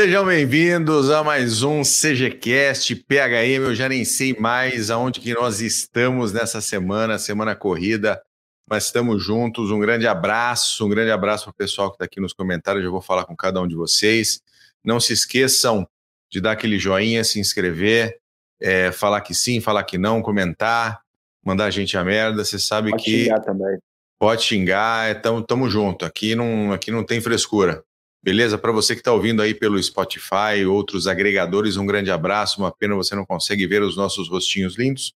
Sejam 0.00 0.24
bem-vindos 0.24 1.10
a 1.10 1.24
mais 1.24 1.64
um 1.64 1.82
CGCast 1.82 2.94
PHM. 2.94 3.64
Eu 3.64 3.74
já 3.74 3.88
nem 3.88 4.04
sei 4.04 4.32
mais 4.32 4.92
aonde 4.92 5.18
que 5.18 5.34
nós 5.34 5.60
estamos 5.60 6.32
nessa 6.32 6.60
semana, 6.60 7.18
semana 7.18 7.56
corrida, 7.56 8.22
mas 8.70 8.84
estamos 8.84 9.20
juntos. 9.20 9.72
Um 9.72 9.80
grande 9.80 10.06
abraço, 10.06 10.86
um 10.86 10.88
grande 10.88 11.10
abraço 11.10 11.46
para 11.46 11.50
o 11.50 11.54
pessoal 11.54 11.90
que 11.90 11.96
está 11.96 12.04
aqui 12.04 12.20
nos 12.20 12.32
comentários. 12.32 12.84
Eu 12.84 12.92
vou 12.92 13.02
falar 13.02 13.24
com 13.24 13.34
cada 13.34 13.60
um 13.60 13.66
de 13.66 13.74
vocês. 13.74 14.40
Não 14.84 15.00
se 15.00 15.12
esqueçam 15.12 15.84
de 16.30 16.40
dar 16.40 16.52
aquele 16.52 16.78
joinha, 16.78 17.24
se 17.24 17.40
inscrever, 17.40 18.20
é, 18.62 18.92
falar 18.92 19.20
que 19.22 19.34
sim, 19.34 19.60
falar 19.60 19.82
que 19.82 19.98
não, 19.98 20.22
comentar, 20.22 21.00
mandar 21.44 21.64
a 21.64 21.70
gente 21.72 21.98
a 21.98 22.04
merda. 22.04 22.44
Você 22.44 22.56
sabe 22.56 22.92
Pode 22.92 23.02
que 23.02 23.24
xingar 23.24 23.40
também. 23.40 23.78
pode 24.16 24.42
xingar, 24.44 25.10
é, 25.10 25.14
tamo, 25.14 25.42
tamo 25.42 25.68
junto. 25.68 26.04
Aqui 26.04 26.36
não, 26.36 26.72
aqui 26.72 26.92
não 26.92 27.02
tem 27.04 27.20
frescura. 27.20 27.82
Beleza? 28.22 28.58
Para 28.58 28.72
você 28.72 28.94
que 28.94 29.00
está 29.00 29.12
ouvindo 29.12 29.40
aí 29.40 29.54
pelo 29.54 29.80
Spotify, 29.82 30.64
outros 30.68 31.06
agregadores, 31.06 31.76
um 31.76 31.86
grande 31.86 32.10
abraço. 32.10 32.60
Uma 32.60 32.72
pena 32.72 32.94
você 32.94 33.14
não 33.14 33.24
consegue 33.24 33.66
ver 33.66 33.82
os 33.82 33.96
nossos 33.96 34.28
rostinhos 34.28 34.76
lindos. 34.76 35.14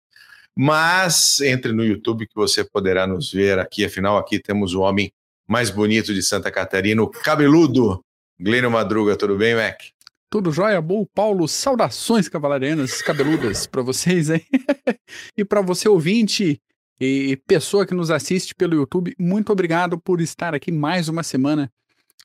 Mas 0.55 1.39
entre 1.41 1.71
no 1.71 1.83
YouTube 1.83 2.27
que 2.27 2.35
você 2.35 2.63
poderá 2.63 3.07
nos 3.07 3.31
ver 3.31 3.57
aqui. 3.57 3.85
Afinal, 3.85 4.17
aqui 4.17 4.39
temos 4.39 4.73
o 4.73 4.81
homem 4.81 5.11
mais 5.47 5.69
bonito 5.69 6.13
de 6.13 6.21
Santa 6.21 6.51
Catarina, 6.51 7.01
o 7.01 7.09
cabeludo. 7.09 8.03
Glênio 8.39 8.71
Madruga, 8.71 9.15
tudo 9.15 9.37
bem, 9.37 9.55
Mac? 9.55 9.81
Tudo 10.29 10.51
jóia, 10.51 10.81
bom, 10.81 11.05
Paulo? 11.13 11.47
Saudações 11.47 12.29
cavalarianas 12.29 13.01
cabeludas 13.01 13.65
para 13.67 13.81
vocês 13.81 14.29
aí. 14.29 14.45
e 15.37 15.43
para 15.43 15.61
você 15.61 15.89
ouvinte 15.89 16.61
e 16.99 17.37
pessoa 17.47 17.85
que 17.85 17.93
nos 17.93 18.11
assiste 18.11 18.53
pelo 18.55 18.75
YouTube, 18.75 19.13
muito 19.19 19.51
obrigado 19.51 19.99
por 19.99 20.21
estar 20.21 20.53
aqui 20.53 20.71
mais 20.71 21.09
uma 21.09 21.23
semana 21.23 21.71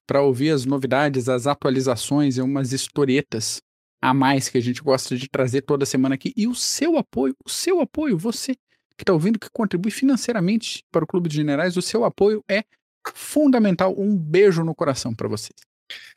para 0.06 0.22
ouvir 0.22 0.50
as 0.50 0.64
novidades, 0.64 1.28
as 1.28 1.46
atualizações 1.46 2.36
e 2.36 2.42
umas 2.42 2.72
historietas 2.72 3.60
a 4.00 4.14
mais 4.14 4.48
que 4.48 4.58
a 4.58 4.60
gente 4.60 4.82
gosta 4.82 5.16
de 5.16 5.28
trazer 5.28 5.62
toda 5.62 5.86
semana 5.86 6.14
aqui. 6.14 6.32
E 6.36 6.46
o 6.46 6.54
seu 6.54 6.96
apoio, 6.96 7.34
o 7.44 7.50
seu 7.50 7.80
apoio, 7.80 8.16
você 8.16 8.54
que 8.96 9.02
está 9.02 9.12
ouvindo, 9.12 9.38
que 9.38 9.50
contribui 9.50 9.90
financeiramente 9.90 10.82
para 10.90 11.04
o 11.04 11.06
Clube 11.06 11.28
de 11.28 11.36
Generais, 11.36 11.76
o 11.76 11.82
seu 11.82 12.04
apoio 12.04 12.42
é 12.48 12.64
fundamental. 13.12 13.94
Um 13.98 14.16
beijo 14.16 14.64
no 14.64 14.74
coração 14.74 15.14
para 15.14 15.28
vocês. 15.28 15.54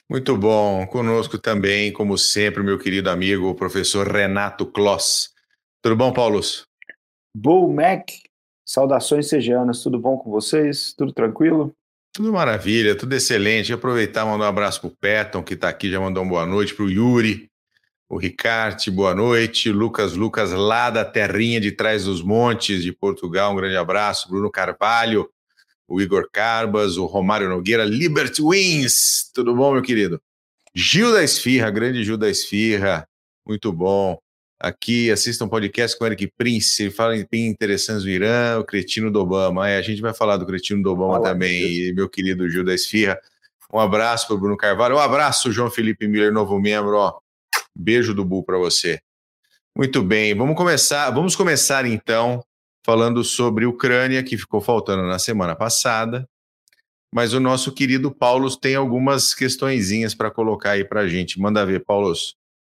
Muito 0.10 0.36
bom. 0.38 0.88
Conosco 0.88 1.38
também, 1.38 1.92
como 1.92 2.18
sempre, 2.18 2.64
meu 2.64 2.80
querido 2.80 3.10
amigo, 3.10 3.48
o 3.48 3.56
professor 3.56 4.08
Renato 4.08 4.66
Kloss. 4.66 5.34
Tudo 5.82 5.96
bom, 5.96 6.12
Paulo? 6.12 6.42
Bull 7.36 7.72
Mac, 7.72 8.10
saudações 8.66 9.28
sejanas, 9.28 9.84
tudo 9.84 10.00
bom 10.00 10.18
com 10.18 10.32
vocês? 10.32 10.94
Tudo 10.98 11.14
tranquilo? 11.14 11.76
Tudo 12.14 12.34
maravilha, 12.34 12.96
tudo 12.96 13.14
excelente. 13.14 13.72
Aproveitar 13.72 14.26
mandar 14.26 14.46
um 14.46 14.50
abraço 14.50 14.82
pro 14.82 14.90
Peton, 14.90 15.44
que 15.44 15.54
está 15.54 15.70
aqui, 15.70 15.90
já 15.90 16.00
mandou 16.00 16.24
uma 16.24 16.30
boa 16.30 16.46
noite, 16.46 16.74
pro 16.74 16.90
Yuri, 16.90 17.50
o 18.10 18.18
Ricarte, 18.18 18.90
boa 18.90 19.14
noite. 19.14 19.72
Lucas 19.72 20.16
Lucas, 20.16 20.52
lá 20.52 20.90
da 20.90 21.06
terrinha 21.06 21.62
de 21.62 21.72
trás 21.72 22.06
dos 22.06 22.22
montes 22.22 22.82
de 22.82 22.92
Portugal, 22.92 23.54
um 23.54 23.56
grande 23.56 23.78
abraço. 23.78 24.28
Bruno 24.28 24.50
Carvalho, 24.50 25.30
o 25.88 26.02
Igor 26.02 26.28
Carbas, 26.32 26.98
o 26.98 27.06
Romário 27.06 27.48
Nogueira, 27.48 27.86
Liberty 27.86 28.42
Wins. 28.42 29.32
Tudo 29.34 29.56
bom, 29.56 29.74
meu 29.74 29.82
querido? 29.82 30.20
Gil 30.74 31.14
da 31.14 31.24
Esfirra, 31.24 31.70
grande 31.70 32.04
Gil 32.04 32.18
da 32.18 32.30
Esfirra, 32.30 33.08
muito 33.46 33.72
bom. 33.72 34.20
Aqui, 34.62 35.10
assista 35.10 35.46
um 35.46 35.48
podcast 35.48 35.98
com 35.98 36.04
o 36.04 36.08
Eric 36.08 36.34
Prince, 36.38 36.84
ele 36.84 36.92
fala 36.92 37.16
em 37.16 37.26
bem 37.32 37.48
interessantes 37.48 38.04
do 38.04 38.10
Irã, 38.10 38.60
o 38.60 38.66
cretino 38.66 39.10
do 39.10 39.22
Obama. 39.22 39.70
É, 39.70 39.78
a 39.78 39.82
gente 39.82 40.02
vai 40.02 40.14
falar 40.14 40.36
do 40.36 40.46
cretino 40.46 40.84
do 40.84 40.92
Obama 40.92 41.22
também, 41.24 41.62
Deus. 41.62 41.90
e 41.90 41.94
meu 41.94 42.10
querido 42.10 42.50
Gil 42.50 42.66
da 42.66 42.74
Esfirra. 42.74 43.18
Um 43.74 43.80
abraço 43.80 44.28
para 44.28 44.36
o 44.36 44.40
Bruno 44.40 44.58
Carvalho, 44.58 44.98
um 44.98 45.00
abraço, 45.00 45.50
João 45.50 45.72
Felipe 45.72 46.08
Miller, 46.10 46.34
novo 46.34 46.60
membro, 46.60 46.98
ó. 46.98 47.20
Beijo 47.74 48.14
do 48.14 48.26
Bull 48.26 48.44
para 48.44 48.58
você. 48.58 49.00
Muito 49.78 50.04
bem, 50.04 50.36
vamos 50.36 50.58
começar, 50.58 51.10
vamos 51.12 51.38
começar 51.38 51.86
então 51.86 52.44
falando 52.86 53.24
sobre 53.24 53.66
Ucrânia, 53.66 54.22
que 54.24 54.38
ficou 54.38 54.60
faltando 54.60 55.04
na 55.04 55.20
semana 55.20 55.56
passada. 55.56 56.28
Mas 57.14 57.34
o 57.34 57.40
nosso 57.40 57.74
querido 57.74 58.14
Paulo 58.14 58.54
tem 58.58 58.76
algumas 58.76 59.34
questõezinhas 59.34 60.14
para 60.14 60.30
colocar 60.30 60.72
aí 60.72 60.84
para 60.84 61.02
a 61.02 61.08
gente. 61.08 61.40
Manda 61.40 61.66
ver, 61.66 61.86
Paulo. 61.86 62.14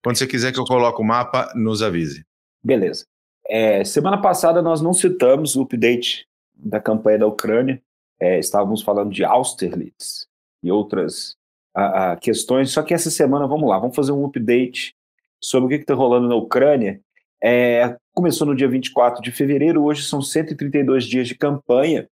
Quando 0.02 0.16
você 0.16 0.26
quiser 0.26 0.52
que 0.52 0.60
eu 0.60 0.64
coloque 0.64 1.00
o 1.00 1.04
mapa, 1.04 1.52
nos 1.54 1.82
avise. 1.82 2.24
Beleza. 2.62 3.04
É, 3.48 3.82
semana 3.84 4.20
passada 4.20 4.60
nós 4.60 4.80
não 4.80 4.92
citamos 4.92 5.56
o 5.56 5.62
update 5.62 6.26
da 6.54 6.80
campanha 6.80 7.18
da 7.18 7.26
Ucrânia. 7.26 7.82
É, 8.20 8.38
estávamos 8.38 8.82
falando 8.82 9.12
de 9.12 9.24
Austerlitz 9.24 10.26
e 10.62 10.70
outras 10.70 11.36
ah, 11.74 12.12
ah, 12.12 12.16
questões. 12.16 12.70
Só 12.70 12.82
que 12.82 12.92
essa 12.92 13.10
semana, 13.10 13.46
vamos 13.46 13.68
lá, 13.68 13.78
vamos 13.78 13.96
fazer 13.96 14.12
um 14.12 14.24
update 14.24 14.94
sobre 15.40 15.66
o 15.66 15.68
que 15.78 15.82
está 15.82 15.94
rolando 15.94 16.28
na 16.28 16.34
Ucrânia. 16.34 17.00
É, 17.42 17.96
começou 18.12 18.46
no 18.46 18.56
dia 18.56 18.68
24 18.68 19.22
de 19.22 19.30
fevereiro, 19.30 19.84
hoje 19.84 20.02
são 20.02 20.20
132 20.20 21.04
dias 21.04 21.28
de 21.28 21.36
campanha. 21.36 22.08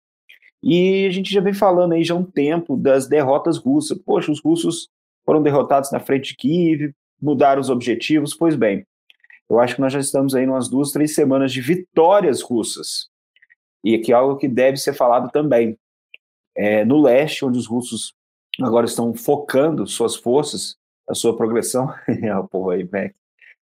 E 0.64 1.06
a 1.08 1.12
gente 1.12 1.34
já 1.34 1.42
vem 1.42 1.54
falando 1.54 1.94
aí 1.94 2.04
já 2.04 2.14
há 2.14 2.18
um 2.18 2.24
tempo 2.24 2.76
das 2.76 3.08
derrotas 3.08 3.58
russas. 3.58 3.98
Poxa, 3.98 4.32
os 4.32 4.42
russos 4.42 4.90
foram 5.26 5.42
derrotados 5.42 5.92
na 5.92 6.00
frente 6.00 6.30
de 6.30 6.36
Kiev, 6.36 6.94
mudaram 7.22 7.62
os 7.62 7.70
objetivos. 7.70 8.34
Pois 8.34 8.56
bem, 8.56 8.86
eu 9.50 9.60
acho 9.60 9.76
que 9.76 9.82
nós 9.82 9.94
já 9.94 10.00
estamos 10.00 10.34
aí 10.34 10.46
umas 10.46 10.70
duas, 10.70 10.92
três 10.92 11.14
semanas 11.14 11.52
de 11.52 11.62
vitórias 11.62 12.42
russas. 12.42 13.10
E 13.84 13.96
aqui 13.96 14.12
é 14.12 14.16
algo 14.16 14.38
que 14.38 14.48
deve 14.48 14.78
ser 14.78 14.94
falado 14.94 15.30
também. 15.32 15.78
É, 16.56 16.86
no 16.86 17.02
leste, 17.02 17.46
onde 17.46 17.58
os 17.58 17.68
russos 17.68 18.14
agora 18.62 18.86
estão 18.86 19.14
focando 19.14 19.88
suas 19.88 20.16
forças, 20.16 20.76
a 21.10 21.14
sua 21.14 21.36
progressão, 21.36 21.94
é 22.08 22.48
povo 22.50 22.70
aí, 22.70 22.84
Mac, 22.84 23.14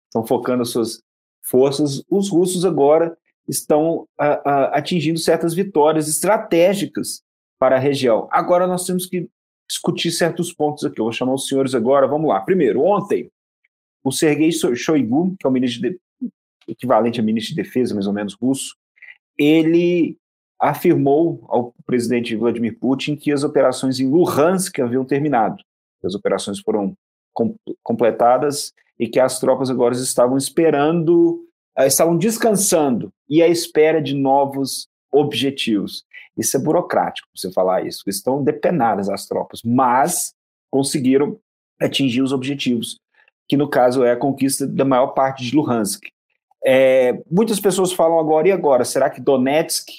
estão 0.05 0.25
focando 0.25 0.63
as 0.63 0.69
suas 0.69 1.01
forças, 1.43 2.03
os 2.09 2.29
russos 2.29 2.65
agora 2.65 3.17
estão 3.47 4.07
ah, 4.19 4.41
ah, 4.45 4.77
atingindo 4.77 5.17
certas 5.17 5.53
vitórias 5.53 6.07
estratégicas 6.07 7.23
para 7.57 7.75
a 7.75 7.79
região. 7.79 8.27
Agora 8.31 8.67
nós 8.67 8.85
temos 8.85 9.05
que 9.05 9.27
discutir 9.67 10.11
certos 10.11 10.53
pontos 10.53 10.85
aqui. 10.85 10.99
Eu 10.99 11.05
vou 11.05 11.11
chamar 11.11 11.33
os 11.33 11.47
senhores 11.47 11.73
agora. 11.73 12.07
Vamos 12.07 12.29
lá. 12.29 12.39
Primeiro, 12.41 12.81
ontem, 12.81 13.31
o 14.03 14.11
Sergei 14.11 14.51
Shoigu, 14.51 15.35
que 15.39 15.45
é 15.45 15.49
o 15.49 15.51
ministro 15.51 15.89
de, 15.89 15.99
equivalente 16.67 17.19
a 17.19 17.23
ministro 17.23 17.55
de 17.55 17.61
defesa, 17.61 17.93
mais 17.93 18.07
ou 18.07 18.13
menos 18.13 18.33
russo, 18.33 18.75
ele 19.37 20.17
afirmou 20.59 21.45
ao 21.47 21.73
presidente 21.85 22.35
Vladimir 22.35 22.77
Putin 22.77 23.15
que 23.15 23.31
as 23.31 23.43
operações 23.43 23.99
em 23.99 24.09
Luhansk 24.09 24.77
haviam 24.79 25.05
terminado. 25.05 25.63
As 26.03 26.13
operações 26.13 26.59
foram 26.59 26.93
com, 27.33 27.55
completadas 27.81 28.73
e 28.99 29.07
que 29.07 29.19
as 29.19 29.39
tropas 29.39 29.69
agora 29.69 29.95
estavam 29.95 30.37
esperando, 30.37 31.45
uh, 31.77 31.83
estavam 31.83 32.17
descansando 32.17 33.11
e 33.29 33.41
à 33.41 33.47
espera 33.47 34.01
de 34.01 34.13
novos 34.13 34.87
objetivos. 35.11 36.03
Isso 36.37 36.57
é 36.57 36.59
burocrático, 36.59 37.27
você 37.33 37.51
falar 37.51 37.85
isso. 37.85 38.03
Estão 38.07 38.43
depenadas 38.43 39.09
as 39.09 39.25
tropas, 39.25 39.61
mas 39.63 40.33
conseguiram 40.69 41.39
atingir 41.79 42.21
os 42.21 42.33
objetivos, 42.33 42.99
que 43.49 43.57
no 43.57 43.67
caso 43.67 44.03
é 44.03 44.11
a 44.11 44.17
conquista 44.17 44.67
da 44.67 44.85
maior 44.85 45.07
parte 45.07 45.43
de 45.43 45.55
Luhansk. 45.55 46.03
É, 46.63 47.19
muitas 47.29 47.59
pessoas 47.59 47.91
falam 47.91 48.19
agora, 48.19 48.47
e 48.47 48.51
agora? 48.51 48.85
Será 48.85 49.09
que 49.09 49.19
Donetsk 49.19 49.89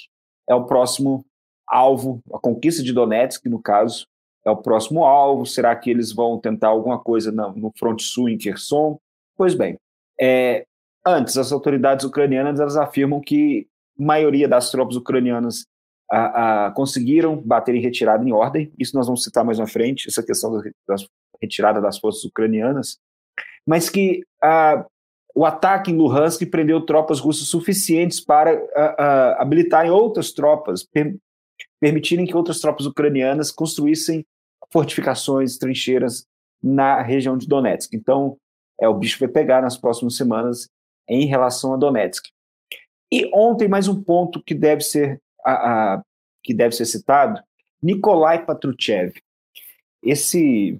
é 0.47 0.55
o 0.55 0.63
próximo 0.63 1.25
alvo? 1.67 2.21
A 2.33 2.39
conquista 2.39 2.81
de 2.81 2.93
Donetsk, 2.93 3.45
no 3.47 3.61
caso, 3.61 4.07
é 4.45 4.49
o 4.49 4.55
próximo 4.55 5.03
alvo? 5.03 5.45
Será 5.45 5.75
que 5.75 5.89
eles 5.89 6.13
vão 6.13 6.39
tentar 6.39 6.69
alguma 6.69 6.97
coisa 6.97 7.29
no, 7.29 7.51
no 7.53 7.73
fronte 7.77 8.03
sul, 8.03 8.29
em 8.29 8.37
Kherson? 8.37 8.97
Pois 9.35 9.53
bem, 9.53 9.75
é, 10.19 10.65
antes, 11.05 11.37
as 11.37 11.51
autoridades 11.51 12.05
ucranianas 12.05 12.59
elas 12.59 12.77
afirmam 12.77 13.19
que 13.19 13.67
a 13.99 14.03
maioria 14.03 14.47
das 14.47 14.71
tropas 14.71 14.95
ucranianas 14.95 15.65
a, 16.09 16.67
a, 16.67 16.71
conseguiram 16.71 17.35
bater 17.35 17.75
em 17.75 17.81
retirada 17.81 18.23
em 18.23 18.31
ordem. 18.31 18.71
Isso 18.79 18.95
nós 18.95 19.07
vamos 19.07 19.23
citar 19.23 19.43
mais 19.43 19.59
na 19.59 19.67
frente, 19.67 20.07
essa 20.07 20.23
questão 20.23 20.51
da, 20.53 20.63
da 20.87 20.95
retirada 21.41 21.81
das 21.81 21.97
forças 21.97 22.23
ucranianas. 22.23 22.97
Mas 23.65 23.89
que 23.89 24.23
o 25.33 25.45
ataque 25.45 25.91
em 25.91 25.95
Luhansk 25.95 26.45
prendeu 26.47 26.85
tropas 26.85 27.19
russas 27.19 27.47
suficientes 27.47 28.19
para 28.19 28.59
habilitarem 29.37 29.91
outras 29.91 30.31
tropas, 30.31 30.83
per, 30.83 31.15
permitirem 31.79 32.25
que 32.25 32.35
outras 32.35 32.59
tropas 32.59 32.85
ucranianas 32.85 33.51
construíssem 33.51 34.25
fortificações, 34.71 35.57
trincheiras 35.57 36.25
na 36.61 37.01
região 37.01 37.37
de 37.37 37.47
Donetsk. 37.47 37.93
Então, 37.93 38.37
é, 38.79 38.87
o 38.87 38.93
bicho 38.93 39.19
vai 39.19 39.27
pegar 39.27 39.61
nas 39.61 39.77
próximas 39.77 40.15
semanas 40.15 40.69
em 41.07 41.25
relação 41.25 41.73
a 41.73 41.77
Donetsk. 41.77 42.29
E 43.11 43.29
ontem, 43.33 43.67
mais 43.67 43.87
um 43.87 44.01
ponto 44.01 44.41
que 44.41 44.53
deve 44.53 44.81
ser, 44.81 45.21
que 46.43 46.53
deve 46.53 46.73
ser 46.73 46.85
citado, 46.85 47.41
Nikolai 47.81 48.45
Patruchev. 48.45 49.13
Esse, 50.03 50.79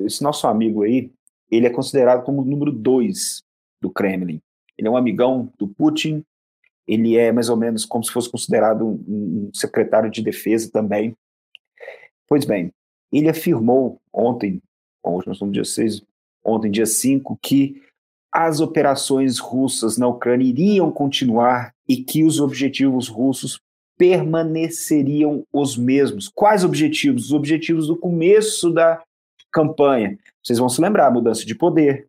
esse 0.00 0.22
nosso 0.22 0.46
amigo 0.46 0.82
aí, 0.82 1.10
ele 1.52 1.66
é 1.66 1.70
considerado 1.70 2.24
como 2.24 2.40
o 2.40 2.44
número 2.44 2.72
dois 2.72 3.42
do 3.80 3.90
Kremlin. 3.90 4.40
Ele 4.78 4.88
é 4.88 4.90
um 4.90 4.96
amigão 4.96 5.52
do 5.58 5.68
Putin, 5.68 6.24
ele 6.88 7.16
é 7.16 7.30
mais 7.30 7.50
ou 7.50 7.56
menos 7.56 7.84
como 7.84 8.02
se 8.02 8.10
fosse 8.10 8.30
considerado 8.30 8.86
um, 8.86 9.04
um 9.06 9.50
secretário 9.52 10.10
de 10.10 10.22
defesa 10.22 10.70
também. 10.72 11.14
Pois 12.26 12.46
bem, 12.46 12.72
ele 13.12 13.28
afirmou 13.28 14.00
ontem, 14.10 14.62
hoje 15.04 15.26
nós 15.26 15.36
estamos 15.36 15.52
dia 15.52 15.64
6, 15.64 16.02
ontem, 16.42 16.70
dia 16.70 16.86
5, 16.86 17.38
que 17.42 17.82
as 18.32 18.60
operações 18.60 19.38
russas 19.38 19.98
na 19.98 20.08
Ucrânia 20.08 20.48
iriam 20.48 20.90
continuar 20.90 21.74
e 21.86 21.98
que 21.98 22.24
os 22.24 22.40
objetivos 22.40 23.08
russos 23.08 23.60
permaneceriam 23.98 25.44
os 25.52 25.76
mesmos. 25.76 26.28
Quais 26.28 26.64
objetivos? 26.64 27.26
Os 27.26 27.32
objetivos 27.32 27.88
do 27.88 27.96
começo 27.96 28.70
da 28.70 29.02
campanha. 29.52 30.18
Vocês 30.42 30.58
vão 30.58 30.68
se 30.68 30.80
lembrar: 30.80 31.10
mudança 31.10 31.44
de 31.44 31.54
poder, 31.54 32.08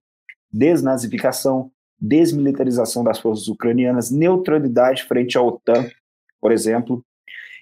desnazificação, 0.52 1.72
desmilitarização 2.00 3.04
das 3.04 3.20
forças 3.20 3.48
ucranianas, 3.48 4.12
neutralidade 4.12 5.04
frente 5.04 5.38
à 5.38 5.42
OTAN, 5.42 5.90
por 6.40 6.52
exemplo. 6.52 7.04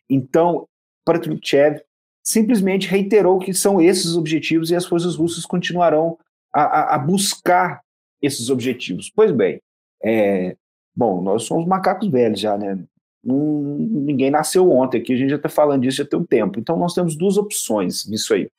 Então, 0.10 0.68
Patrushev 1.06 1.82
simplesmente 2.24 2.88
reiterou 2.88 3.40
que 3.40 3.54
são 3.54 3.82
esses 3.82 4.06
os 4.06 4.18
objetivos 4.18 4.70
e 4.70 4.76
as 4.76 4.86
forças 4.86 5.16
russas 5.16 5.46
continuarão 5.46 6.18
a, 6.54 6.64
a, 6.64 6.96
a 6.96 6.98
buscar 6.98 7.82
esses 8.22 8.50
objetivos. 8.50 9.12
Pois 9.14 9.32
bem, 9.32 9.62
é, 10.04 10.56
bom, 10.96 11.22
nós 11.22 11.44
somos 11.44 11.66
macacos 11.66 12.10
velhos 12.10 12.40
já, 12.40 12.58
né? 12.58 12.84
ninguém 13.24 14.32
nasceu 14.32 14.72
ontem 14.72 15.00
aqui, 15.00 15.14
a 15.14 15.16
gente 15.16 15.30
já 15.30 15.36
está 15.36 15.48
falando 15.48 15.84
disso 15.84 15.98
já 15.98 16.06
tem 16.06 16.20
um 16.20 16.26
tempo. 16.26 16.60
Então 16.60 16.78
nós 16.78 16.94
temos 16.94 17.16
duas 17.16 17.38
opções 17.38 18.08
nisso 18.08 18.34
aí. 18.34 18.50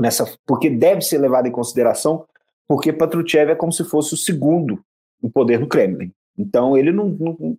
Nessa, 0.00 0.26
porque 0.46 0.68
deve 0.68 1.02
ser 1.02 1.18
levado 1.18 1.46
em 1.46 1.52
consideração, 1.52 2.24
porque 2.66 2.92
Patrushev 2.92 3.52
é 3.52 3.54
como 3.54 3.72
se 3.72 3.84
fosse 3.84 4.14
o 4.14 4.16
segundo 4.16 4.80
o 5.22 5.30
poder 5.30 5.60
no 5.60 5.68
Kremlin. 5.68 6.10
Então 6.36 6.76
ele 6.76 6.92
não, 6.92 7.08
não, 7.08 7.36
não 7.40 7.56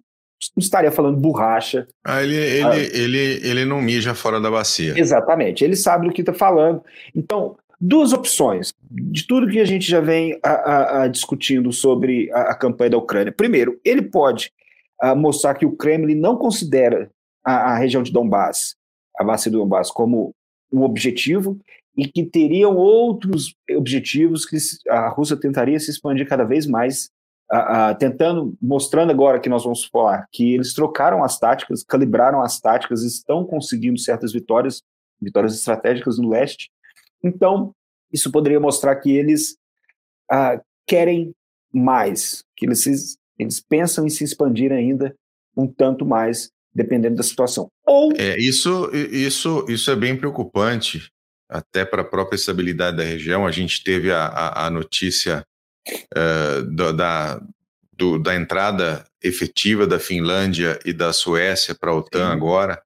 estaria 0.57 0.91
falando 0.91 1.17
borracha. 1.17 1.87
Ah, 2.03 2.21
ele, 2.21 2.35
ele, 2.35 2.63
ah, 2.63 2.77
ele, 2.77 3.17
ele 3.47 3.65
não 3.65 3.81
mija 3.81 4.13
fora 4.13 4.39
da 4.39 4.51
bacia. 4.51 4.99
Exatamente, 4.99 5.63
ele 5.63 5.75
sabe 5.75 6.07
do 6.07 6.13
que 6.13 6.21
está 6.21 6.33
falando. 6.33 6.83
Então, 7.15 7.55
duas 7.79 8.13
opções 8.13 8.73
de 8.91 9.25
tudo 9.25 9.47
que 9.47 9.59
a 9.59 9.65
gente 9.65 9.89
já 9.89 10.01
vem 10.01 10.37
a, 10.43 10.49
a, 10.49 11.03
a 11.03 11.07
discutindo 11.07 11.71
sobre 11.71 12.31
a, 12.31 12.51
a, 12.51 12.55
campanha 12.55 12.91
da 12.91 12.97
Ucrânia. 12.97 13.31
Primeiro, 13.31 13.79
ele 13.83 14.01
pode 14.01 14.51
mostrar 15.17 15.55
que 15.55 15.65
o 15.65 15.75
Kremlin 15.75 16.15
não 16.15 16.37
considera 16.37 17.09
a, 17.43 17.75
região 17.75 18.01
de 18.01 18.11
Donbass, 18.11 18.75
a 19.17 19.23
bacia 19.23 19.51
do 19.51 19.59
Donbass, 19.59 19.91
como 19.91 20.33
um 20.71 20.81
objetivo 20.81 21.59
e 21.97 22.07
que 22.07 22.25
teriam 22.25 22.75
outros 22.75 23.55
objetivos 23.71 24.45
que 24.45 24.57
a 24.89 25.09
Rússia 25.09 25.37
tentaria 25.37 25.79
se 25.79 25.91
expandir 25.91 26.27
cada 26.27 26.43
vez 26.43 26.67
mais, 26.67 27.09
tentando, 27.99 28.55
mostrando 28.61 29.11
agora 29.11 29.39
que 29.39 29.49
nós 29.49 29.63
vamos 29.63 29.85
falar 29.85 30.27
que 30.31 30.55
eles 30.55 30.73
trocaram 30.73 31.23
as 31.23 31.39
táticas, 31.39 31.83
calibraram 31.83 32.41
as 32.41 32.59
táticas, 32.59 33.03
estão 33.03 33.45
conseguindo 33.45 33.99
certas 33.99 34.33
vitórias, 34.33 34.81
vitórias 35.21 35.55
estratégicas 35.55 36.17
no 36.17 36.29
leste, 36.29 36.69
então, 37.25 37.73
isso 38.13 38.31
poderia 38.31 38.59
mostrar 38.59 38.95
que 38.97 39.11
eles 39.11 39.57
ah, 40.31 40.61
querem 40.87 41.33
mais, 41.73 42.43
que 42.55 42.67
eles, 42.67 43.17
eles 43.37 43.59
pensam 43.59 44.05
em 44.05 44.09
se 44.09 44.23
expandir 44.23 44.71
ainda 44.71 45.15
um 45.57 45.67
tanto 45.67 46.05
mais, 46.05 46.51
dependendo 46.73 47.15
da 47.15 47.23
situação. 47.23 47.67
Ou 47.85 48.11
é, 48.15 48.37
isso, 48.37 48.91
isso, 48.93 49.65
isso 49.67 49.89
é 49.89 49.95
bem 49.95 50.15
preocupante, 50.15 51.09
até 51.57 51.85
para 51.85 52.01
a 52.01 52.05
própria 52.05 52.35
estabilidade 52.35 52.97
da 52.97 53.03
região. 53.03 53.47
A 53.47 53.51
gente 53.51 53.83
teve 53.83 54.11
a, 54.11 54.25
a, 54.25 54.67
a 54.67 54.69
notícia 54.69 55.45
uh, 55.89 56.63
do, 56.63 56.91
da, 56.91 57.41
do, 57.93 58.19
da 58.19 58.35
entrada 58.35 59.05
efetiva 59.23 59.87
da 59.87 59.99
Finlândia 59.99 60.79
e 60.85 60.91
da 60.91 61.13
Suécia 61.13 61.73
para 61.73 61.91
a 61.91 61.95
OTAN 61.95 62.27
Sim. 62.27 62.33
agora. 62.33 62.81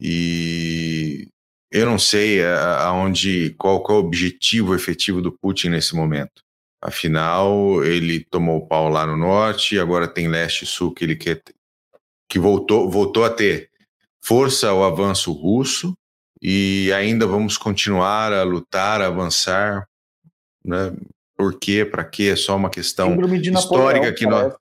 E 0.00 1.28
eu 1.70 1.84
não 1.84 1.98
sei 1.98 2.40
é, 2.40 2.54
aonde 2.78 3.54
qual, 3.58 3.82
qual 3.82 3.98
é 3.98 4.02
o 4.02 4.04
objetivo 4.04 4.74
efetivo 4.74 5.20
do 5.20 5.32
Putin 5.32 5.70
nesse 5.70 5.94
momento. 5.94 6.42
Afinal, 6.82 7.84
ele 7.84 8.24
tomou 8.24 8.58
o 8.58 8.66
pau 8.66 8.88
lá 8.88 9.06
no 9.06 9.16
norte, 9.16 9.78
agora 9.78 10.08
tem 10.08 10.28
leste 10.28 10.62
e 10.62 10.66
sul 10.66 10.94
que 10.94 11.04
ele 11.04 11.16
quer 11.16 11.42
que 12.26 12.38
voltou 12.38 12.88
voltou 12.88 13.24
a 13.24 13.30
ter 13.30 13.68
força 14.22 14.68
ao 14.68 14.84
avanço 14.84 15.32
russo 15.32 15.94
e 16.40 16.92
ainda 16.92 17.26
vamos 17.26 17.56
continuar 17.58 18.32
a 18.32 18.42
lutar, 18.42 19.00
a 19.00 19.06
avançar, 19.06 19.86
né? 20.64 20.92
Por 21.36 21.58
quê? 21.58 21.84
Para 21.84 22.04
quê? 22.04 22.30
É 22.32 22.36
só 22.36 22.56
uma 22.56 22.70
questão 22.70 23.16
histórica 23.54 24.12
que 24.12 24.26
nós 24.26 24.52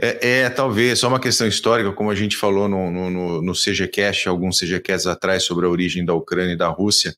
é, 0.00 0.40
é, 0.40 0.50
talvez, 0.50 0.98
só 0.98 1.08
uma 1.08 1.20
questão 1.20 1.46
histórica, 1.46 1.92
como 1.92 2.10
a 2.10 2.14
gente 2.14 2.36
falou 2.36 2.68
no, 2.68 2.90
no, 2.90 3.42
no 3.42 3.52
CGCast, 3.52 4.28
alguns 4.28 4.58
CGCasts 4.58 5.06
atrás, 5.06 5.44
sobre 5.44 5.66
a 5.66 5.68
origem 5.68 6.04
da 6.04 6.14
Ucrânia 6.14 6.54
e 6.54 6.58
da 6.58 6.68
Rússia. 6.68 7.14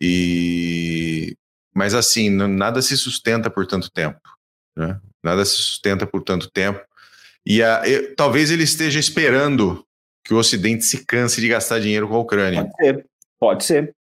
E... 0.00 1.36
Mas 1.74 1.94
assim, 1.94 2.30
nada 2.30 2.80
se 2.80 2.96
sustenta 2.96 3.50
por 3.50 3.66
tanto 3.66 3.90
tempo. 3.90 4.20
Né? 4.76 4.98
Nada 5.22 5.44
se 5.44 5.52
sustenta 5.52 6.06
por 6.06 6.22
tanto 6.22 6.50
tempo. 6.50 6.80
E 7.44 7.62
a, 7.62 7.82
talvez 8.16 8.50
ele 8.50 8.64
esteja 8.64 8.98
esperando 8.98 9.84
que 10.24 10.32
o 10.32 10.38
Ocidente 10.38 10.84
se 10.84 11.04
canse 11.04 11.40
de 11.40 11.48
gastar 11.48 11.80
dinheiro 11.80 12.08
com 12.08 12.14
a 12.14 12.20
Ucrânia. 12.20 12.64
Pode 12.64 12.76
ser, 12.76 13.06
pode 13.40 13.64
ser. 13.64 13.94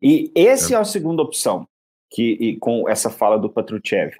E 0.00 0.30
esse 0.34 0.74
é, 0.74 0.76
é 0.76 0.80
a 0.80 0.84
segunda 0.84 1.22
opção, 1.22 1.66
que 2.10 2.56
com 2.60 2.88
essa 2.88 3.08
fala 3.08 3.38
do 3.38 3.50
Patrushev 3.50 4.12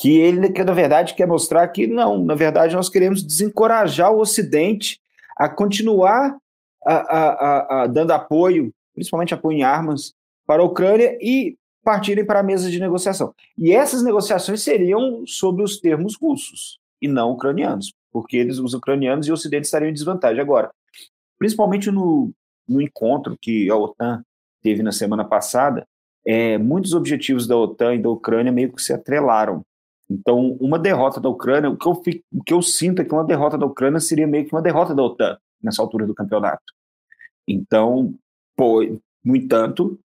que 0.00 0.18
ele, 0.18 0.50
que 0.50 0.64
na 0.64 0.72
verdade, 0.72 1.14
quer 1.14 1.26
mostrar 1.26 1.68
que 1.68 1.86
não, 1.86 2.24
na 2.24 2.34
verdade, 2.34 2.74
nós 2.74 2.88
queremos 2.88 3.22
desencorajar 3.22 4.10
o 4.10 4.20
Ocidente 4.20 4.98
a 5.36 5.46
continuar 5.46 6.38
a, 6.86 6.94
a, 6.94 7.82
a, 7.82 7.86
dando 7.86 8.12
apoio, 8.12 8.72
principalmente 8.94 9.34
apoio 9.34 9.58
em 9.58 9.62
armas, 9.62 10.14
para 10.46 10.62
a 10.62 10.64
Ucrânia 10.64 11.18
e 11.20 11.54
partirem 11.84 12.24
para 12.24 12.40
a 12.40 12.42
mesa 12.42 12.70
de 12.70 12.80
negociação. 12.80 13.34
E 13.58 13.72
essas 13.72 14.02
negociações 14.02 14.62
seriam 14.62 15.22
sobre 15.26 15.62
os 15.62 15.78
termos 15.78 16.16
russos 16.16 16.78
e 17.00 17.06
não 17.06 17.32
ucranianos, 17.32 17.92
porque 18.10 18.38
eles, 18.38 18.58
os 18.58 18.72
ucranianos 18.72 19.26
e 19.26 19.30
o 19.30 19.34
Ocidente 19.34 19.66
estariam 19.66 19.90
em 19.90 19.94
desvantagem. 19.94 20.40
Agora, 20.40 20.70
principalmente 21.38 21.90
no, 21.90 22.32
no 22.70 22.80
encontro 22.80 23.36
que 23.40 23.68
a 23.68 23.76
OTAN 23.76 24.22
teve 24.62 24.82
na 24.82 24.92
semana 24.92 25.24
passada, 25.24 25.86
é, 26.24 26.56
muitos 26.58 26.94
objetivos 26.94 27.46
da 27.46 27.56
OTAN 27.56 27.94
e 27.94 28.02
da 28.02 28.10
Ucrânia 28.10 28.52
meio 28.52 28.72
que 28.72 28.82
se 28.82 28.92
atrelaram. 28.92 29.64
Então, 30.08 30.56
uma 30.60 30.78
derrota 30.78 31.20
da 31.20 31.28
Ucrânia, 31.28 31.70
o 31.70 31.76
que, 31.76 31.86
eu, 31.86 31.92
o 32.32 32.44
que 32.44 32.52
eu 32.52 32.62
sinto 32.62 33.02
é 33.02 33.04
que 33.04 33.12
uma 33.12 33.24
derrota 33.24 33.56
da 33.56 33.66
Ucrânia 33.66 34.00
seria 34.00 34.26
meio 34.26 34.46
que 34.46 34.54
uma 34.54 34.62
derrota 34.62 34.94
da 34.94 35.02
OTAN 35.02 35.38
nessa 35.62 35.82
altura 35.82 36.06
do 36.06 36.14
campeonato. 36.14 36.62
Então, 37.46 38.14
pô, 38.56 38.80
no 39.24 39.36
entanto, 39.36 39.98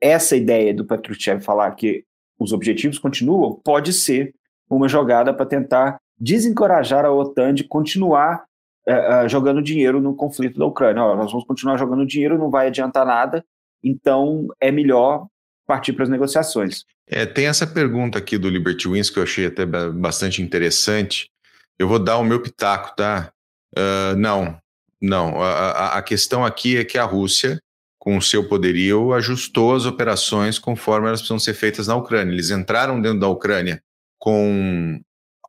essa 0.00 0.36
ideia 0.36 0.74
do 0.74 0.84
Patrushev 0.84 1.40
falar 1.40 1.70
que 1.72 2.04
os 2.38 2.52
objetivos 2.52 2.98
continuam 2.98 3.60
pode 3.64 3.92
ser 3.92 4.34
uma 4.68 4.88
jogada 4.88 5.32
para 5.32 5.46
tentar 5.46 5.98
desencorajar 6.18 7.04
a 7.04 7.12
OTAN 7.12 7.54
de 7.54 7.64
continuar 7.64 8.44
uh, 8.88 9.24
uh, 9.24 9.28
jogando 9.28 9.62
dinheiro 9.62 10.00
no 10.00 10.14
conflito 10.14 10.58
da 10.58 10.66
Ucrânia. 10.66 11.02
Ó, 11.02 11.16
nós 11.16 11.30
vamos 11.30 11.46
continuar 11.46 11.76
jogando 11.76 12.06
dinheiro, 12.06 12.38
não 12.38 12.50
vai 12.50 12.68
adiantar 12.68 13.06
nada, 13.06 13.44
então 13.82 14.48
é 14.60 14.70
melhor 14.70 15.26
partir 15.66 15.92
para 15.92 16.04
as 16.04 16.10
negociações. 16.10 16.84
É, 17.06 17.26
tem 17.26 17.46
essa 17.46 17.66
pergunta 17.66 18.18
aqui 18.18 18.38
do 18.38 18.48
Liberty 18.48 18.88
Wins 18.88 19.10
que 19.10 19.18
eu 19.18 19.22
achei 19.22 19.46
até 19.46 19.66
bastante 19.66 20.42
interessante. 20.42 21.30
Eu 21.78 21.88
vou 21.88 21.98
dar 21.98 22.18
o 22.18 22.24
meu 22.24 22.40
pitaco, 22.40 22.94
tá? 22.96 23.32
Uh, 23.76 24.16
não, 24.16 24.56
não. 25.00 25.42
A, 25.42 25.98
a, 25.98 26.02
questão 26.02 26.44
aqui 26.44 26.76
é 26.76 26.84
que 26.84 26.96
a 26.96 27.04
Rússia, 27.04 27.60
com 27.98 28.16
o 28.16 28.22
seu 28.22 28.48
poderio, 28.48 29.12
ajustou 29.12 29.74
as 29.74 29.84
operações 29.84 30.58
conforme 30.58 31.08
elas 31.08 31.20
precisam 31.20 31.38
ser 31.38 31.54
feitas 31.54 31.88
na 31.88 31.96
Ucrânia. 31.96 32.32
Eles 32.32 32.50
entraram 32.50 33.00
dentro 33.00 33.20
da 33.20 33.28
Ucrânia 33.28 33.82
com 34.18 35.00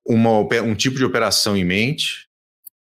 uma, 0.06 0.40
um 0.64 0.76
tipo 0.76 0.98
de 0.98 1.06
operação 1.06 1.56
em 1.56 1.64
mente, 1.64 2.28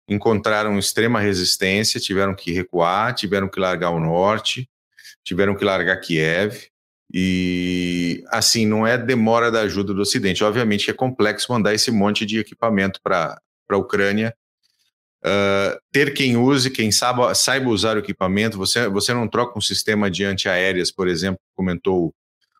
encontraram 0.08 0.78
extrema 0.78 1.20
resistência, 1.20 2.00
tiveram 2.00 2.34
que 2.34 2.52
recuar, 2.52 3.14
tiveram 3.14 3.48
que 3.48 3.60
largar 3.60 3.90
o 3.90 4.00
norte, 4.00 4.68
tiveram 5.24 5.56
que 5.56 5.64
largar 5.64 6.00
Kiev, 6.00 6.68
e 7.12 8.24
assim, 8.28 8.66
não 8.66 8.86
é 8.86 8.98
demora 8.98 9.50
da 9.50 9.60
ajuda 9.60 9.94
do 9.94 10.00
Ocidente. 10.00 10.42
Obviamente 10.42 10.90
é 10.90 10.94
complexo 10.94 11.52
mandar 11.52 11.74
esse 11.74 11.90
monte 11.90 12.26
de 12.26 12.38
equipamento 12.38 13.00
para 13.02 13.40
a 13.70 13.76
Ucrânia. 13.76 14.34
Uh, 15.24 15.78
ter 15.90 16.14
quem 16.14 16.36
use, 16.36 16.70
quem 16.70 16.92
saiba, 16.92 17.34
saiba 17.34 17.70
usar 17.70 17.96
o 17.96 18.00
equipamento. 18.00 18.58
Você, 18.58 18.88
você 18.88 19.14
não 19.14 19.26
troca 19.28 19.58
um 19.58 19.62
sistema 19.62 20.10
de 20.10 20.24
antiaéreas, 20.24 20.90
por 20.90 21.08
exemplo, 21.08 21.40
comentou 21.54 22.14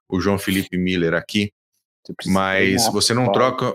o 0.09 0.21
João 0.21 0.39
Felipe 0.39 0.77
Miller 0.77 1.15
aqui, 1.15 1.53
mas 2.27 2.89
você 2.89 3.13
não 3.13 3.31
troca. 3.33 3.75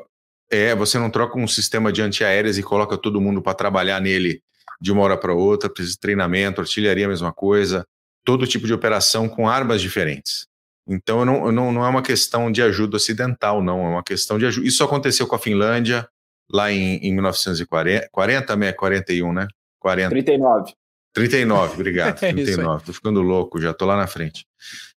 É, 0.52 0.76
você 0.76 1.00
não 1.00 1.10
troca 1.10 1.40
um 1.40 1.48
sistema 1.48 1.92
de 1.92 2.02
antiaéreas 2.02 2.58
e 2.58 2.64
coloca 2.64 2.98
todo 2.98 3.22
mundo 3.22 3.42
para 3.42 3.54
trabalhar 3.54 4.02
nele 4.02 4.44
de 4.82 4.92
uma 4.92 5.02
hora 5.04 5.16
para 5.16 5.34
outra, 5.34 5.70
precisa 5.70 5.94
de 5.94 6.00
treinamento, 6.00 6.60
artilharia 6.60 7.06
a 7.06 7.10
mesma 7.10 7.32
coisa, 7.32 7.86
todo 8.26 8.46
tipo 8.46 8.68
de 8.68 8.74
operação 8.74 9.30
com 9.30 9.48
armas 9.48 9.82
diferentes. 9.82 10.48
Então 10.88 11.24
não, 11.24 11.52
não, 11.52 11.72
não 11.72 11.86
é 11.86 11.90
uma 11.90 12.02
questão 12.02 12.52
de 12.52 12.62
ajuda 12.62 12.98
ocidental, 12.98 13.64
não, 13.64 13.86
é 13.86 13.90
uma 13.90 14.04
questão 14.04 14.38
de 14.38 14.46
ajuda. 14.46 14.68
Isso 14.68 14.84
aconteceu 14.84 15.26
com 15.26 15.36
a 15.36 15.40
Finlândia 15.40 16.08
lá 16.52 16.72
em, 16.72 16.98
em 16.98 17.14
1940, 17.14 18.10
40, 18.12 18.74
41, 18.74 19.34
né? 19.34 19.48
40. 19.80 20.10
39. 20.10 20.74
39, 21.14 21.74
obrigado. 21.76 22.20
39, 22.20 22.86
tô 22.86 22.94
ficando 22.94 23.22
louco, 23.22 23.62
já 23.62 23.74
tô 23.74 23.86
lá 23.86 23.96
na 23.96 24.08
frente. 24.08 24.46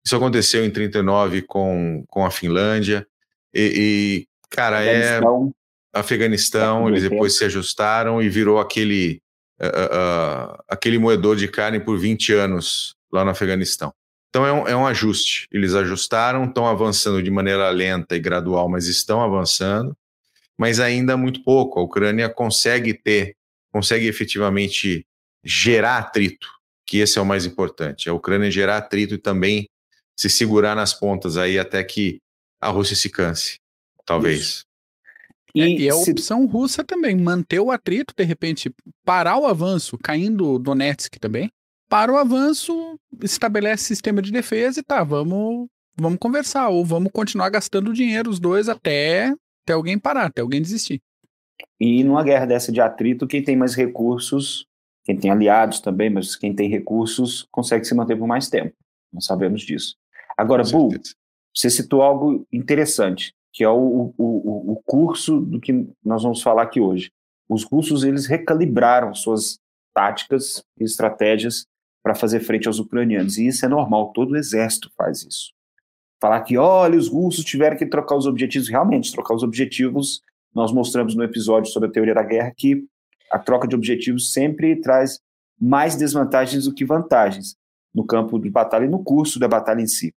Isso 0.03 0.15
aconteceu 0.15 0.65
em 0.65 0.71
39 0.71 1.43
com, 1.43 2.03
com 2.07 2.25
a 2.25 2.31
Finlândia. 2.31 3.05
E, 3.53 4.25
e 4.25 4.32
cara, 4.53 4.79
Afeganistão, 4.79 5.53
é 5.93 5.99
Afeganistão, 5.99 6.89
eles 6.89 7.03
depois 7.09 7.37
se 7.37 7.43
ajustaram 7.45 8.21
e 8.21 8.29
virou 8.29 8.59
aquele 8.59 9.21
uh, 9.59 9.65
uh, 9.65 10.63
aquele 10.67 10.97
moedor 10.97 11.35
de 11.35 11.47
carne 11.47 11.79
por 11.79 11.97
20 11.97 12.33
anos 12.33 12.95
lá 13.11 13.23
no 13.23 13.31
Afeganistão. 13.31 13.93
Então 14.29 14.45
é 14.45 14.53
um, 14.53 14.67
é 14.67 14.75
um 14.75 14.87
ajuste. 14.87 15.47
Eles 15.51 15.75
ajustaram, 15.75 16.45
estão 16.45 16.67
avançando 16.67 17.21
de 17.21 17.29
maneira 17.29 17.69
lenta 17.69 18.15
e 18.15 18.19
gradual, 18.19 18.67
mas 18.67 18.87
estão 18.87 19.21
avançando, 19.21 19.95
mas 20.57 20.79
ainda 20.79 21.15
muito 21.15 21.43
pouco. 21.43 21.79
A 21.79 21.83
Ucrânia 21.83 22.29
consegue 22.29 22.93
ter, 22.93 23.35
consegue 23.71 24.07
efetivamente 24.07 25.05
gerar 25.43 25.97
atrito, 25.97 26.47
que 26.85 26.97
esse 26.97 27.19
é 27.19 27.21
o 27.21 27.25
mais 27.25 27.45
importante. 27.45 28.09
A 28.09 28.13
Ucrânia 28.13 28.49
gerar 28.49 28.77
atrito 28.77 29.13
e 29.13 29.19
também 29.19 29.69
se 30.17 30.29
segurar 30.29 30.75
nas 30.75 30.93
pontas 30.93 31.37
aí 31.37 31.59
até 31.59 31.83
que 31.83 32.19
a 32.59 32.69
Rússia 32.69 32.95
se 32.95 33.09
canse, 33.09 33.59
talvez. 34.05 34.65
E, 35.55 35.61
é, 35.61 35.69
e, 35.69 35.89
a 35.89 35.93
se... 35.93 36.11
opção 36.11 36.45
russa 36.45 36.83
também, 36.83 37.15
manter 37.15 37.59
o 37.59 37.71
atrito, 37.71 38.13
de 38.15 38.23
repente, 38.23 38.73
parar 39.05 39.37
o 39.37 39.45
avanço, 39.45 39.97
caindo 39.97 40.57
Donetsk 40.57 41.19
também, 41.19 41.51
para 41.87 42.11
o 42.11 42.17
avanço, 42.17 42.99
estabelece 43.21 43.83
sistema 43.83 44.21
de 44.21 44.31
defesa 44.31 44.79
e 44.79 44.83
tá, 44.83 45.03
vamos, 45.03 45.67
vamos 45.95 46.17
conversar, 46.17 46.69
ou 46.69 46.83
vamos 46.83 47.11
continuar 47.11 47.49
gastando 47.49 47.93
dinheiro 47.93 48.29
os 48.29 48.39
dois 48.39 48.67
até, 48.67 49.31
até 49.63 49.73
alguém 49.73 49.99
parar, 49.99 50.25
até 50.25 50.41
alguém 50.41 50.61
desistir. 50.61 50.99
E 51.79 52.03
numa 52.03 52.23
guerra 52.23 52.47
dessa 52.47 52.71
de 52.71 52.81
atrito, 52.81 53.27
quem 53.27 53.43
tem 53.43 53.55
mais 53.55 53.75
recursos, 53.75 54.65
quem 55.03 55.17
tem 55.17 55.29
aliados 55.29 55.81
também, 55.81 56.09
mas 56.09 56.35
quem 56.35 56.55
tem 56.55 56.67
recursos, 56.69 57.47
consegue 57.51 57.85
se 57.85 57.93
manter 57.93 58.17
por 58.17 58.27
mais 58.27 58.49
tempo. 58.49 58.73
Nós 59.11 59.25
sabemos 59.25 59.61
disso. 59.61 59.95
Agora, 60.35 60.63
Bu, 60.63 60.89
você 61.53 61.69
citou 61.69 62.01
algo 62.01 62.47
interessante, 62.51 63.35
que 63.53 63.63
é 63.63 63.69
o, 63.69 64.13
o, 64.17 64.73
o 64.73 64.81
curso 64.83 65.39
do 65.39 65.59
que 65.61 65.87
nós 66.03 66.23
vamos 66.23 66.41
falar 66.41 66.63
aqui 66.63 66.81
hoje. 66.81 67.11
Os 67.47 67.63
russos, 67.63 68.03
eles 68.03 68.25
recalibraram 68.25 69.13
suas 69.13 69.59
táticas 69.93 70.63
e 70.79 70.83
estratégias 70.83 71.67
para 72.01 72.15
fazer 72.15 72.39
frente 72.39 72.67
aos 72.67 72.79
ucranianos. 72.79 73.37
E 73.37 73.45
isso 73.45 73.63
é 73.63 73.69
normal, 73.69 74.11
todo 74.11 74.31
o 74.31 74.37
exército 74.37 74.91
faz 74.97 75.23
isso. 75.23 75.53
Falar 76.19 76.41
que, 76.41 76.57
olha, 76.57 76.97
os 76.97 77.07
russos 77.07 77.45
tiveram 77.45 77.77
que 77.77 77.85
trocar 77.85 78.15
os 78.15 78.25
objetivos, 78.25 78.69
realmente, 78.69 79.11
trocar 79.11 79.35
os 79.35 79.43
objetivos, 79.43 80.21
nós 80.53 80.71
mostramos 80.71 81.15
no 81.15 81.23
episódio 81.23 81.71
sobre 81.71 81.89
a 81.89 81.91
teoria 81.91 82.13
da 82.13 82.23
guerra 82.23 82.51
que 82.55 82.83
a 83.31 83.37
troca 83.37 83.67
de 83.67 83.75
objetivos 83.75 84.33
sempre 84.33 84.79
traz 84.79 85.19
mais 85.59 85.95
desvantagens 85.95 86.65
do 86.65 86.73
que 86.73 86.85
vantagens 86.85 87.55
no 87.93 88.05
campo 88.05 88.39
de 88.39 88.49
batalha 88.49 88.85
e 88.85 88.89
no 88.89 89.03
curso 89.03 89.39
da 89.39 89.47
batalha 89.47 89.81
em 89.81 89.87
si. 89.87 90.13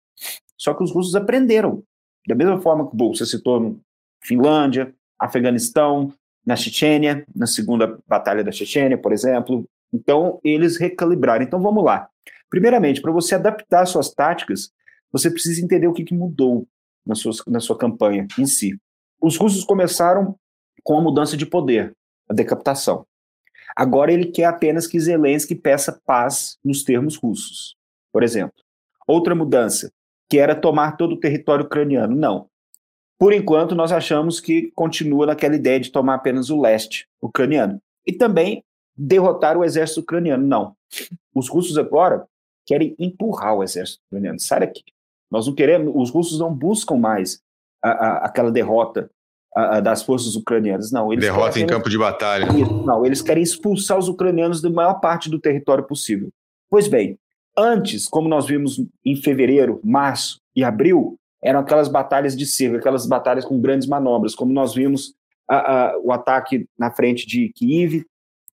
Só 0.56 0.72
que 0.74 0.82
os 0.82 0.92
russos 0.92 1.16
aprenderam. 1.16 1.82
Da 2.26 2.34
mesma 2.34 2.60
forma 2.60 2.90
que 2.90 2.96
você 2.96 3.26
citou 3.26 3.78
Finlândia, 4.22 4.94
Afeganistão, 5.18 6.12
na 6.44 6.56
Chechênia, 6.56 7.24
na 7.34 7.46
segunda 7.46 7.98
batalha 8.06 8.44
da 8.44 8.52
Chechênia, 8.52 8.98
por 8.98 9.12
exemplo, 9.12 9.66
então, 9.94 10.40
eles 10.42 10.76
recalibraram. 10.76 11.44
Então, 11.44 11.62
vamos 11.62 11.84
lá. 11.84 12.08
Primeiramente, 12.50 13.00
para 13.00 13.12
você 13.12 13.36
adaptar 13.36 13.86
suas 13.86 14.10
táticas, 14.12 14.72
você 15.12 15.30
precisa 15.30 15.64
entender 15.64 15.86
o 15.86 15.92
que, 15.92 16.02
que 16.02 16.14
mudou 16.14 16.66
na 17.06 17.14
sua, 17.14 17.32
na 17.46 17.60
sua 17.60 17.78
campanha 17.78 18.26
em 18.36 18.44
si. 18.44 18.76
Os 19.22 19.36
russos 19.36 19.62
começaram 19.62 20.36
com 20.82 20.98
a 20.98 21.00
mudança 21.00 21.36
de 21.36 21.46
poder, 21.46 21.94
a 22.28 22.34
decapitação. 22.34 23.06
Agora 23.76 24.12
ele 24.12 24.26
quer 24.26 24.46
apenas 24.46 24.86
que 24.86 24.98
Zelensky 24.98 25.54
peça 25.54 26.00
paz 26.04 26.58
nos 26.64 26.82
termos 26.82 27.16
russos, 27.16 27.76
por 28.12 28.22
exemplo. 28.24 28.56
Outra 29.06 29.34
mudança, 29.34 29.92
que 30.28 30.38
era 30.38 30.54
tomar 30.54 30.96
todo 30.96 31.12
o 31.12 31.20
território 31.20 31.64
ucraniano. 31.64 32.14
Não. 32.14 32.46
Por 33.18 33.32
enquanto, 33.32 33.74
nós 33.74 33.92
achamos 33.92 34.40
que 34.40 34.70
continua 34.74 35.26
naquela 35.26 35.54
ideia 35.54 35.78
de 35.80 35.90
tomar 35.90 36.14
apenas 36.14 36.50
o 36.50 36.60
leste 36.60 37.06
ucraniano. 37.22 37.80
E 38.06 38.12
também 38.12 38.62
derrotar 38.96 39.56
o 39.56 39.64
exército 39.64 40.00
ucraniano. 40.00 40.46
Não. 40.46 40.74
Os 41.34 41.48
russos 41.48 41.78
agora 41.78 42.26
querem 42.66 42.94
empurrar 42.98 43.54
o 43.54 43.62
exército 43.62 44.00
ucraniano. 44.06 44.40
Sai 44.40 44.60
daqui. 44.60 44.82
Nós 45.30 45.46
não 45.46 45.54
queremos, 45.54 45.92
os 45.94 46.10
russos 46.10 46.38
não 46.38 46.54
buscam 46.54 46.96
mais 46.96 47.40
a, 47.82 47.90
a, 47.90 48.16
aquela 48.26 48.50
derrota 48.50 49.10
a, 49.54 49.80
das 49.80 50.02
forças 50.02 50.34
ucranianas. 50.34 50.90
Não, 50.90 51.08
derrota 51.08 51.60
em 51.60 51.66
campo 51.66 51.88
de 51.88 51.98
batalha. 51.98 52.46
Não, 52.84 53.04
eles 53.06 53.22
querem 53.22 53.42
expulsar 53.42 53.98
os 53.98 54.08
ucranianos 54.08 54.60
da 54.60 54.70
maior 54.70 54.94
parte 54.94 55.30
do 55.30 55.38
território 55.38 55.84
possível. 55.84 56.28
Pois 56.70 56.88
bem, 56.88 57.18
antes, 57.56 58.08
como 58.08 58.28
nós 58.28 58.46
vimos 58.46 58.82
em 59.04 59.16
fevereiro, 59.16 59.80
março 59.84 60.40
e 60.54 60.64
abril, 60.64 61.18
eram 61.42 61.60
aquelas 61.60 61.88
batalhas 61.88 62.36
de 62.36 62.46
cerco, 62.46 62.76
aquelas 62.76 63.06
batalhas 63.06 63.44
com 63.44 63.60
grandes 63.60 63.86
manobras, 63.86 64.34
como 64.34 64.52
nós 64.52 64.74
vimos 64.74 65.14
o 66.02 66.10
ataque 66.10 66.66
na 66.78 66.90
frente 66.90 67.26
de 67.26 67.50
Kiev, 67.50 68.04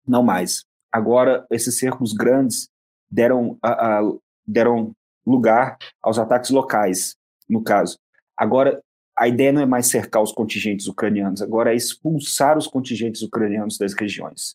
não 0.07 0.23
mais. 0.23 0.65
Agora, 0.93 1.45
esses 1.51 1.79
cercos 1.79 2.13
grandes 2.13 2.69
deram, 3.11 3.59
a, 3.61 3.99
a, 3.99 4.13
deram 4.47 4.93
lugar 5.27 5.77
aos 6.01 6.19
ataques 6.19 6.51
locais, 6.51 7.17
no 7.49 7.63
caso. 7.63 7.99
Agora, 8.37 8.81
a 9.19 9.27
ideia 9.27 9.53
não 9.53 9.63
é 9.63 9.67
mais 9.67 9.89
cercar 9.89 10.23
os 10.23 10.31
contingentes 10.31 10.87
ucranianos, 10.87 11.43
agora 11.43 11.73
é 11.73 11.77
expulsar 11.77 12.57
os 12.57 12.67
contingentes 12.67 13.23
ucranianos 13.23 13.79
das 13.79 13.95
regiões. 13.95 14.55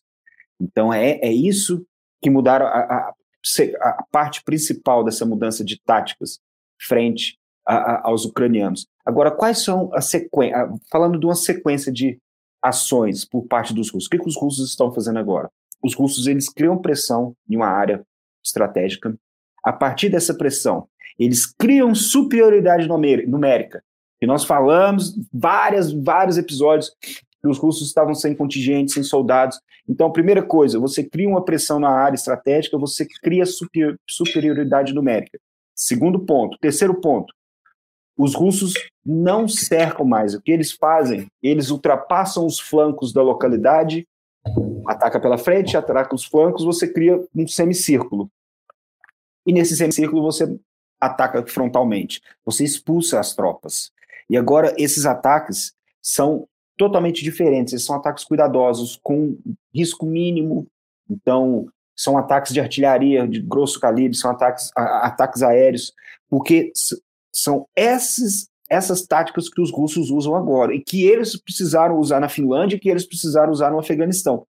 Então, 0.58 0.92
é, 0.92 1.18
é 1.20 1.32
isso 1.32 1.84
que 2.22 2.30
mudaram 2.30 2.66
a, 2.66 2.78
a, 2.78 3.14
a 3.80 4.04
parte 4.10 4.42
principal 4.44 5.04
dessa 5.04 5.26
mudança 5.26 5.64
de 5.64 5.80
táticas 5.80 6.38
frente 6.80 7.38
a, 7.66 8.08
aos 8.08 8.24
ucranianos. 8.24 8.86
Agora, 9.04 9.30
quais 9.30 9.58
são 9.58 9.90
a 9.92 10.00
sequência, 10.00 10.68
falando 10.90 11.18
de 11.18 11.26
uma 11.26 11.34
sequência 11.34 11.92
de 11.92 12.18
ações 12.62 13.24
por 13.24 13.46
parte 13.46 13.74
dos 13.74 13.90
russos. 13.90 14.06
O 14.06 14.10
que, 14.10 14.18
que 14.18 14.28
os 14.28 14.36
russos 14.36 14.70
estão 14.70 14.92
fazendo 14.92 15.18
agora? 15.18 15.50
Os 15.82 15.94
russos 15.94 16.28
eles 16.28 16.48
criam 16.48 16.80
pressão 16.80 17.34
em 17.50 17.56
uma 17.56 17.66
área 17.66 18.06
estratégica. 18.44 19.14
A 19.64 19.72
partir 19.72 20.08
dessa 20.08 20.32
pressão, 20.32 20.86
eles 21.18 21.44
criam 21.44 21.94
superioridade 21.94 22.86
numérica. 22.86 23.82
E 24.20 24.26
nós 24.26 24.44
falamos 24.44 25.18
várias, 25.32 25.92
vários 25.92 26.38
episódios 26.38 26.92
os 27.48 27.58
russos 27.58 27.88
estavam 27.88 28.14
sem 28.14 28.34
contingentes, 28.34 28.94
sem 28.94 29.02
soldados. 29.02 29.60
Então, 29.88 30.06
a 30.06 30.12
primeira 30.12 30.42
coisa, 30.42 30.78
você 30.78 31.02
cria 31.02 31.28
uma 31.28 31.44
pressão 31.44 31.80
na 31.80 31.90
área 31.90 32.14
estratégica, 32.14 32.78
você 32.78 33.06
cria 33.22 33.44
super, 33.44 33.96
superioridade 34.08 34.94
numérica. 34.94 35.38
Segundo 35.74 36.20
ponto. 36.20 36.56
Terceiro 36.60 37.00
ponto, 37.00 37.34
os 38.16 38.34
russos 38.34 38.74
não 39.04 39.48
cercam 39.48 40.04
mais. 40.04 40.34
O 40.34 40.40
que 40.40 40.52
eles 40.52 40.72
fazem? 40.72 41.26
Eles 41.42 41.70
ultrapassam 41.70 42.46
os 42.46 42.60
flancos 42.60 43.12
da 43.12 43.22
localidade, 43.22 44.06
ataca 44.86 45.20
pela 45.20 45.38
frente, 45.38 45.76
ataca 45.76 46.14
os 46.14 46.24
flancos, 46.24 46.64
você 46.64 46.86
cria 46.86 47.20
um 47.34 47.46
semicírculo. 47.46 48.30
E 49.46 49.52
nesse 49.52 49.76
semicírculo 49.76 50.22
você 50.22 50.56
ataca 51.00 51.44
frontalmente. 51.46 52.20
Você 52.44 52.64
expulsa 52.64 53.18
as 53.18 53.34
tropas. 53.34 53.90
E 54.30 54.36
agora 54.36 54.72
esses 54.78 55.04
ataques 55.04 55.72
são 56.00 56.46
totalmente 56.76 57.22
diferentes. 57.22 57.72
Eles 57.72 57.84
são 57.84 57.96
ataques 57.96 58.24
cuidadosos, 58.24 58.98
com 59.02 59.36
risco 59.74 60.06
mínimo. 60.06 60.66
Então, 61.10 61.66
são 61.96 62.16
ataques 62.16 62.52
de 62.52 62.60
artilharia 62.60 63.26
de 63.26 63.40
grosso 63.40 63.78
calibre, 63.78 64.16
são 64.16 64.30
ataques, 64.30 64.70
a, 64.76 65.06
ataques 65.06 65.42
aéreos, 65.42 65.92
porque 66.28 66.72
são 67.34 67.66
esses, 67.76 68.48
essas 68.68 69.06
táticas 69.06 69.48
que 69.48 69.60
os 69.60 69.70
russos 69.70 70.10
usam 70.10 70.34
agora 70.34 70.74
e 70.74 70.80
que 70.80 71.04
eles 71.04 71.36
precisaram 71.36 71.98
usar 71.98 72.20
na 72.20 72.28
Finlândia 72.28 72.76
e 72.76 72.80
que 72.80 72.88
eles 72.88 73.06
precisaram 73.06 73.52
usar 73.52 73.70
no 73.70 73.78
Afeganistão. 73.78 74.46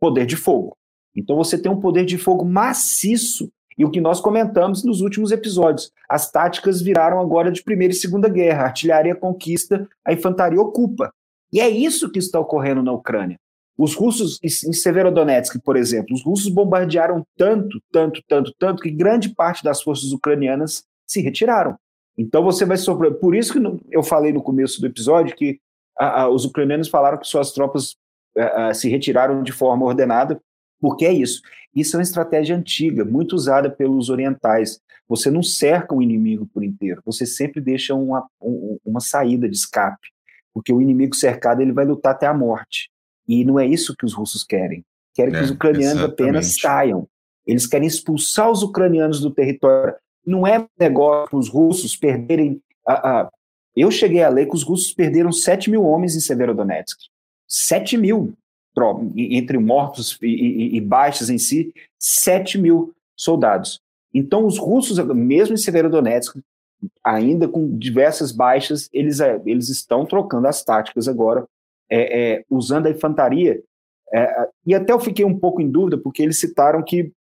Poder 0.00 0.26
de 0.26 0.36
fogo. 0.36 0.76
Então 1.14 1.36
você 1.36 1.58
tem 1.58 1.72
um 1.72 1.80
poder 1.80 2.04
de 2.04 2.18
fogo 2.18 2.44
maciço 2.44 3.50
e 3.78 3.84
o 3.84 3.90
que 3.90 4.00
nós 4.00 4.20
comentamos 4.20 4.84
nos 4.84 5.00
últimos 5.00 5.32
episódios. 5.32 5.92
As 6.08 6.30
táticas 6.30 6.80
viraram 6.80 7.20
agora 7.20 7.50
de 7.50 7.62
Primeira 7.62 7.92
e 7.92 7.96
Segunda 7.96 8.28
Guerra. 8.28 8.62
A 8.62 8.66
artilharia 8.66 9.14
conquista, 9.14 9.86
a 10.04 10.12
infantaria 10.12 10.60
ocupa. 10.60 11.12
E 11.52 11.60
é 11.60 11.68
isso 11.68 12.10
que 12.10 12.18
está 12.18 12.40
ocorrendo 12.40 12.82
na 12.82 12.92
Ucrânia. 12.92 13.38
Os 13.78 13.94
russos, 13.94 14.40
em 14.42 14.72
Severodonetsk, 14.72 15.58
por 15.62 15.76
exemplo, 15.76 16.14
os 16.14 16.24
russos 16.24 16.48
bombardearam 16.48 17.22
tanto, 17.36 17.80
tanto, 17.92 18.22
tanto, 18.26 18.54
tanto, 18.58 18.82
que 18.82 18.90
grande 18.90 19.34
parte 19.34 19.62
das 19.62 19.82
forças 19.82 20.12
ucranianas 20.12 20.84
se 21.06 21.20
retiraram. 21.20 21.76
Então 22.16 22.42
você 22.42 22.64
vai 22.64 22.78
sofrer. 22.78 23.14
Por 23.14 23.34
isso 23.34 23.52
que 23.52 23.60
eu 23.90 24.02
falei 24.02 24.32
no 24.32 24.42
começo 24.42 24.80
do 24.80 24.86
episódio 24.86 25.36
que 25.36 25.60
a, 25.98 26.22
a, 26.22 26.28
os 26.28 26.44
ucranianos 26.46 26.88
falaram 26.88 27.18
que 27.18 27.26
suas 27.26 27.52
tropas 27.52 27.96
a, 28.36 28.72
se 28.72 28.88
retiraram 28.88 29.42
de 29.42 29.52
forma 29.52 29.84
ordenada, 29.84 30.40
porque 30.80 31.04
é 31.04 31.12
isso. 31.12 31.42
Isso 31.74 31.96
é 31.96 31.98
uma 31.98 32.02
estratégia 32.02 32.56
antiga, 32.56 33.04
muito 33.04 33.34
usada 33.34 33.70
pelos 33.70 34.08
orientais. 34.08 34.80
Você 35.06 35.30
não 35.30 35.42
cerca 35.42 35.94
o 35.94 36.02
inimigo 36.02 36.46
por 36.46 36.64
inteiro, 36.64 37.02
você 37.04 37.26
sempre 37.26 37.60
deixa 37.60 37.94
uma, 37.94 38.26
uma 38.84 39.00
saída 39.00 39.48
de 39.48 39.54
escape, 39.54 40.08
porque 40.56 40.72
o 40.72 40.80
inimigo 40.80 41.14
cercado 41.14 41.60
ele 41.60 41.70
vai 41.70 41.84
lutar 41.84 42.12
até 42.12 42.26
a 42.26 42.32
morte. 42.32 42.88
E 43.28 43.44
não 43.44 43.60
é 43.60 43.66
isso 43.66 43.94
que 43.94 44.06
os 44.06 44.14
russos 44.14 44.42
querem. 44.42 44.82
Querem 45.14 45.34
é, 45.34 45.38
que 45.38 45.44
os 45.44 45.50
ucranianos 45.50 45.98
exatamente. 45.98 46.22
apenas 46.22 46.54
saiam. 46.58 47.06
Eles 47.46 47.66
querem 47.66 47.86
expulsar 47.86 48.50
os 48.50 48.62
ucranianos 48.62 49.20
do 49.20 49.30
território 49.30 49.94
não 50.26 50.46
é 50.46 50.66
negócio 50.80 51.28
para 51.28 51.38
os 51.38 51.50
russos 51.50 51.94
perderem 51.94 52.58
a, 52.86 53.20
a, 53.20 53.30
Eu 53.76 53.90
cheguei 53.90 54.22
a 54.22 54.30
ler 54.30 54.46
que 54.46 54.54
os 54.54 54.62
russos 54.62 54.94
perderam 54.94 55.30
7 55.30 55.70
mil 55.70 55.84
homens 55.84 56.16
em 56.16 56.20
Severodonetsk. 56.20 56.98
7 57.46 57.98
mil, 57.98 58.32
entre 59.14 59.58
mortos 59.58 60.18
e, 60.22 60.26
e, 60.26 60.76
e 60.78 60.80
baixas 60.80 61.28
em 61.28 61.36
si, 61.36 61.70
7 62.00 62.56
mil 62.56 62.94
soldados. 63.14 63.78
Então, 64.14 64.46
os 64.46 64.56
russos, 64.56 64.96
mesmo 65.14 65.52
em 65.52 65.58
Severodonetsk, 65.58 66.40
ainda 67.02 67.48
com 67.48 67.76
diversas 67.76 68.32
baixas, 68.32 68.88
eles, 68.92 69.20
é, 69.20 69.40
eles 69.46 69.68
estão 69.68 70.04
trocando 70.04 70.46
as 70.46 70.62
táticas 70.62 71.08
agora, 71.08 71.46
é, 71.90 72.34
é, 72.34 72.44
usando 72.50 72.86
a 72.86 72.90
infantaria. 72.90 73.62
É, 74.12 74.48
e 74.64 74.74
até 74.74 74.92
eu 74.92 75.00
fiquei 75.00 75.24
um 75.24 75.38
pouco 75.38 75.60
em 75.60 75.70
dúvida, 75.70 75.98
porque 75.98 76.22
eles 76.22 76.38
citaram 76.38 76.82
que 76.82 77.12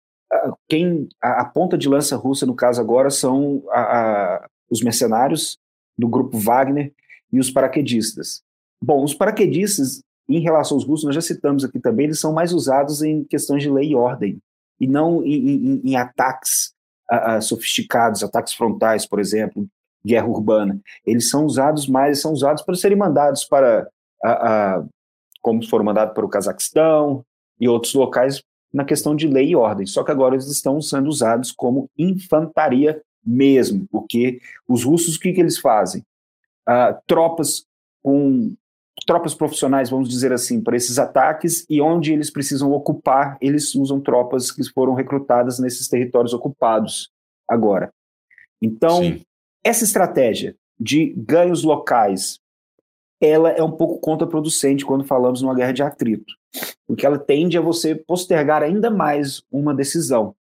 quem 0.69 1.09
a, 1.23 1.43
a, 1.43 1.45
ponta 1.45 1.79
de 1.79 1.89
lança 1.89 2.17
russa, 2.17 2.47
no 2.47 2.55
caso 2.55 2.81
agora, 2.81 3.11
são 3.11 3.63
a, 3.71 3.81
a, 3.81 4.49
os 4.71 4.83
mercenários 4.83 5.59
do 5.97 6.09
grupo 6.09 6.39
Wagner 6.39 6.93
e 7.33 7.39
os 7.39 7.51
paraquedistas. 7.51 8.43
Bom, 8.83 9.05
os 9.05 9.15
paraquedistas, 9.15 10.03
em 10.29 10.41
relação 10.41 10.77
aos 10.77 10.85
russos, 10.85 11.05
nós 11.05 11.15
já 11.15 11.21
citamos 11.21 11.65
aqui 11.65 11.79
também, 11.79 12.07
eles 12.07 12.21
são 12.21 12.33
mais 12.33 12.53
usados 12.53 13.03
em 13.03 13.25
questões 13.25 13.63
de 13.63 13.71
lei 13.71 13.91
e 13.91 13.95
ordem, 13.95 14.39
e 14.81 14.87
não 14.87 15.25
em, 15.25 15.49
em, 15.49 15.81
em 15.85 15.97
ataques 15.97 16.74
uh, 17.11 17.41
sofisticados, 17.43 18.23
ataques 18.23 18.55
frontais, 18.55 19.07
por 19.07 19.21
exemplo, 19.21 19.67
guerra 20.05 20.27
urbana. 20.27 20.81
Eles 21.07 21.29
são 21.29 21.45
usados 21.45 21.87
mais, 21.87 22.21
são 22.21 22.33
usados 22.33 22.63
para 22.63 22.75
serem 22.75 22.97
mandados 22.97 23.45
para, 23.45 23.89
uh, 24.25 24.89
como 25.41 25.67
foram 25.67 25.85
mandados 25.85 26.15
para 26.15 26.25
o 26.25 26.29
Cazaquistão 26.29 27.25
e 27.61 27.69
outros 27.69 27.95
locais 27.95 28.43
na 28.73 28.85
questão 28.85 29.15
de 29.15 29.29
lei 29.29 29.51
e 29.51 29.57
ordem. 29.57 29.87
Só 29.87 30.03
que 30.03 30.11
agora 30.11 30.35
eles 30.35 30.49
estão 30.49 30.81
sendo 30.81 31.09
usados 31.09 31.53
como 31.53 31.89
infantaria 31.97 33.01
mesmo, 33.25 33.87
porque 33.91 34.41
os 34.69 34.85
russos 34.85 35.17
o 35.17 35.21
que, 35.21 35.33
que 35.33 35.41
eles 35.41 35.59
fazem? 35.59 36.03
Uh, 36.69 36.97
tropas 37.07 37.65
com 38.03 38.55
tropas 39.05 39.35
profissionais, 39.35 39.91
vamos 39.91 40.09
dizer 40.09 40.33
assim, 40.33 40.61
para 40.61 40.77
esses 40.77 40.99
ataques 40.99 41.67
e 41.69 41.81
onde 41.81 42.13
eles 42.13 42.31
precisam 42.31 42.73
ocupar, 42.73 43.37
eles 43.41 43.75
usam 43.75 44.01
tropas 44.01 44.51
que 44.51 44.63
foram 44.73 44.95
recrutadas 44.95 45.59
nesses 45.59 45.89
territórios 45.89 46.33
ocupados 46.33 47.11
agora. 47.49 47.93
Então, 48.61 49.03
Sim. 49.03 49.21
essa 49.63 49.85
estratégia 49.85 50.57
de 50.79 51.15
ganhos 51.17 51.63
locais, 51.63 52.41
ela 53.21 53.51
é 53.51 53.63
um 53.63 53.73
pouco 53.73 54.01
contraproducente 54.01 54.85
quando 54.85 55.05
falamos 55.05 55.43
numa 55.43 55.55
guerra 55.55 55.73
de 55.73 55.83
atrito, 55.83 56.33
porque 56.87 57.07
ela 57.07 57.19
tende 57.19 57.59
a 57.59 57.61
você 57.61 57.95
postergar 57.95 58.63
ainda 58.63 58.91
mais 58.91 59.43
uma 59.51 59.75
decisão. 59.75 60.35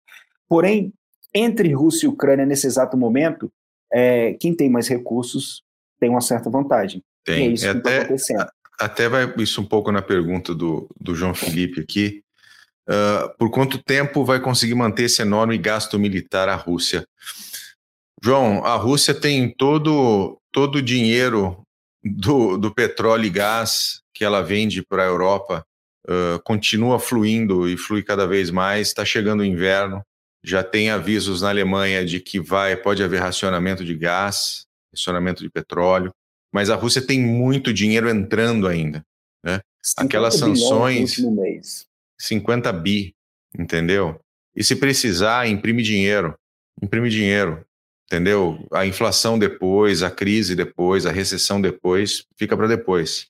Porém, 0.48 0.92
entre 1.34 1.72
Rússia 1.72 2.06
e 2.06 2.08
Ucrânia 2.08 2.44
nesse 2.44 2.66
exato 2.66 2.96
momento, 2.96 3.50
é, 3.92 4.34
quem 4.34 4.54
tem 4.54 4.68
mais 4.68 4.88
recursos 4.88 5.62
tem 5.98 6.10
uma 6.10 6.20
certa 6.20 6.50
vantagem. 6.50 7.02
Tem. 7.24 7.48
É 7.48 7.52
isso 7.52 7.66
é 7.66 7.72
que 7.72 7.78
até, 7.78 8.04
tá 8.04 8.52
até 8.80 9.08
vai 9.08 9.32
isso 9.38 9.60
um 9.60 9.66
pouco 9.66 9.92
na 9.92 10.00
pergunta 10.00 10.54
do, 10.54 10.88
do 10.98 11.14
João 11.14 11.34
Felipe 11.34 11.80
aqui. 11.80 12.22
Uh, 12.88 13.36
por 13.38 13.50
quanto 13.50 13.82
tempo 13.82 14.24
vai 14.24 14.40
conseguir 14.40 14.74
manter 14.74 15.04
esse 15.04 15.22
enorme 15.22 15.56
gasto 15.58 15.98
militar 15.98 16.48
a 16.48 16.56
Rússia? 16.56 17.06
João, 18.22 18.64
a 18.64 18.74
Rússia 18.76 19.14
tem 19.14 19.54
todo, 19.54 20.40
todo 20.50 20.76
o 20.76 20.82
dinheiro 20.82 21.62
do, 22.02 22.56
do 22.56 22.74
petróleo 22.74 23.26
e 23.26 23.30
gás 23.30 24.00
que 24.14 24.24
ela 24.24 24.42
vende 24.42 24.82
para 24.82 25.02
a 25.02 25.06
Europa, 25.06 25.64
uh, 26.08 26.42
continua 26.42 26.98
fluindo 26.98 27.68
e 27.68 27.76
flui 27.76 28.02
cada 28.02 28.26
vez 28.26 28.50
mais. 28.50 28.88
Está 28.88 29.04
chegando 29.04 29.40
o 29.40 29.44
inverno, 29.44 30.02
já 30.42 30.64
tem 30.64 30.90
avisos 30.90 31.42
na 31.42 31.50
Alemanha 31.50 32.04
de 32.04 32.18
que 32.18 32.40
vai 32.40 32.76
pode 32.76 33.02
haver 33.02 33.20
racionamento 33.20 33.84
de 33.84 33.94
gás, 33.94 34.64
racionamento 34.92 35.42
de 35.42 35.50
petróleo 35.50 36.12
mas 36.52 36.70
a 36.70 36.74
Rússia 36.74 37.00
tem 37.00 37.20
muito 37.20 37.72
dinheiro 37.72 38.08
entrando 38.08 38.66
ainda. 38.66 39.04
Né? 39.44 39.60
Aquelas 39.96 40.34
sanções. 40.34 41.16
50 42.18 42.72
bi, 42.72 43.14
entendeu? 43.58 44.20
E 44.54 44.62
se 44.62 44.76
precisar, 44.76 45.48
imprime 45.48 45.82
dinheiro. 45.82 46.34
Imprime 46.82 47.08
dinheiro, 47.08 47.64
entendeu? 48.06 48.66
A 48.72 48.84
inflação 48.84 49.38
depois, 49.38 50.02
a 50.02 50.10
crise 50.10 50.54
depois, 50.54 51.06
a 51.06 51.12
recessão 51.12 51.60
depois, 51.60 52.24
fica 52.36 52.56
para 52.56 52.66
depois. 52.66 53.28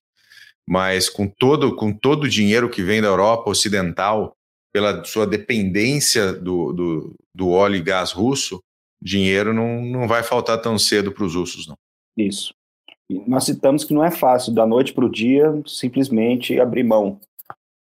Mas 0.67 1.09
com 1.09 1.29
todo, 1.29 1.77
com 1.77 1.93
todo 1.93 2.25
o 2.25 2.29
dinheiro 2.29 2.71
que 2.71 2.83
vem 2.83 3.01
da 3.01 3.09
Europa 3.09 3.51
Ocidental, 3.51 4.35
pela 4.73 5.05
sua 5.05 5.27
dependência 5.27 6.33
do, 6.33 6.73
do, 6.73 7.15
do 7.35 7.51
óleo 7.51 7.77
e 7.77 7.83
gás 7.83 8.13
russo, 8.13 8.61
dinheiro 9.03 9.53
não, 9.53 9.83
não 9.83 10.09
vai 10.09 10.23
faltar 10.23 10.61
tão 10.61 10.79
cedo 10.79 11.13
para 11.13 11.25
os 11.25 11.35
russos, 11.35 11.67
não. 11.67 11.77
Isso 12.17 12.55
nós 13.27 13.44
citamos 13.44 13.85
que 13.85 13.92
não 13.92 14.05
é 14.05 14.11
fácil, 14.11 14.55
da 14.55 14.66
noite 14.66 14.92
para 14.92 15.05
o 15.05 15.11
dia, 15.11 15.53
simplesmente 15.66 16.61
abrir 16.61 16.85
mão 16.85 17.18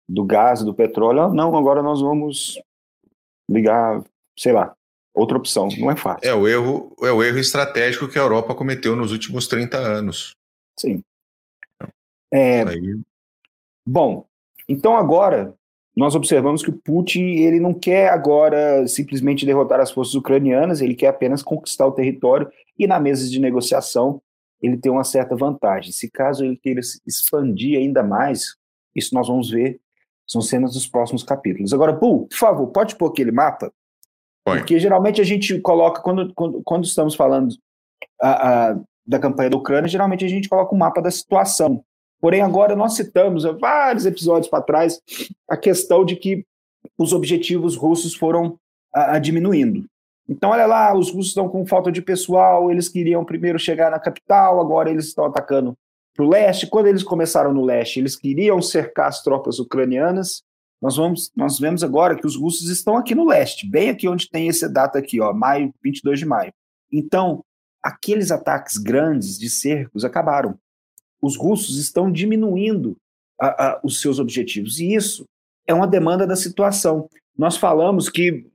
do 0.08 0.24
gás, 0.24 0.62
do 0.62 0.74
petróleo. 0.74 1.32
Não, 1.32 1.56
agora 1.56 1.82
nós 1.82 2.00
vamos 2.00 2.60
ligar, 3.48 4.02
sei 4.36 4.52
lá, 4.52 4.74
outra 5.14 5.36
opção. 5.36 5.68
Não 5.78 5.90
é 5.90 5.96
fácil. 5.96 6.28
É 6.28 6.34
o 6.34 6.48
erro, 6.48 6.96
é 7.02 7.12
o 7.12 7.22
erro 7.22 7.38
estratégico 7.38 8.08
que 8.08 8.18
a 8.18 8.22
Europa 8.22 8.54
cometeu 8.54 8.96
nos 8.96 9.12
últimos 9.12 9.46
30 9.46 9.76
anos. 9.78 10.34
Sim. 10.78 11.02
É, 12.32 12.64
bom, 13.86 14.24
então 14.68 14.96
agora 14.96 15.52
nós 15.96 16.14
observamos 16.14 16.62
que 16.62 16.70
o 16.70 16.76
Putin 16.76 17.22
ele 17.22 17.58
não 17.58 17.74
quer 17.74 18.08
agora 18.10 18.86
simplesmente 18.86 19.44
derrotar 19.44 19.80
as 19.80 19.90
forças 19.90 20.14
ucranianas, 20.14 20.80
ele 20.80 20.94
quer 20.94 21.08
apenas 21.08 21.42
conquistar 21.42 21.86
o 21.86 21.92
território 21.92 22.50
e 22.78 22.86
na 22.86 23.00
mesa 23.00 23.28
de 23.28 23.40
negociação 23.40 24.22
ele 24.62 24.76
tem 24.76 24.90
uma 24.90 25.04
certa 25.04 25.36
vantagem. 25.36 25.92
Se 25.92 26.10
caso 26.10 26.44
ele 26.44 26.56
queira 26.56 26.80
expandir 27.06 27.78
ainda 27.78 28.02
mais, 28.02 28.56
isso 28.94 29.14
nós 29.14 29.28
vamos 29.28 29.50
ver, 29.50 29.80
são 30.26 30.40
cenas 30.40 30.74
dos 30.74 30.86
próximos 30.86 31.22
capítulos. 31.22 31.72
Agora, 31.72 31.92
Bull, 31.92 32.28
por 32.28 32.36
favor, 32.36 32.66
pode 32.68 32.96
pôr 32.96 33.06
aquele 33.06 33.32
mapa? 33.32 33.72
Põe. 34.44 34.58
Porque 34.58 34.78
geralmente 34.78 35.20
a 35.20 35.24
gente 35.24 35.58
coloca, 35.60 36.00
quando, 36.02 36.32
quando, 36.34 36.62
quando 36.64 36.84
estamos 36.84 37.14
falando 37.14 37.54
a, 38.20 38.70
a, 38.70 38.80
da 39.06 39.18
campanha 39.18 39.50
da 39.50 39.56
Ucrânia, 39.56 39.88
geralmente 39.88 40.24
a 40.24 40.28
gente 40.28 40.48
coloca 40.48 40.74
um 40.74 40.78
mapa 40.78 41.02
da 41.02 41.10
situação. 41.10 41.84
Porém, 42.20 42.42
agora 42.42 42.76
nós 42.76 42.94
citamos, 42.94 43.46
há 43.46 43.52
vários 43.52 44.06
episódios 44.06 44.48
para 44.48 44.62
trás, 44.62 45.00
a 45.48 45.56
questão 45.56 46.04
de 46.04 46.16
que 46.16 46.44
os 46.98 47.12
objetivos 47.12 47.76
russos 47.76 48.14
foram 48.14 48.58
a 48.92 49.18
diminuindo. 49.18 49.84
Então, 50.30 50.50
olha 50.50 50.64
lá, 50.64 50.96
os 50.96 51.10
russos 51.10 51.30
estão 51.30 51.48
com 51.48 51.66
falta 51.66 51.90
de 51.90 52.00
pessoal, 52.00 52.70
eles 52.70 52.88
queriam 52.88 53.24
primeiro 53.24 53.58
chegar 53.58 53.90
na 53.90 53.98
capital, 53.98 54.60
agora 54.60 54.88
eles 54.88 55.06
estão 55.06 55.24
atacando 55.24 55.76
para 56.14 56.24
o 56.24 56.28
leste. 56.28 56.68
Quando 56.68 56.86
eles 56.86 57.02
começaram 57.02 57.52
no 57.52 57.64
leste, 57.64 57.98
eles 57.98 58.14
queriam 58.14 58.62
cercar 58.62 59.08
as 59.08 59.24
tropas 59.24 59.58
ucranianas. 59.58 60.44
Nós, 60.80 60.96
vamos, 60.96 61.32
nós 61.34 61.58
vemos 61.58 61.82
agora 61.82 62.16
que 62.16 62.28
os 62.28 62.36
russos 62.36 62.68
estão 62.68 62.96
aqui 62.96 63.12
no 63.12 63.26
leste, 63.26 63.68
bem 63.68 63.90
aqui 63.90 64.06
onde 64.06 64.30
tem 64.30 64.48
essa 64.48 64.68
data 64.68 65.00
aqui, 65.00 65.20
ó, 65.20 65.34
maio, 65.34 65.74
22 65.82 66.20
de 66.20 66.26
maio. 66.26 66.52
Então, 66.92 67.44
aqueles 67.82 68.30
ataques 68.30 68.76
grandes 68.76 69.36
de 69.36 69.50
cercos 69.50 70.04
acabaram. 70.04 70.56
Os 71.20 71.36
russos 71.36 71.76
estão 71.76 72.10
diminuindo 72.10 72.96
a, 73.38 73.46
a, 73.48 73.80
os 73.82 74.00
seus 74.00 74.20
objetivos, 74.20 74.78
e 74.78 74.94
isso 74.94 75.24
é 75.66 75.74
uma 75.74 75.88
demanda 75.88 76.24
da 76.24 76.36
situação. 76.36 77.08
Nós 77.36 77.56
falamos 77.56 78.08
que 78.08 78.46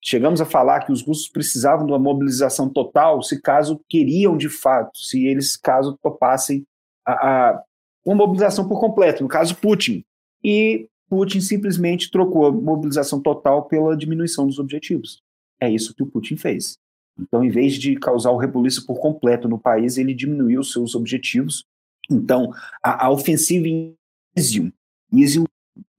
Chegamos 0.00 0.40
a 0.40 0.46
falar 0.46 0.80
que 0.80 0.92
os 0.92 1.02
russos 1.02 1.28
precisavam 1.28 1.84
de 1.84 1.92
uma 1.92 1.98
mobilização 1.98 2.68
total 2.68 3.22
se 3.22 3.40
caso 3.40 3.80
queriam 3.88 4.36
de 4.36 4.48
fato, 4.48 4.98
se 4.98 5.26
eles 5.26 5.56
caso 5.56 5.98
topassem 6.02 6.64
a, 7.04 7.12
a 7.12 7.62
uma 8.04 8.14
mobilização 8.14 8.66
por 8.66 8.80
completo, 8.80 9.22
no 9.22 9.28
caso 9.28 9.56
Putin. 9.56 10.04
E 10.42 10.88
Putin 11.08 11.40
simplesmente 11.40 12.10
trocou 12.10 12.46
a 12.46 12.52
mobilização 12.52 13.20
total 13.20 13.64
pela 13.64 13.96
diminuição 13.96 14.46
dos 14.46 14.58
objetivos. 14.58 15.20
É 15.60 15.68
isso 15.70 15.94
que 15.94 16.02
o 16.02 16.06
Putin 16.06 16.36
fez. 16.36 16.78
Então, 17.18 17.42
em 17.42 17.50
vez 17.50 17.74
de 17.74 17.96
causar 17.96 18.30
o 18.30 18.36
rebuliço 18.36 18.86
por 18.86 19.00
completo 19.00 19.48
no 19.48 19.58
país, 19.58 19.98
ele 19.98 20.14
diminuiu 20.14 20.60
os 20.60 20.72
seus 20.72 20.94
objetivos. 20.94 21.64
Então, 22.08 22.52
a, 22.82 23.06
a 23.06 23.10
ofensiva 23.10 23.66
em 23.66 23.94
Izium, 24.36 24.70
Izium, 25.12 25.44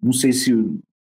não 0.02 0.14
sei 0.14 0.32
se 0.32 0.54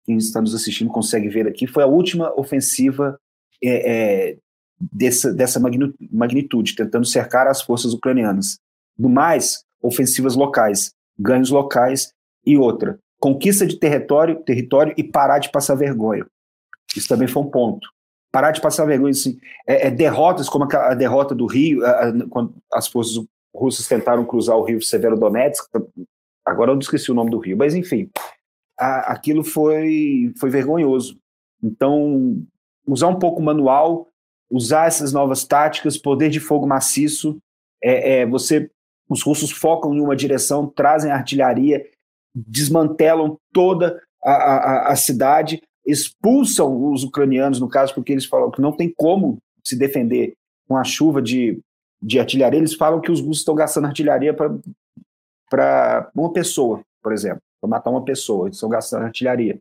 quem 0.06 0.18
está 0.18 0.40
nos 0.40 0.54
assistindo 0.54 0.92
consegue 0.92 1.28
ver 1.30 1.48
aqui, 1.48 1.66
foi 1.66 1.84
a 1.84 1.88
última 1.88 2.32
ofensiva 2.40 3.20
é, 3.64 3.92
é, 3.92 4.38
dessa, 4.80 5.34
dessa 5.34 5.60
magnitude, 5.60 6.76
tentando 6.76 7.06
cercar 7.06 7.48
as 7.48 7.62
forças 7.62 7.94
ucranianas. 7.94 8.60
Do 8.98 9.10
mais, 9.10 9.64
ofensivas 9.82 10.36
locais, 10.36 10.94
ganhos 11.18 11.50
locais 11.50 12.14
e 12.46 12.58
outra, 12.58 13.00
conquista 13.20 13.66
de 13.66 13.78
território, 13.80 14.42
território 14.44 14.94
e 14.98 15.04
parar 15.04 15.40
de 15.40 15.52
passar 15.52 15.76
vergonha. 15.76 16.26
Isso 16.96 17.08
também 17.08 17.28
foi 17.28 17.44
um 17.44 17.50
ponto. 17.50 17.90
Parar 18.32 18.52
de 18.52 18.62
passar 18.62 18.86
vergonha, 18.86 19.12
assim, 19.12 19.38
é, 19.68 19.88
é 19.88 19.92
derrotas, 19.92 20.48
como 20.48 20.66
a, 20.66 20.92
a, 20.92 20.94
derrota 20.94 21.34
do 21.34 21.46
Rio, 21.46 21.84
a, 21.86 22.10
a, 22.10 22.30
quando 22.30 22.54
as 22.72 22.88
forças 22.88 23.24
russas 23.54 23.88
tentaram 23.88 24.26
cruzar 24.26 24.58
o 24.58 24.64
rio 24.64 24.82
Severo 24.82 25.18
Donetsk, 25.18 25.66
agora 26.46 26.72
eu 26.72 26.80
esqueci 26.80 27.10
o 27.12 27.16
nome 27.16 27.32
do 27.32 27.40
rio, 27.40 27.58
mas 27.58 27.74
enfim, 27.74 28.10
a, 28.78 29.14
aquilo 29.14 29.44
foi, 29.44 30.34
foi 30.40 30.50
vergonhoso. 30.50 31.18
Então, 31.64 32.44
usar 32.88 33.08
um 33.08 33.20
pouco 33.20 33.42
o 33.42 33.44
manual, 33.44 34.10
usar 34.50 34.88
essas 34.88 35.12
novas 35.12 35.44
táticas, 35.44 35.98
poder 35.98 36.30
de 36.30 36.40
fogo 36.40 36.68
maciço, 36.68 37.38
é, 37.84 38.20
é, 38.20 38.26
você 38.26 38.70
Os 39.08 39.22
russos 39.22 39.52
focam 39.52 39.94
em 39.94 40.00
uma 40.00 40.16
direção, 40.16 40.68
trazem 40.68 41.12
artilharia, 41.12 41.86
desmantelam 42.34 43.38
toda 43.54 44.02
a, 44.24 44.32
a, 44.32 44.92
a 44.92 44.96
cidade, 44.96 45.62
expulsam 45.86 46.92
os 46.92 47.04
ucranianos, 47.04 47.60
no 47.60 47.70
caso, 47.70 47.94
porque 47.94 48.12
eles 48.12 48.26
falam 48.26 48.50
que 48.50 48.62
não 48.62 48.72
tem 48.72 48.92
como 48.96 49.38
se 49.64 49.78
defender 49.78 50.34
com 50.68 50.76
a 50.76 50.84
chuva 50.84 51.22
de, 51.22 51.60
de 52.02 52.20
artilharia. 52.20 52.60
Eles 52.60 52.74
falam 52.74 53.00
que 53.00 53.12
os 53.12 53.20
russos 53.20 53.40
estão 53.40 53.54
gastando 53.54 53.86
artilharia 53.86 54.34
para 54.34 56.12
uma 56.16 56.34
pessoa, 56.34 56.82
por 57.02 57.14
exemplo, 57.14 57.42
para 57.66 57.68
matar 57.68 57.90
uma 57.90 58.06
pessoa. 58.06 58.50
Estão 58.50 58.70
gastando 58.70 59.06
artilharia. 59.06 59.60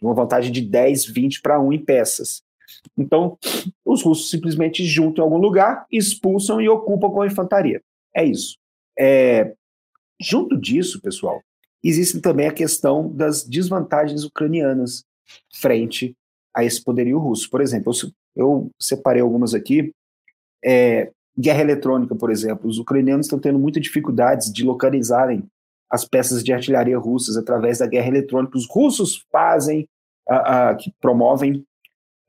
Uma 0.00 0.14
vantagem 0.14 0.52
de 0.52 0.60
10, 0.60 1.06
20 1.06 1.40
para 1.40 1.60
1 1.60 1.72
em 1.72 1.84
peças. 1.84 2.42
Então, 2.96 3.38
os 3.84 4.02
russos 4.02 4.30
simplesmente 4.30 4.84
juntam 4.84 5.24
em 5.24 5.26
algum 5.26 5.38
lugar, 5.38 5.86
expulsam 5.90 6.60
e 6.60 6.68
ocupam 6.68 7.10
com 7.10 7.22
a 7.22 7.26
infantaria. 7.26 7.80
É 8.14 8.24
isso. 8.24 8.56
É, 8.98 9.54
junto 10.20 10.56
disso, 10.58 11.00
pessoal, 11.00 11.40
existe 11.82 12.20
também 12.20 12.46
a 12.46 12.52
questão 12.52 13.10
das 13.14 13.44
desvantagens 13.44 14.24
ucranianas 14.24 15.04
frente 15.54 16.14
a 16.54 16.64
esse 16.64 16.82
poderio 16.82 17.18
russo. 17.18 17.48
Por 17.48 17.60
exemplo, 17.60 17.92
eu, 17.92 18.10
eu 18.44 18.70
separei 18.80 19.22
algumas 19.22 19.54
aqui. 19.54 19.92
É, 20.64 21.10
guerra 21.38 21.60
eletrônica, 21.60 22.14
por 22.14 22.30
exemplo. 22.30 22.68
Os 22.68 22.78
ucranianos 22.78 23.26
estão 23.26 23.38
tendo 23.38 23.58
muitas 23.58 23.82
dificuldades 23.82 24.52
de 24.52 24.64
localizarem 24.64 25.44
as 25.90 26.04
peças 26.04 26.42
de 26.42 26.52
artilharia 26.52 26.98
russas 26.98 27.36
através 27.36 27.78
da 27.78 27.86
guerra 27.86 28.08
eletrônica. 28.08 28.56
Os 28.56 28.68
russos 28.68 29.24
fazem, 29.30 29.88
uh, 30.28 30.72
uh, 30.72 30.76
que 30.76 30.92
promovem 31.00 31.64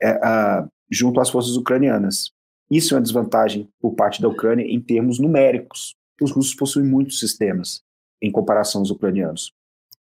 uh, 0.03 0.69
junto 0.89 1.19
às 1.19 1.29
forças 1.29 1.55
ucranianas. 1.55 2.31
Isso 2.69 2.93
é 2.93 2.97
uma 2.97 3.03
desvantagem 3.03 3.69
por 3.79 3.95
parte 3.95 4.21
da 4.21 4.27
Ucrânia 4.27 4.65
em 4.65 4.79
termos 4.79 5.19
numéricos. 5.19 5.95
Os 6.21 6.31
russos 6.31 6.55
possuem 6.55 6.85
muitos 6.85 7.19
sistemas 7.19 7.81
em 8.21 8.31
comparação 8.31 8.81
aos 8.81 8.89
ucranianos. 8.89 9.53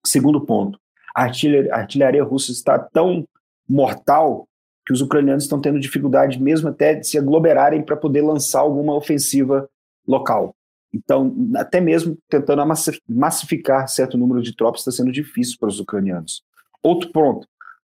Segundo 0.04 0.40
ponto, 0.40 0.78
a 1.14 1.22
artilharia, 1.22 1.74
a 1.74 1.78
artilharia 1.78 2.24
russa 2.24 2.52
está 2.52 2.78
tão 2.78 3.26
mortal 3.68 4.46
que 4.86 4.92
os 4.92 5.00
ucranianos 5.00 5.44
estão 5.44 5.60
tendo 5.60 5.80
dificuldade 5.80 6.40
mesmo 6.40 6.68
até 6.68 6.94
de 6.94 7.06
se 7.06 7.18
aglomerarem 7.18 7.82
para 7.82 7.96
poder 7.96 8.22
lançar 8.22 8.60
alguma 8.60 8.94
ofensiva 8.94 9.68
local. 10.06 10.54
Então, 10.94 11.34
até 11.56 11.80
mesmo 11.80 12.16
tentando 12.28 12.62
massificar 13.08 13.88
certo 13.88 14.16
número 14.16 14.40
de 14.40 14.54
tropas 14.54 14.82
está 14.82 14.92
sendo 14.92 15.10
difícil 15.10 15.56
para 15.58 15.68
os 15.68 15.80
ucranianos. 15.80 16.44
Outro 16.80 17.10
ponto, 17.10 17.48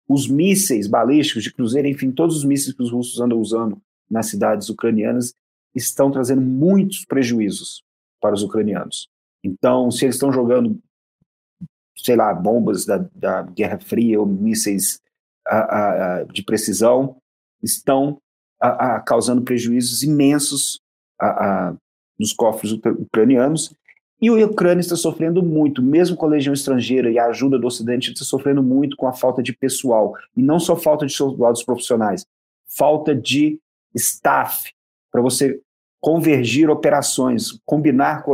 os 0.08 0.26
mísseis 0.26 0.86
balísticos 0.86 1.42
de 1.42 1.52
cruzeiro, 1.52 1.86
enfim, 1.86 2.10
todos 2.10 2.38
os 2.38 2.44
mísseis 2.44 2.74
que 2.74 2.82
os 2.82 2.90
russos 2.90 3.20
andam 3.20 3.38
usando 3.38 3.78
nas 4.10 4.28
cidades 4.28 4.70
ucranianas 4.70 5.34
estão 5.74 6.10
trazendo 6.10 6.40
muitos 6.40 7.04
prejuízos 7.04 7.84
para 8.22 8.34
os 8.34 8.42
ucranianos. 8.42 9.10
Então, 9.44 9.90
se 9.90 10.06
eles 10.06 10.14
estão 10.14 10.32
jogando, 10.32 10.80
sei 11.98 12.16
lá, 12.16 12.32
bombas 12.32 12.86
da, 12.86 13.06
da 13.14 13.42
Guerra 13.42 13.78
Fria 13.80 14.18
ou 14.18 14.24
mísseis 14.24 14.98
a, 15.46 15.58
a, 15.58 16.22
de 16.24 16.42
precisão, 16.42 17.18
estão 17.62 18.18
a, 18.58 19.00
causando 19.00 19.42
prejuízos 19.42 20.02
imensos 20.02 20.80
nos 22.18 22.32
cofres 22.32 22.72
ucranianos. 22.72 23.74
E 24.20 24.30
o 24.30 24.42
Ucrânia 24.44 24.80
está 24.80 24.96
sofrendo 24.96 25.42
muito, 25.42 25.82
mesmo 25.82 26.16
com 26.16 26.24
a 26.24 26.28
legião 26.28 26.54
estrangeira 26.54 27.10
e 27.10 27.18
a 27.18 27.26
ajuda 27.26 27.58
do 27.58 27.66
Ocidente, 27.66 28.12
está 28.12 28.24
sofrendo 28.24 28.62
muito 28.62 28.96
com 28.96 29.06
a 29.06 29.12
falta 29.12 29.42
de 29.42 29.52
pessoal. 29.52 30.14
E 30.36 30.42
não 30.42 30.58
só 30.58 30.76
falta 30.76 31.04
de 31.04 31.12
soldados 31.12 31.62
profissionais, 31.62 32.24
falta 32.66 33.14
de 33.14 33.58
staff 33.94 34.72
para 35.10 35.20
você 35.20 35.60
convergir 36.00 36.70
operações, 36.70 37.58
combinar 37.64 38.24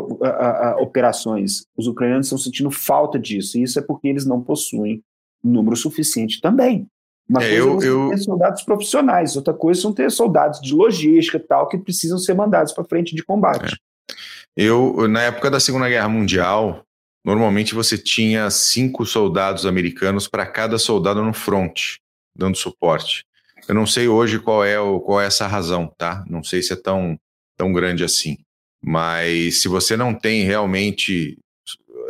operações. 0.81 1.65
Os 1.77 1.87
ucranianos 1.87 2.27
estão 2.27 2.39
sentindo 2.39 2.71
falta 2.71 3.19
disso, 3.19 3.59
e 3.59 3.63
isso 3.63 3.79
é 3.79 3.83
porque 3.83 4.09
eles 4.09 4.27
não 4.27 4.43
possuem 4.43 5.03
número 5.43 5.77
suficiente 5.77 6.41
também. 6.41 6.87
Uma 7.31 7.45
é, 7.45 7.61
coisa 7.61 7.87
eu, 7.87 8.09
é 8.09 8.11
ter 8.11 8.19
soldados 8.19 8.63
profissionais, 8.65 9.37
outra 9.37 9.55
coisa 9.55 9.81
são 9.81 9.93
ter 9.93 10.11
soldados 10.11 10.61
de 10.61 10.75
logística 10.75 11.37
e 11.37 11.41
tal, 11.41 11.69
que 11.69 11.79
precisam 11.79 12.19
ser 12.19 12.35
mandados 12.35 12.73
para 12.73 12.83
frente 12.83 13.15
de 13.15 13.23
combate. 13.23 13.75
É. 13.75 14.15
Eu, 14.57 15.07
na 15.07 15.23
época 15.23 15.49
da 15.49 15.61
Segunda 15.61 15.89
Guerra 15.89 16.09
Mundial, 16.09 16.85
normalmente 17.25 17.73
você 17.73 17.97
tinha 17.97 18.51
cinco 18.51 19.07
soldados 19.07 19.65
americanos 19.65 20.27
para 20.27 20.45
cada 20.45 20.77
soldado 20.77 21.23
no 21.23 21.33
front, 21.33 21.99
dando 22.37 22.57
suporte. 22.57 23.25
Eu 23.69 23.77
não 23.77 23.87
sei 23.87 24.09
hoje 24.09 24.41
qual 24.41 24.65
é, 24.65 24.81
o, 24.81 24.99
qual 24.99 25.21
é 25.21 25.27
essa 25.27 25.47
razão, 25.47 25.87
tá? 25.97 26.25
Não 26.29 26.43
sei 26.43 26.61
se 26.61 26.73
é 26.73 26.77
tão, 26.77 27.17
tão 27.57 27.73
grande 27.73 28.03
assim. 28.03 28.39
Mas 28.83 29.63
se 29.63 29.69
você 29.69 29.97
não 29.97 30.13
tem 30.13 30.43
realmente 30.43 31.39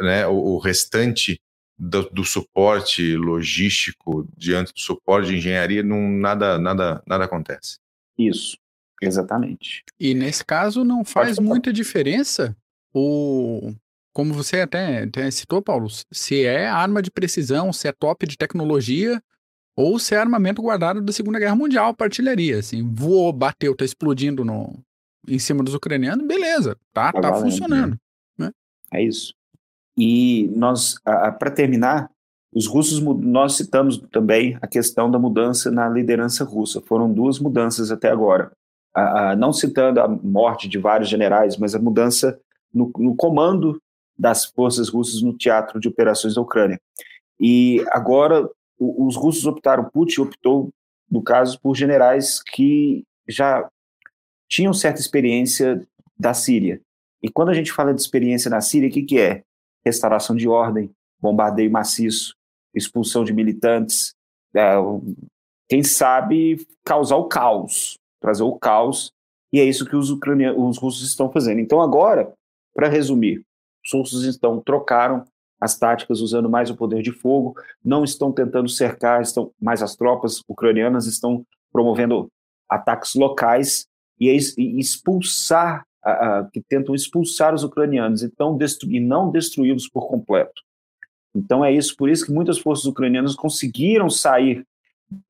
né, 0.00 0.26
o, 0.26 0.54
o 0.54 0.58
restante 0.58 1.38
do, 1.80 2.02
do, 2.10 2.24
suporte 2.24 3.16
logístico 3.16 4.28
diante 4.36 4.74
do 4.74 4.80
suporte 4.80 5.28
de 5.28 5.38
engenharia, 5.38 5.82
não, 5.82 6.06
nada, 6.08 6.58
nada, 6.58 7.02
nada 7.06 7.24
acontece. 7.24 7.78
Isso, 8.18 8.58
exatamente. 9.00 9.82
E 9.98 10.12
nesse 10.12 10.44
caso 10.44 10.84
não 10.84 11.02
faz 11.06 11.38
muita 11.38 11.72
diferença 11.72 12.54
o, 12.92 13.72
como 14.12 14.34
você 14.34 14.60
até, 14.60 15.04
até 15.04 15.30
citou, 15.30 15.62
Paulo, 15.62 15.88
se 16.12 16.44
é 16.44 16.66
arma 16.66 17.00
de 17.00 17.10
precisão, 17.10 17.72
se 17.72 17.88
é 17.88 17.92
top 17.92 18.26
de 18.26 18.36
tecnologia, 18.36 19.22
ou 19.74 19.98
se 19.98 20.14
é 20.14 20.18
armamento 20.18 20.60
guardado 20.60 21.00
da 21.00 21.12
Segunda 21.12 21.38
Guerra 21.38 21.56
Mundial, 21.56 21.96
artilharia, 21.98 22.58
assim, 22.58 22.86
voou, 22.92 23.32
bateu, 23.32 23.74
tá 23.74 23.86
explodindo 23.86 24.44
no, 24.44 24.78
em 25.26 25.38
cima 25.38 25.64
dos 25.64 25.72
ucranianos, 25.72 26.26
beleza, 26.26 26.76
tá, 26.92 27.10
tá, 27.10 27.20
tá 27.20 27.34
funcionando. 27.36 27.98
Né? 28.36 28.50
É 28.92 29.02
isso. 29.02 29.32
E 29.96 30.50
nós, 30.54 30.96
para 31.04 31.50
terminar, 31.50 32.10
os 32.52 32.66
russos, 32.66 33.00
nós 33.00 33.54
citamos 33.56 33.98
também 34.10 34.58
a 34.60 34.66
questão 34.66 35.10
da 35.10 35.18
mudança 35.18 35.70
na 35.70 35.88
liderança 35.88 36.44
russa. 36.44 36.80
Foram 36.80 37.12
duas 37.12 37.38
mudanças 37.38 37.90
até 37.90 38.10
agora. 38.10 38.50
não 39.38 39.52
citando 39.52 40.00
a 40.00 40.08
morte 40.08 40.68
de 40.68 40.78
vários 40.78 41.08
generais, 41.08 41.56
mas 41.56 41.74
a 41.74 41.78
mudança 41.78 42.38
no, 42.72 42.90
no 42.98 43.14
comando 43.14 43.80
das 44.18 44.44
forças 44.44 44.88
russas 44.88 45.22
no 45.22 45.36
teatro 45.36 45.80
de 45.80 45.88
operações 45.88 46.34
da 46.34 46.40
Ucrânia. 46.40 46.80
E 47.38 47.82
agora 47.90 48.48
os 48.78 49.16
russos 49.16 49.46
optaram, 49.46 49.88
Putin 49.90 50.22
optou, 50.22 50.70
no 51.10 51.22
caso, 51.22 51.58
por 51.60 51.76
generais 51.76 52.42
que 52.42 53.04
já 53.28 53.68
tinham 54.48 54.72
certa 54.72 55.00
experiência 55.00 55.86
da 56.18 56.34
Síria. 56.34 56.80
E 57.22 57.30
quando 57.30 57.50
a 57.50 57.54
gente 57.54 57.72
fala 57.72 57.94
de 57.94 58.00
experiência 58.00 58.50
na 58.50 58.60
Síria, 58.60 58.88
o 58.88 58.92
que, 58.92 59.02
que 59.02 59.18
é? 59.18 59.42
Restauração 59.84 60.36
de 60.36 60.48
ordem, 60.48 60.90
bombardeio 61.20 61.70
maciço, 61.70 62.34
expulsão 62.74 63.24
de 63.24 63.32
militantes, 63.32 64.14
é, 64.54 64.74
quem 65.68 65.82
sabe 65.82 66.66
causar 66.84 67.16
o 67.16 67.28
caos, 67.28 67.96
trazer 68.20 68.42
o 68.42 68.58
caos, 68.58 69.12
e 69.52 69.60
é 69.60 69.64
isso 69.64 69.86
que 69.86 69.96
os, 69.96 70.10
ucranianos, 70.10 70.58
os 70.58 70.78
russos 70.78 71.08
estão 71.08 71.30
fazendo. 71.30 71.60
Então 71.60 71.80
agora, 71.80 72.32
para 72.74 72.88
resumir, 72.88 73.42
os 73.84 73.92
russos 73.92 74.24
estão 74.24 74.60
trocaram 74.60 75.24
as 75.60 75.78
táticas 75.78 76.20
usando 76.20 76.48
mais 76.48 76.70
o 76.70 76.76
poder 76.76 77.02
de 77.02 77.12
fogo, 77.12 77.54
não 77.84 78.02
estão 78.02 78.32
tentando 78.32 78.68
cercar, 78.68 79.20
estão 79.20 79.52
mais 79.60 79.82
as 79.82 79.94
tropas 79.94 80.40
ucranianas 80.48 81.06
estão 81.06 81.44
promovendo 81.70 82.28
ataques 82.68 83.14
locais 83.14 83.86
e, 84.18 84.30
e 86.04 86.10
expulsar 86.10 86.50
que 86.52 86.60
tentam 86.60 86.94
expulsar 86.94 87.54
os 87.54 87.62
ucranianos 87.62 88.22
então 88.22 88.58
e 88.88 89.00
não 89.00 89.30
destruí-los 89.30 89.88
por 89.88 90.08
completo. 90.08 90.62
Então 91.34 91.64
é 91.64 91.72
isso, 91.72 91.96
por 91.96 92.08
isso 92.08 92.24
que 92.24 92.32
muitas 92.32 92.58
forças 92.58 92.86
ucranianas 92.86 93.34
conseguiram 93.34 94.10
sair 94.10 94.66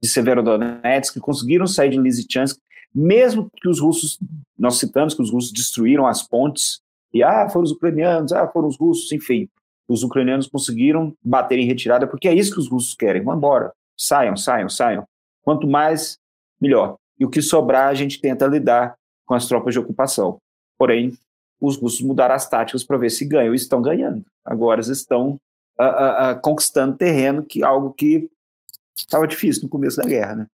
de 0.03 0.09
Severodonetsk, 0.09 1.19
conseguiram 1.21 1.67
sair 1.67 1.91
de 1.91 1.99
Lysychansk, 1.99 2.59
mesmo 2.95 3.51
que 3.57 3.69
os 3.69 3.81
russos, 3.81 4.19
nós 4.59 4.79
citamos 4.79 5.15
que 5.15 5.23
os 5.23 5.31
russos 5.31 5.53
destruíram 5.53 6.07
as 6.07 6.23
pontes, 6.23 6.81
e 7.13 7.23
ah, 7.23 7.49
foram 7.49 7.65
os 7.65 7.73
ucranianos, 7.73 8.33
ah, 8.33 8.49
foram 8.49 8.69
os 8.69 8.79
russos, 8.79 9.11
enfim, 9.13 9.49
os 9.89 10.03
ucranianos 10.03 10.47
conseguiram 10.47 11.15
bater 11.23 11.59
em 11.59 11.67
retirada, 11.67 12.07
porque 12.07 12.29
é 12.29 12.35
isso 12.35 12.53
que 12.53 12.61
os 12.61 12.69
russos 12.69 12.95
querem, 12.95 13.23
vão 13.23 13.37
embora, 13.37 13.73
saiam, 13.97 14.37
saiam, 14.37 14.69
saiam. 14.69 15.07
Quanto 15.43 15.67
mais, 15.67 16.19
melhor. 16.61 16.97
E 17.19 17.25
o 17.25 17.31
que 17.31 17.43
sobrar, 17.43 17.89
a 17.89 17.95
gente 17.95 18.21
tenta 18.21 18.47
lidar 18.47 18.95
com 19.27 19.35
as 19.35 19.47
tropas 19.47 19.75
de 19.75 19.81
ocupação. 19.81 20.39
Porém, 20.81 21.13
os 21.61 21.77
russos 21.77 22.01
mudaram 22.01 22.35
as 22.35 22.49
táticas 22.49 22.83
para 22.83 22.97
ver 22.97 23.11
se 23.11 23.27
ganham 23.27 23.53
e 23.53 23.57
estão 23.57 23.83
ganhando. 23.83 24.25
Agora 24.43 24.81
eles 24.81 24.89
estão 24.89 25.39
uh, 25.79 25.83
uh, 25.83 26.33
uh, 26.33 26.41
conquistando 26.41 26.97
terreno, 26.97 27.45
que 27.45 27.63
algo 27.63 27.93
que 27.93 28.31
estava 28.97 29.29
difícil 29.29 29.65
no 29.65 29.69
começo 29.69 29.99
da 29.99 30.05
guerra, 30.05 30.37
né? 30.37 30.47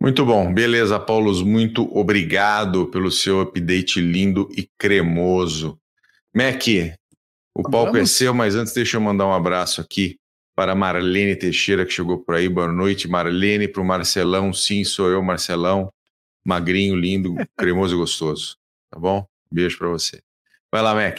Muito 0.00 0.24
bom, 0.24 0.50
beleza, 0.54 0.98
Paulos. 0.98 1.42
Muito 1.42 1.86
obrigado 1.94 2.86
pelo 2.86 3.10
seu 3.10 3.42
update 3.42 4.00
lindo 4.00 4.48
e 4.56 4.66
cremoso. 4.78 5.78
Mac, 6.34 6.62
o 7.54 7.62
palco 7.62 7.98
é 7.98 8.06
seu, 8.06 8.32
mas 8.32 8.54
antes 8.54 8.72
deixa 8.72 8.96
eu 8.96 9.02
mandar 9.02 9.26
um 9.26 9.34
abraço 9.34 9.82
aqui 9.82 10.16
para 10.56 10.74
Marlene 10.74 11.36
Teixeira, 11.36 11.84
que 11.84 11.92
chegou 11.92 12.20
por 12.20 12.36
aí. 12.36 12.48
Boa 12.48 12.72
noite, 12.72 13.06
Marlene, 13.06 13.68
para 13.68 13.82
o 13.82 13.84
Marcelão. 13.84 14.50
Sim, 14.54 14.82
sou 14.82 15.10
eu, 15.10 15.22
Marcelão. 15.22 15.92
Magrinho, 16.42 16.96
lindo, 16.96 17.34
cremoso 17.54 17.94
e 17.94 17.98
gostoso 17.98 18.56
tá 18.94 19.00
bom? 19.00 19.26
Beijo 19.50 19.76
para 19.76 19.88
você. 19.88 20.22
Vai 20.70 20.80
lá, 20.80 20.94
Mac. 20.94 21.18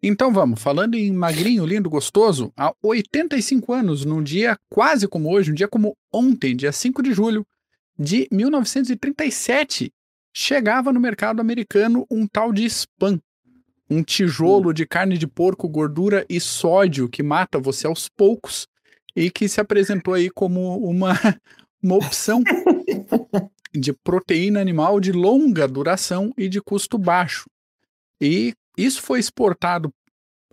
Então 0.00 0.32
vamos, 0.32 0.62
falando 0.62 0.94
em 0.94 1.12
magrinho, 1.12 1.66
lindo, 1.66 1.90
gostoso, 1.90 2.52
há 2.56 2.72
85 2.80 3.72
anos, 3.72 4.04
num 4.04 4.22
dia 4.22 4.56
quase 4.70 5.08
como 5.08 5.32
hoje, 5.32 5.50
um 5.50 5.54
dia 5.54 5.66
como 5.66 5.96
ontem, 6.12 6.54
dia 6.54 6.70
5 6.70 7.02
de 7.02 7.12
julho 7.12 7.44
de 7.98 8.28
1937, 8.30 9.92
chegava 10.32 10.92
no 10.92 11.00
mercado 11.00 11.40
americano 11.40 12.06
um 12.08 12.26
tal 12.28 12.52
de 12.52 12.64
spam, 12.66 13.18
um 13.90 14.02
tijolo 14.02 14.72
de 14.72 14.86
carne 14.86 15.18
de 15.18 15.26
porco, 15.26 15.68
gordura 15.68 16.24
e 16.28 16.38
sódio 16.38 17.08
que 17.08 17.22
mata 17.22 17.58
você 17.58 17.86
aos 17.88 18.08
poucos 18.08 18.68
e 19.16 19.30
que 19.30 19.48
se 19.48 19.60
apresentou 19.60 20.14
aí 20.14 20.30
como 20.30 20.78
uma, 20.78 21.14
uma 21.82 21.96
opção 21.96 22.44
de 23.72 23.92
proteína 23.92 24.60
animal 24.60 25.00
de 25.00 25.12
longa 25.12 25.66
duração 25.66 26.32
e 26.36 26.48
de 26.48 26.60
custo 26.60 26.98
baixo. 26.98 27.48
E 28.20 28.54
isso 28.76 29.02
foi 29.02 29.18
exportado 29.18 29.92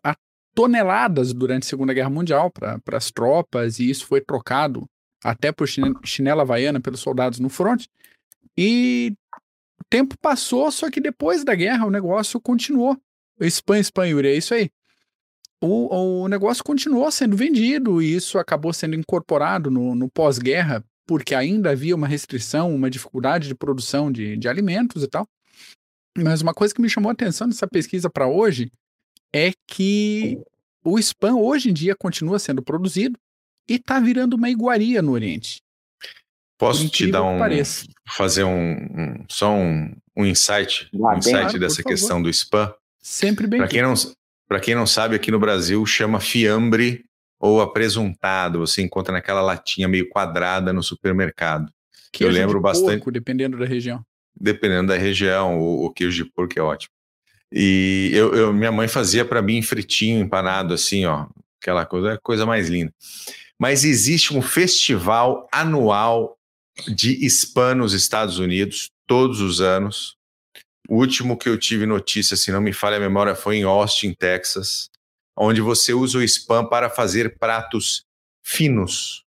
a 0.04 0.16
toneladas 0.54 1.34
durante 1.34 1.64
a 1.64 1.70
Segunda 1.70 1.94
Guerra 1.94 2.10
Mundial 2.10 2.52
para 2.52 2.80
as 2.94 3.12
tropas, 3.12 3.80
e 3.80 3.90
isso 3.90 4.06
foi 4.06 4.22
trocado 4.22 4.88
até 5.24 5.52
por 5.52 5.68
chinela 6.04 6.42
havaiana 6.42 6.82
pelos 6.82 7.00
soldados 7.00 7.40
no 7.40 7.50
front. 7.50 7.86
E 8.58 9.14
o 9.80 9.84
tempo 9.90 10.18
passou, 10.18 10.72
só 10.72 10.90
que 10.92 11.00
depois 11.00 11.44
da 11.44 11.56
guerra 11.56 11.86
o 11.86 11.92
negócio 11.92 12.40
continuou. 12.40 12.98
Spam, 13.40 13.80
spam, 13.80 14.08
Yuri, 14.08 14.28
é 14.28 14.36
isso 14.36 14.54
aí. 14.54 14.70
O, 15.62 16.24
o 16.24 16.28
negócio 16.28 16.64
continuou 16.64 17.10
sendo 17.10 17.38
vendido 17.38 18.02
e 18.02 18.14
isso 18.14 18.38
acabou 18.38 18.74
sendo 18.74 18.96
incorporado 18.96 19.72
no, 19.72 19.96
no 19.96 20.10
pós-guerra, 20.10 20.84
porque 21.06 21.36
ainda 21.36 21.72
havia 21.72 21.96
uma 21.96 22.08
restrição, 22.08 22.74
uma 22.74 22.90
dificuldade 22.90 23.48
de 23.48 23.56
produção 23.56 24.12
de, 24.12 24.38
de 24.38 24.48
alimentos 24.48 25.04
e 25.04 25.08
tal. 25.08 25.28
Mas 26.18 26.42
uma 26.42 26.54
coisa 26.54 26.74
que 26.74 26.82
me 26.82 26.90
chamou 26.90 27.10
a 27.10 27.14
atenção 27.14 27.48
nessa 27.48 27.68
pesquisa 27.68 28.10
para 28.10 28.28
hoje 28.28 28.72
é 29.34 29.52
que 29.68 30.38
o 30.84 31.00
spam 31.00 31.36
hoje 31.36 31.70
em 31.70 31.74
dia 31.74 31.96
continua 31.96 32.38
sendo 32.38 32.62
produzido 32.62 33.18
e 33.68 33.76
está 33.76 34.00
virando 34.00 34.36
uma 34.36 34.50
iguaria 34.50 35.02
no 35.02 35.12
Oriente. 35.12 35.62
Posso 36.58 36.88
te 36.88 37.10
dar 37.12 37.24
um 37.24 37.40
fazer 38.08 38.44
um, 38.44 38.74
um 38.74 39.26
só 39.30 39.52
um, 39.54 39.94
um 40.16 40.26
insight, 40.26 40.88
um 40.94 41.18
insight 41.18 41.40
claro, 41.40 41.60
dessa 41.60 41.84
questão 41.84 42.22
do 42.22 42.30
spam? 42.30 42.74
Sempre 43.02 43.48
bem. 43.48 43.60
Para 43.60 43.68
quem 43.68 43.82
não 43.82 43.94
para 44.48 44.60
quem 44.60 44.76
não 44.76 44.86
sabe, 44.86 45.16
aqui 45.16 45.32
no 45.32 45.40
Brasil 45.40 45.84
chama 45.86 46.20
fiambre 46.20 47.04
ou 47.40 47.62
apresuntado. 47.62 48.60
Você 48.60 48.82
encontra 48.82 49.14
naquela 49.14 49.42
latinha 49.42 49.88
meio 49.88 50.10
quadrada 50.10 50.72
no 50.74 50.84
supermercado. 50.84 51.72
Que 52.12 52.24
eu 52.24 52.30
lembro 52.30 52.62
bastante. 52.62 52.98
Porco, 52.98 53.12
dependendo 53.12 53.58
da 53.58 53.66
região 53.66 54.06
dependendo 54.40 54.88
da 54.88 54.98
região, 54.98 55.60
o, 55.60 55.86
o 55.86 55.90
queijo 55.92 56.24
de 56.24 56.30
porco 56.30 56.58
é 56.58 56.62
ótimo. 56.62 56.94
E 57.52 58.10
eu, 58.14 58.34
eu 58.34 58.54
minha 58.54 58.72
mãe 58.72 58.88
fazia 58.88 59.24
para 59.24 59.42
mim 59.42 59.62
fritinho, 59.62 60.20
empanado, 60.20 60.74
assim, 60.74 61.06
ó, 61.06 61.28
aquela 61.62 61.86
coisa, 61.86 62.20
coisa 62.22 62.46
mais 62.46 62.68
linda. 62.68 62.94
Mas 63.60 63.84
existe 63.86 64.36
um 64.36 64.42
festival 64.42 65.48
anual 65.52 66.38
de 66.88 67.24
spam 67.28 67.76
nos 67.76 67.94
Estados 67.94 68.40
Unidos, 68.40 68.90
todos 69.06 69.40
os 69.40 69.62
anos. 69.62 70.18
O 70.90 70.98
último 70.98 71.38
que 71.38 71.48
eu 71.48 71.58
tive 71.58 71.86
notícia, 71.86 72.36
se 72.36 72.52
não 72.52 72.60
me 72.60 72.74
falha 72.74 72.98
a 72.98 73.00
memória, 73.00 73.36
foi 73.36 73.58
em 73.58 73.64
Austin, 73.64 74.14
Texas, 74.14 74.90
onde 75.38 75.62
você 75.62 75.94
usa 75.94 76.18
o 76.18 76.24
spam 76.24 76.66
para 76.66 76.90
fazer 76.90 77.38
pratos 77.38 78.04
finos. 78.42 79.24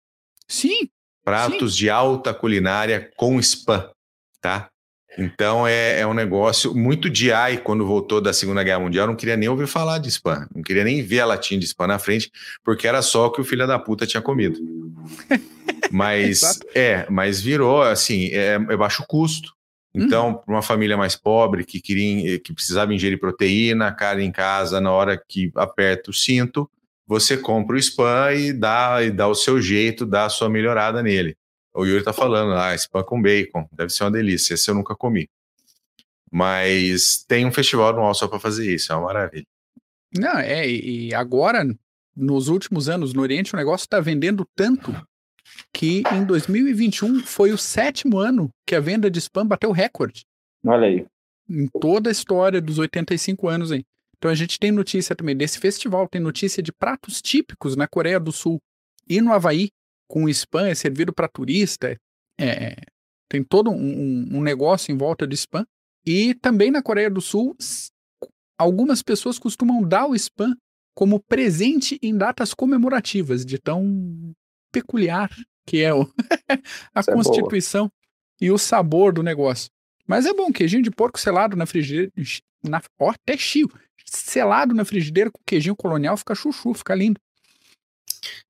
Sim. 0.49 0.89
Pratos 1.25 1.73
sim. 1.73 1.79
de 1.79 1.91
alta 1.91 2.33
culinária 2.33 3.11
com 3.17 3.39
spam, 3.41 3.91
tá? 4.41 4.69
Então 5.19 5.67
é, 5.67 6.01
é, 6.01 6.07
um 6.07 6.13
negócio 6.13 6.75
muito 6.75 7.09
de 7.09 7.33
ai 7.33 7.57
quando 7.57 7.87
voltou 7.87 8.21
da 8.21 8.35
Segunda 8.35 8.63
Guerra 8.63 8.81
Mundial, 8.81 9.07
não 9.07 9.17
queria 9.17 9.37
nem 9.37 9.49
ouvir 9.49 9.67
falar 9.67 9.99
de 9.99 10.09
spam, 10.11 10.47
não 10.55 10.63
queria 10.63 10.85
nem 10.85 11.03
ver 11.03 11.21
a 11.21 11.27
latinha 11.27 11.59
de 11.59 11.65
spam 11.65 11.87
na 11.87 11.99
frente, 11.99 12.31
porque 12.63 12.87
era 12.87 13.01
só 13.01 13.27
o 13.27 13.31
que 13.31 13.41
o 13.41 13.45
filho 13.45 13.67
da 13.67 13.79
puta 13.79 14.07
tinha 14.07 14.23
comido. 14.23 14.59
Mas 15.91 16.59
é, 16.75 17.07
mas 17.09 17.41
virou 17.41 17.81
assim, 17.81 18.27
é, 18.33 18.55
é 18.55 18.77
baixo 18.77 19.05
custo. 19.07 19.56
Então, 19.97 20.29
uhum. 20.29 20.35
para 20.35 20.55
uma 20.55 20.63
família 20.63 20.97
mais 20.97 21.17
pobre 21.17 21.65
que 21.65 21.81
queria, 21.81 22.39
que 22.39 22.53
precisava 22.53 22.93
ingerir 22.93 23.19
proteína, 23.19 23.91
carne 23.93 24.25
em 24.25 24.31
casa, 24.31 24.79
na 24.79 24.93
hora 24.93 25.17
que 25.17 25.51
aperta 25.57 26.11
o 26.11 26.15
cinto, 26.15 26.71
você 27.07 27.37
compra 27.39 27.77
o 27.77 27.79
spam 27.79 28.35
e 28.35 28.53
dá, 28.53 29.03
e 29.03 29.11
dá 29.11 29.27
o 29.27 29.35
seu 29.35 29.61
jeito, 29.61 30.05
dá 30.05 30.27
a 30.27 30.29
sua 30.29 30.51
melhorada 30.51 31.03
nele. 31.03 31.35
O 31.75 31.87
Yuri 31.87 32.05
tá 32.05 32.13
falando, 32.13 32.53
ah, 32.53 32.75
spam 32.75 33.03
com 33.05 33.23
bacon, 33.23 33.67
deve 33.73 33.91
ser 33.91 34.05
uma 34.05 34.11
delícia. 34.11 34.53
Esse 34.53 34.71
eu 34.71 34.75
nunca 34.75 34.95
comi. 34.95 35.31
Mas 36.31 37.25
tem 37.27 37.47
um 37.47 37.53
festival 37.53 37.91
anual 37.91 38.15
só 38.15 38.29
para 38.29 38.39
fazer 38.39 38.75
isso, 38.75 38.93
é 38.93 38.97
uma 38.97 39.07
maravilha. 39.07 39.47
Não, 40.15 40.39
é, 40.39 40.69
e 40.69 41.15
agora, 41.15 41.65
nos 42.15 42.49
últimos 42.49 42.89
anos 42.89 43.15
no 43.15 43.23
Oriente, 43.23 43.55
o 43.55 43.57
negócio 43.57 43.85
está 43.85 43.99
vendendo 44.01 44.47
tanto 44.55 44.95
que 45.77 46.03
em 46.11 46.25
2021 46.25 47.21
foi 47.21 47.53
o 47.53 47.59
sétimo 47.59 48.17
ano 48.17 48.49
que 48.67 48.75
a 48.75 48.81
venda 48.81 49.11
de 49.11 49.19
spam 49.19 49.47
bateu 49.47 49.71
recorde. 49.73 50.25
Olha 50.65 50.87
aí. 50.87 51.07
Em 51.51 51.69
toda 51.69 52.09
a 52.09 52.13
história 52.13 52.63
dos 52.63 52.79
85 52.79 53.47
anos 53.47 53.71
aí. 53.71 53.85
Então 54.17 54.31
a 54.31 54.35
gente 54.35 54.59
tem 54.59 54.73
notícia 54.73 55.15
também 55.15 55.37
desse 55.37 55.59
festival, 55.59 56.09
tem 56.09 56.19
notícia 56.19 56.63
de 56.63 56.73
pratos 56.73 57.21
típicos 57.21 57.77
na 57.77 57.87
Coreia 57.87 58.19
do 58.19 58.33
Sul 58.33 58.59
e 59.07 59.21
no 59.21 59.31
Havaí, 59.35 59.69
com 60.09 60.27
spam, 60.31 60.67
é 60.67 60.75
servido 60.75 61.13
para 61.13 61.29
turista, 61.29 61.95
é, 62.41 62.77
tem 63.29 63.45
todo 63.45 63.71
um, 63.71 64.37
um, 64.39 64.41
negócio 64.41 64.91
em 64.91 64.97
volta 64.97 65.27
do 65.27 65.35
spam. 65.35 65.67
E 66.07 66.35
também 66.37 66.71
na 66.71 66.83
Coreia 66.83 67.11
do 67.11 67.21
Sul, 67.21 67.55
algumas 68.59 69.03
pessoas 69.03 69.39
costumam 69.39 69.83
dar 69.83 70.07
o 70.07 70.15
spam 70.15 70.57
como 70.95 71.21
presente 71.21 71.99
em 72.03 72.17
datas 72.17 72.55
comemorativas, 72.55 73.45
de 73.45 73.59
tão 73.59 74.33
peculiar 74.73 75.31
que 75.67 75.83
é 75.83 75.93
o 75.93 76.03
a 76.95 77.01
Isso 77.01 77.11
é 77.11 77.15
constituição 77.15 77.87
é 78.41 78.45
e 78.45 78.51
o 78.51 78.59
sabor 78.59 79.13
do 79.13 79.23
negócio. 79.23 79.71
Mas 80.07 80.25
é 80.25 80.33
bom, 80.33 80.53
queijinho 80.53 80.83
de 80.83 80.91
porco 80.91 81.19
selado 81.19 81.57
na 81.57 81.67
frigideira, 81.67 82.13
na, 82.63 82.81
ó, 82.99 83.11
até 83.11 83.37
chio, 83.37 83.71
selado 84.05 84.75
na 84.75 84.85
frigideira 84.85 85.31
com 85.31 85.41
queijinho 85.45 85.75
colonial, 85.75 86.17
fica 86.17 86.35
chuchu, 86.35 86.73
fica 86.75 86.95
lindo. 86.95 87.21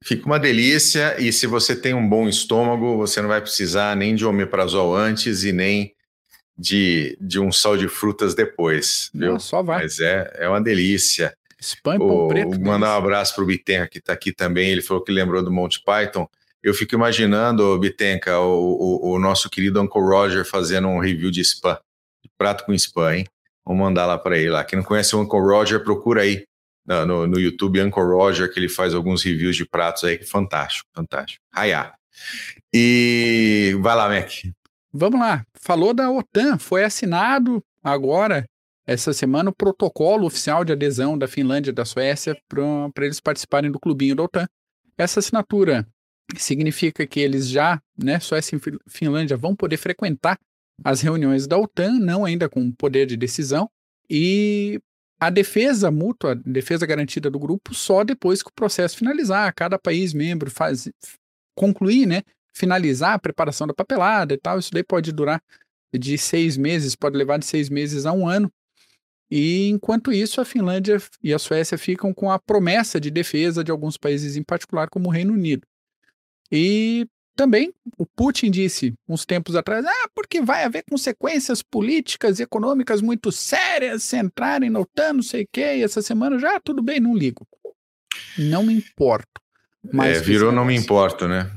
Fica 0.02 0.26
uma 0.26 0.38
delícia 0.38 1.20
e 1.20 1.32
se 1.32 1.46
você 1.46 1.74
tem 1.74 1.94
um 1.94 2.08
bom 2.08 2.28
estômago, 2.28 2.96
você 2.96 3.20
não 3.20 3.28
vai 3.28 3.40
precisar 3.40 3.96
nem 3.96 4.14
de 4.14 4.24
omeprazol 4.24 4.94
antes 4.94 5.44
e 5.44 5.52
nem 5.52 5.94
de, 6.56 7.16
de 7.20 7.38
um 7.38 7.52
sal 7.52 7.76
de 7.76 7.88
frutas 7.88 8.34
depois, 8.34 9.10
viu? 9.12 9.32
Não, 9.32 9.40
só 9.40 9.62
vai. 9.62 9.82
Mas 9.82 10.00
é, 10.00 10.30
é 10.36 10.48
uma 10.48 10.60
delícia. 10.60 11.36
Spam 11.60 11.98
o, 11.98 12.28
preto. 12.28 12.60
Mandar 12.60 12.94
um 12.94 12.98
abraço 12.98 13.34
para 13.34 13.44
o 13.44 13.46
Bitenca, 13.46 13.88
que 13.88 13.98
está 13.98 14.12
aqui 14.12 14.32
também. 14.32 14.70
Ele 14.70 14.82
falou 14.82 15.02
que 15.02 15.12
lembrou 15.12 15.42
do 15.42 15.50
Monty 15.50 15.82
Python. 15.84 16.28
Eu 16.66 16.74
fico 16.74 16.96
imaginando, 16.96 17.78
Bitenca, 17.78 18.40
o, 18.40 19.04
o, 19.04 19.12
o 19.12 19.18
nosso 19.20 19.48
querido 19.48 19.80
Uncle 19.80 20.02
Roger 20.02 20.44
fazendo 20.44 20.88
um 20.88 20.98
review 20.98 21.30
de 21.30 21.40
spam, 21.40 21.78
de 22.20 22.28
prato 22.36 22.66
com 22.66 22.74
spam, 22.74 23.18
hein? 23.18 23.26
Vamos 23.64 23.80
mandar 23.80 24.04
lá 24.04 24.18
para 24.18 24.36
ele 24.36 24.50
lá. 24.50 24.64
Quem 24.64 24.80
não 24.80 24.84
conhece 24.84 25.14
o 25.14 25.20
Uncle 25.20 25.38
Roger, 25.38 25.84
procura 25.84 26.22
aí 26.22 26.42
no, 26.84 27.28
no 27.28 27.38
YouTube, 27.38 27.80
Uncle 27.80 28.02
Roger, 28.02 28.52
que 28.52 28.58
ele 28.58 28.68
faz 28.68 28.94
alguns 28.94 29.22
reviews 29.22 29.54
de 29.54 29.64
pratos 29.64 30.02
aí, 30.02 30.20
fantástico, 30.24 30.88
fantástico. 30.92 31.40
Raiá. 31.54 31.94
E 32.74 33.76
vai 33.80 33.94
lá, 33.94 34.08
Mac. 34.08 34.32
Vamos 34.92 35.20
lá. 35.20 35.44
Falou 35.62 35.94
da 35.94 36.10
OTAN, 36.10 36.58
foi 36.58 36.82
assinado 36.82 37.62
agora, 37.80 38.44
essa 38.84 39.12
semana, 39.12 39.50
o 39.50 39.54
protocolo 39.54 40.26
oficial 40.26 40.64
de 40.64 40.72
adesão 40.72 41.16
da 41.16 41.28
Finlândia 41.28 41.70
e 41.70 41.74
da 41.74 41.84
Suécia 41.84 42.36
para 42.48 43.04
eles 43.04 43.20
participarem 43.20 43.70
do 43.70 43.78
clubinho 43.78 44.16
da 44.16 44.24
OTAN. 44.24 44.48
Essa 44.98 45.20
assinatura 45.20 45.86
significa 46.36 47.06
que 47.06 47.20
eles 47.20 47.48
já, 47.48 47.80
né, 47.96 48.18
Suécia 48.18 48.56
e 48.56 48.60
Finlândia 48.88 49.36
vão 49.36 49.54
poder 49.54 49.76
frequentar 49.76 50.38
as 50.84 51.00
reuniões 51.00 51.46
da 51.46 51.58
OTAN, 51.58 51.98
não 51.98 52.24
ainda 52.24 52.48
com 52.48 52.70
poder 52.72 53.06
de 53.06 53.16
decisão, 53.16 53.70
e 54.10 54.80
a 55.18 55.30
defesa 55.30 55.90
mútua, 55.90 56.32
a 56.32 56.34
defesa 56.34 56.84
garantida 56.84 57.30
do 57.30 57.38
grupo, 57.38 57.74
só 57.74 58.04
depois 58.04 58.42
que 58.42 58.50
o 58.50 58.54
processo 58.54 58.96
finalizar, 58.96 59.54
cada 59.54 59.78
país 59.78 60.12
membro 60.12 60.50
faz 60.50 60.88
concluir, 61.54 62.06
né, 62.06 62.22
finalizar 62.52 63.14
a 63.14 63.18
preparação 63.18 63.66
da 63.66 63.74
papelada 63.74 64.34
e 64.34 64.38
tal, 64.38 64.58
isso 64.58 64.70
daí 64.72 64.84
pode 64.84 65.12
durar 65.12 65.42
de 65.92 66.18
seis 66.18 66.56
meses, 66.56 66.94
pode 66.94 67.16
levar 67.16 67.38
de 67.38 67.46
seis 67.46 67.68
meses 67.70 68.04
a 68.04 68.12
um 68.12 68.28
ano. 68.28 68.52
E 69.30 69.68
enquanto 69.68 70.12
isso, 70.12 70.40
a 70.40 70.44
Finlândia 70.44 70.98
e 71.22 71.34
a 71.34 71.38
Suécia 71.38 71.76
ficam 71.76 72.14
com 72.14 72.30
a 72.30 72.38
promessa 72.38 73.00
de 73.00 73.10
defesa 73.10 73.64
de 73.64 73.70
alguns 73.70 73.96
países, 73.96 74.36
em 74.36 74.42
particular 74.42 74.88
como 74.88 75.08
o 75.08 75.12
Reino 75.12 75.32
Unido. 75.32 75.66
E 76.50 77.06
também 77.36 77.72
o 77.98 78.06
Putin 78.06 78.50
disse 78.50 78.94
uns 79.06 79.26
tempos 79.26 79.54
atrás, 79.54 79.84
ah, 79.84 80.08
porque 80.14 80.40
vai 80.40 80.64
haver 80.64 80.84
consequências 80.88 81.62
políticas 81.62 82.38
e 82.40 82.42
econômicas 82.42 83.02
muito 83.02 83.30
sérias 83.30 84.04
se 84.04 84.16
entrarem 84.16 84.70
na 84.70 84.80
OTAN, 84.80 85.14
não 85.14 85.22
sei 85.22 85.42
o 85.42 85.48
quê, 85.52 85.76
e 85.76 85.82
essa 85.82 86.00
semana 86.00 86.38
já, 86.38 86.58
tudo 86.58 86.82
bem, 86.82 86.98
não 86.98 87.14
ligo. 87.14 87.46
Não 88.38 88.62
me 88.62 88.74
importo. 88.74 89.40
Mas 89.92 90.18
é, 90.18 90.20
virou 90.20 90.50
não 90.50 90.64
me 90.64 90.74
importo, 90.74 91.28
né? 91.28 91.50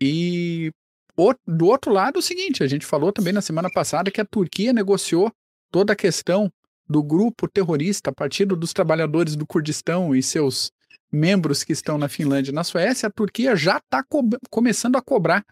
E 0.00 0.70
o, 1.16 1.34
do 1.46 1.66
outro 1.66 1.92
lado, 1.92 2.18
o 2.18 2.22
seguinte, 2.22 2.62
a 2.62 2.66
gente 2.66 2.86
falou 2.86 3.12
também 3.12 3.32
na 3.32 3.40
semana 3.40 3.70
passada 3.70 4.10
que 4.10 4.20
a 4.20 4.24
Turquia 4.24 4.72
negociou 4.72 5.32
toda 5.72 5.94
a 5.94 5.96
questão 5.96 6.52
do 6.88 7.02
grupo 7.02 7.48
terrorista 7.48 8.12
Partido 8.12 8.54
dos 8.54 8.72
Trabalhadores 8.72 9.36
do 9.36 9.46
Kurdistão 9.46 10.14
e 10.14 10.22
seus 10.22 10.70
membros 11.12 11.64
que 11.64 11.72
estão 11.72 11.98
na 11.98 12.08
Finlândia 12.08 12.50
e 12.50 12.54
na 12.54 12.64
Suécia, 12.64 13.08
a 13.08 13.12
Turquia 13.12 13.56
já 13.56 13.78
está 13.78 14.02
co 14.02 14.22
começando 14.50 14.96
a 14.96 15.02
cobrar 15.02 15.44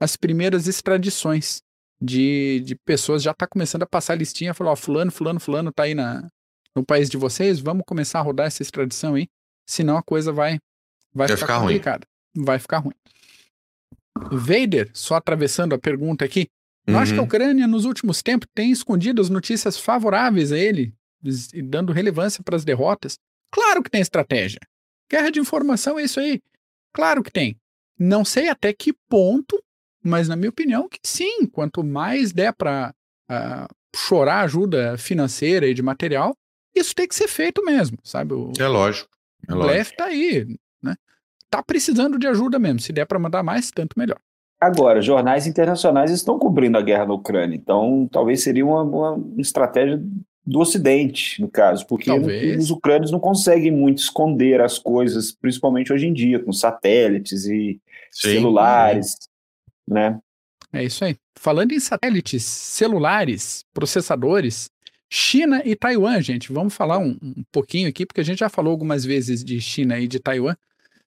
as 0.00 0.16
primeiras 0.16 0.66
extradições 0.66 1.62
de, 2.00 2.60
de 2.64 2.74
pessoas, 2.74 3.22
já 3.22 3.30
está 3.30 3.46
começando 3.46 3.82
a 3.82 3.86
passar 3.86 4.14
listinha, 4.16 4.54
falou, 4.54 4.72
ó, 4.72 4.76
fulano, 4.76 5.12
fulano, 5.12 5.38
fulano 5.38 5.70
está 5.70 5.84
aí 5.84 5.94
na, 5.94 6.26
no 6.74 6.84
país 6.84 7.08
de 7.08 7.16
vocês, 7.16 7.60
vamos 7.60 7.84
começar 7.86 8.18
a 8.18 8.22
rodar 8.22 8.46
essa 8.46 8.62
extradição 8.62 9.14
aí, 9.14 9.28
senão 9.66 9.96
a 9.96 10.02
coisa 10.02 10.32
vai, 10.32 10.58
vai, 11.14 11.28
vai 11.28 11.36
ficar, 11.36 11.46
ficar 11.46 11.60
complicada. 11.60 12.06
Vai 12.34 12.58
ficar 12.58 12.78
ruim. 12.78 12.94
Vader, 14.30 14.90
só 14.92 15.16
atravessando 15.16 15.74
a 15.74 15.78
pergunta 15.78 16.24
aqui, 16.24 16.48
eu 16.86 16.98
acho 16.98 17.12
que 17.12 17.18
a 17.18 17.22
uhum. 17.22 17.28
Ucrânia, 17.28 17.66
nos 17.68 17.84
últimos 17.84 18.22
tempos, 18.22 18.48
tem 18.52 18.72
escondido 18.72 19.22
as 19.22 19.30
notícias 19.30 19.78
favoráveis 19.78 20.50
a 20.50 20.58
ele, 20.58 20.92
e 21.54 21.62
dando 21.62 21.92
relevância 21.92 22.42
para 22.42 22.56
as 22.56 22.64
derrotas. 22.64 23.16
Claro 23.52 23.82
que 23.82 23.90
tem 23.90 24.00
estratégia. 24.00 24.58
Guerra 25.12 25.30
de 25.30 25.40
informação 25.40 25.98
é 25.98 26.04
isso 26.04 26.18
aí. 26.18 26.40
Claro 26.94 27.22
que 27.22 27.30
tem. 27.30 27.54
Não 27.98 28.24
sei 28.24 28.48
até 28.48 28.72
que 28.72 28.94
ponto, 29.10 29.62
mas 30.02 30.26
na 30.26 30.36
minha 30.36 30.48
opinião 30.48 30.88
que 30.88 30.98
sim. 31.04 31.46
Quanto 31.46 31.84
mais 31.84 32.32
der 32.32 32.54
para 32.54 32.94
uh, 33.30 33.34
ah, 33.34 33.68
chorar 33.94 34.40
ajuda 34.40 34.96
financeira 34.96 35.66
e 35.66 35.74
de 35.74 35.82
material, 35.82 36.34
isso 36.74 36.94
tem 36.94 37.06
que 37.06 37.14
ser 37.14 37.28
feito 37.28 37.62
mesmo, 37.62 37.98
sabe? 38.02 38.32
O, 38.32 38.52
é 38.58 38.66
lógico. 38.66 39.10
É 39.46 39.54
o 39.54 39.58
Blef 39.58 39.94
tá 39.94 40.06
aí, 40.06 40.46
né? 40.82 40.94
Tá 41.50 41.62
precisando 41.62 42.18
de 42.18 42.26
ajuda 42.26 42.58
mesmo. 42.58 42.80
Se 42.80 42.92
der 42.92 43.04
para 43.04 43.18
mandar 43.18 43.42
mais, 43.42 43.70
tanto 43.70 43.98
melhor. 43.98 44.18
Agora, 44.58 45.02
jornais 45.02 45.46
internacionais 45.46 46.10
estão 46.10 46.38
cobrindo 46.38 46.78
a 46.78 46.82
guerra 46.82 47.04
na 47.04 47.14
Ucrânia, 47.14 47.56
então 47.56 48.08
talvez 48.10 48.42
seria 48.44 48.64
uma, 48.64 48.82
uma 48.82 49.40
estratégia 49.40 50.00
do 50.44 50.58
Ocidente, 50.58 51.40
no 51.40 51.48
caso, 51.48 51.86
porque 51.86 52.10
os 52.10 52.70
ucrânios 52.70 53.10
não 53.10 53.20
conseguem 53.20 53.70
muito 53.70 53.98
esconder 53.98 54.60
as 54.60 54.78
coisas, 54.78 55.32
principalmente 55.32 55.92
hoje 55.92 56.06
em 56.06 56.12
dia, 56.12 56.40
com 56.40 56.52
satélites 56.52 57.46
e 57.46 57.80
Sim, 58.10 58.34
celulares, 58.34 59.14
é. 59.88 59.94
né? 59.94 60.18
É 60.72 60.84
isso 60.84 61.04
aí. 61.04 61.16
Falando 61.36 61.72
em 61.72 61.78
satélites, 61.78 62.42
celulares, 62.44 63.64
processadores, 63.72 64.70
China 65.08 65.62
e 65.64 65.76
Taiwan, 65.76 66.20
gente, 66.22 66.52
vamos 66.52 66.74
falar 66.74 66.98
um, 66.98 67.16
um 67.22 67.44
pouquinho 67.52 67.88
aqui, 67.88 68.06
porque 68.06 68.20
a 68.20 68.24
gente 68.24 68.38
já 68.38 68.48
falou 68.48 68.72
algumas 68.72 69.04
vezes 69.04 69.44
de 69.44 69.60
China 69.60 69.98
e 69.98 70.08
de 70.08 70.18
Taiwan, 70.18 70.56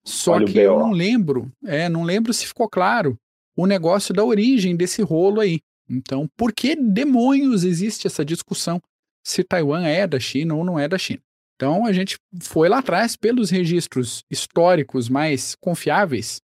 só 0.04 0.34
Olha 0.34 0.46
que 0.46 0.60
eu 0.60 0.78
não 0.78 0.92
lembro, 0.92 1.52
é, 1.66 1.90
não 1.90 2.04
lembro 2.04 2.32
se 2.32 2.46
ficou 2.46 2.70
claro 2.70 3.18
o 3.58 3.66
negócio 3.66 4.14
da 4.14 4.24
origem 4.24 4.76
desse 4.76 5.02
rolo 5.02 5.42
aí. 5.42 5.60
Então, 5.90 6.30
por 6.38 6.54
que 6.54 6.76
demônios 6.76 7.64
existe 7.64 8.06
essa 8.06 8.24
discussão 8.24 8.80
se 9.26 9.44
Taiwan 9.44 9.84
é 9.88 10.06
da 10.06 10.20
China 10.20 10.54
ou 10.54 10.64
não 10.64 10.78
é 10.78 10.88
da 10.88 11.00
China. 11.00 11.22
Então 11.56 11.86
a 11.86 11.92
gente 11.92 12.20
foi 12.44 12.70
lá 12.70 12.78
atrás 12.78 13.16
pelos 13.16 13.50
registros 13.50 14.24
históricos 14.30 15.10
mais 15.10 15.56
confiáveis. 15.56 16.42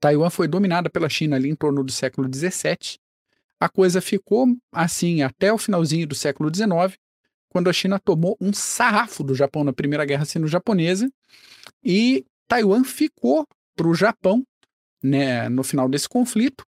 Taiwan 0.00 0.30
foi 0.30 0.48
dominada 0.48 0.88
pela 0.88 1.08
China 1.08 1.36
ali 1.36 1.50
em 1.50 1.54
torno 1.54 1.84
do 1.84 1.92
século 1.92 2.28
XVII. 2.32 2.98
A 3.60 3.68
coisa 3.68 4.00
ficou 4.00 4.46
assim 4.72 5.22
até 5.22 5.52
o 5.52 5.58
finalzinho 5.58 6.06
do 6.06 6.14
século 6.14 6.54
XIX, 6.54 6.98
quando 7.50 7.68
a 7.68 7.72
China 7.72 7.98
tomou 7.98 8.36
um 8.40 8.52
sarrafo 8.52 9.22
do 9.22 9.34
Japão 9.34 9.62
na 9.62 9.72
Primeira 9.72 10.04
Guerra 10.04 10.24
Sino-Japonesa 10.24 11.12
e 11.84 12.24
Taiwan 12.46 12.84
ficou 12.84 13.46
para 13.76 13.88
o 13.88 13.94
Japão 13.94 14.46
né, 15.02 15.48
no 15.48 15.62
final 15.62 15.88
desse 15.88 16.08
conflito. 16.08 16.64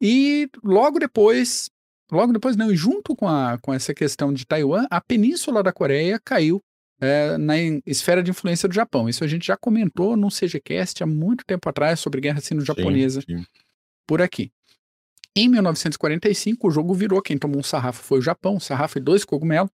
E 0.00 0.48
logo 0.64 0.98
depois 0.98 1.68
Logo 2.10 2.32
depois, 2.32 2.56
não, 2.56 2.70
e 2.70 2.76
junto 2.76 3.14
com, 3.14 3.28
a, 3.28 3.58
com 3.58 3.72
essa 3.72 3.94
questão 3.94 4.32
de 4.32 4.46
Taiwan, 4.46 4.86
a 4.90 5.00
Península 5.00 5.62
da 5.62 5.72
Coreia 5.72 6.20
caiu 6.22 6.62
é, 7.00 7.38
na 7.38 7.54
esfera 7.86 8.22
de 8.22 8.30
influência 8.30 8.68
do 8.68 8.74
Japão. 8.74 9.08
Isso 9.08 9.24
a 9.24 9.26
gente 9.26 9.46
já 9.46 9.56
comentou 9.56 10.16
num 10.16 10.28
CGCast 10.28 11.02
há 11.02 11.06
muito 11.06 11.44
tempo 11.44 11.68
atrás 11.68 12.00
sobre 12.00 12.20
guerra 12.20 12.40
sino-japonesa 12.40 13.22
por 14.06 14.20
aqui. 14.20 14.52
Em 15.34 15.48
1945, 15.48 16.66
o 16.66 16.70
jogo 16.70 16.92
virou. 16.92 17.22
Quem 17.22 17.38
tomou 17.38 17.60
um 17.60 17.62
sarrafo 17.62 18.02
foi 18.02 18.18
o 18.18 18.22
Japão, 18.22 18.56
um 18.56 18.60
sarrafo 18.60 18.98
e 18.98 19.00
dois 19.00 19.24
cogumelos, 19.24 19.70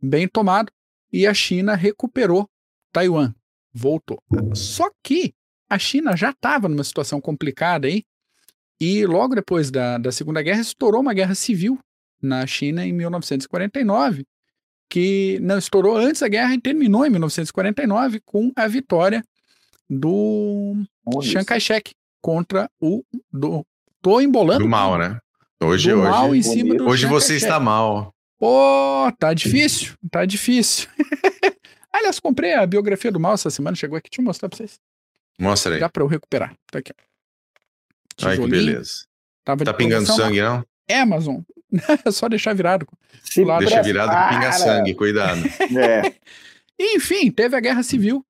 bem 0.00 0.28
tomado, 0.28 0.70
e 1.12 1.26
a 1.26 1.32
China 1.32 1.74
recuperou 1.74 2.48
Taiwan, 2.92 3.34
voltou. 3.72 4.22
Só 4.54 4.90
que 5.02 5.34
a 5.68 5.78
China 5.78 6.16
já 6.16 6.30
estava 6.30 6.68
numa 6.68 6.84
situação 6.84 7.20
complicada 7.20 7.86
aí, 7.86 8.04
e 8.80 9.04
logo 9.06 9.34
depois 9.34 9.70
da, 9.70 9.98
da 9.98 10.12
Segunda 10.12 10.42
Guerra, 10.42 10.60
estourou 10.60 11.00
uma 11.00 11.14
guerra 11.14 11.34
civil 11.34 11.78
na 12.22 12.46
China 12.46 12.84
em 12.84 12.92
1949, 12.92 14.24
que 14.88 15.38
não 15.40 15.58
estourou 15.58 15.96
antes 15.96 16.20
da 16.20 16.28
guerra 16.28 16.54
e 16.54 16.60
terminou 16.60 17.04
em 17.04 17.10
1949 17.10 18.20
com 18.24 18.52
a 18.56 18.66
vitória 18.66 19.22
do 19.88 20.74
Chiang 21.22 21.44
Kai-shek 21.44 21.92
contra 22.20 22.70
o 22.80 23.02
do 23.32 23.64
tô 24.00 24.20
embolando 24.20 24.64
do 24.64 24.68
mal, 24.68 24.98
né? 24.98 25.18
Hoje 25.62 25.90
do 25.90 25.98
hoje 25.98 26.08
mal 26.08 26.34
em 26.34 26.42
cima 26.42 26.74
do 26.74 26.86
hoje 26.86 27.06
você 27.06 27.36
está 27.36 27.58
mal. 27.58 28.14
Pô, 28.38 29.10
tá 29.18 29.34
difícil, 29.34 29.94
tá 30.10 30.24
difícil. 30.24 30.88
Aliás, 31.92 32.20
comprei 32.20 32.54
a 32.54 32.64
biografia 32.64 33.10
do 33.10 33.18
mal 33.18 33.34
essa 33.34 33.50
semana, 33.50 33.74
chegou 33.74 33.96
aqui, 33.98 34.08
deixa 34.08 34.20
eu 34.20 34.24
mostrar 34.24 34.48
pra 34.48 34.56
vocês. 34.56 34.78
Mostra 35.38 35.74
aí. 35.74 35.80
Dá 35.80 35.88
pra 35.88 36.02
eu 36.02 36.06
recuperar. 36.06 36.54
Tá 36.70 36.78
aqui. 36.78 36.92
Ai, 38.22 38.38
que 38.38 38.46
beleza. 38.46 39.04
Tava 39.44 39.64
tá 39.64 39.72
pingando 39.72 40.06
sangue, 40.06 40.42
não? 40.42 40.64
É, 40.88 41.00
Amazon. 41.00 41.40
É 42.06 42.10
só 42.10 42.30
deixar 42.30 42.54
virado. 42.54 42.86
Se 43.22 43.44
Deixa 43.44 43.82
virado 43.82 44.10
que 44.10 44.34
pinga 44.34 44.52
sangue, 44.52 44.94
cuidado. 44.94 45.40
é. 45.78 46.14
Enfim, 46.78 47.30
teve 47.30 47.54
a 47.54 47.60
Guerra 47.60 47.82
Civil. 47.82 48.24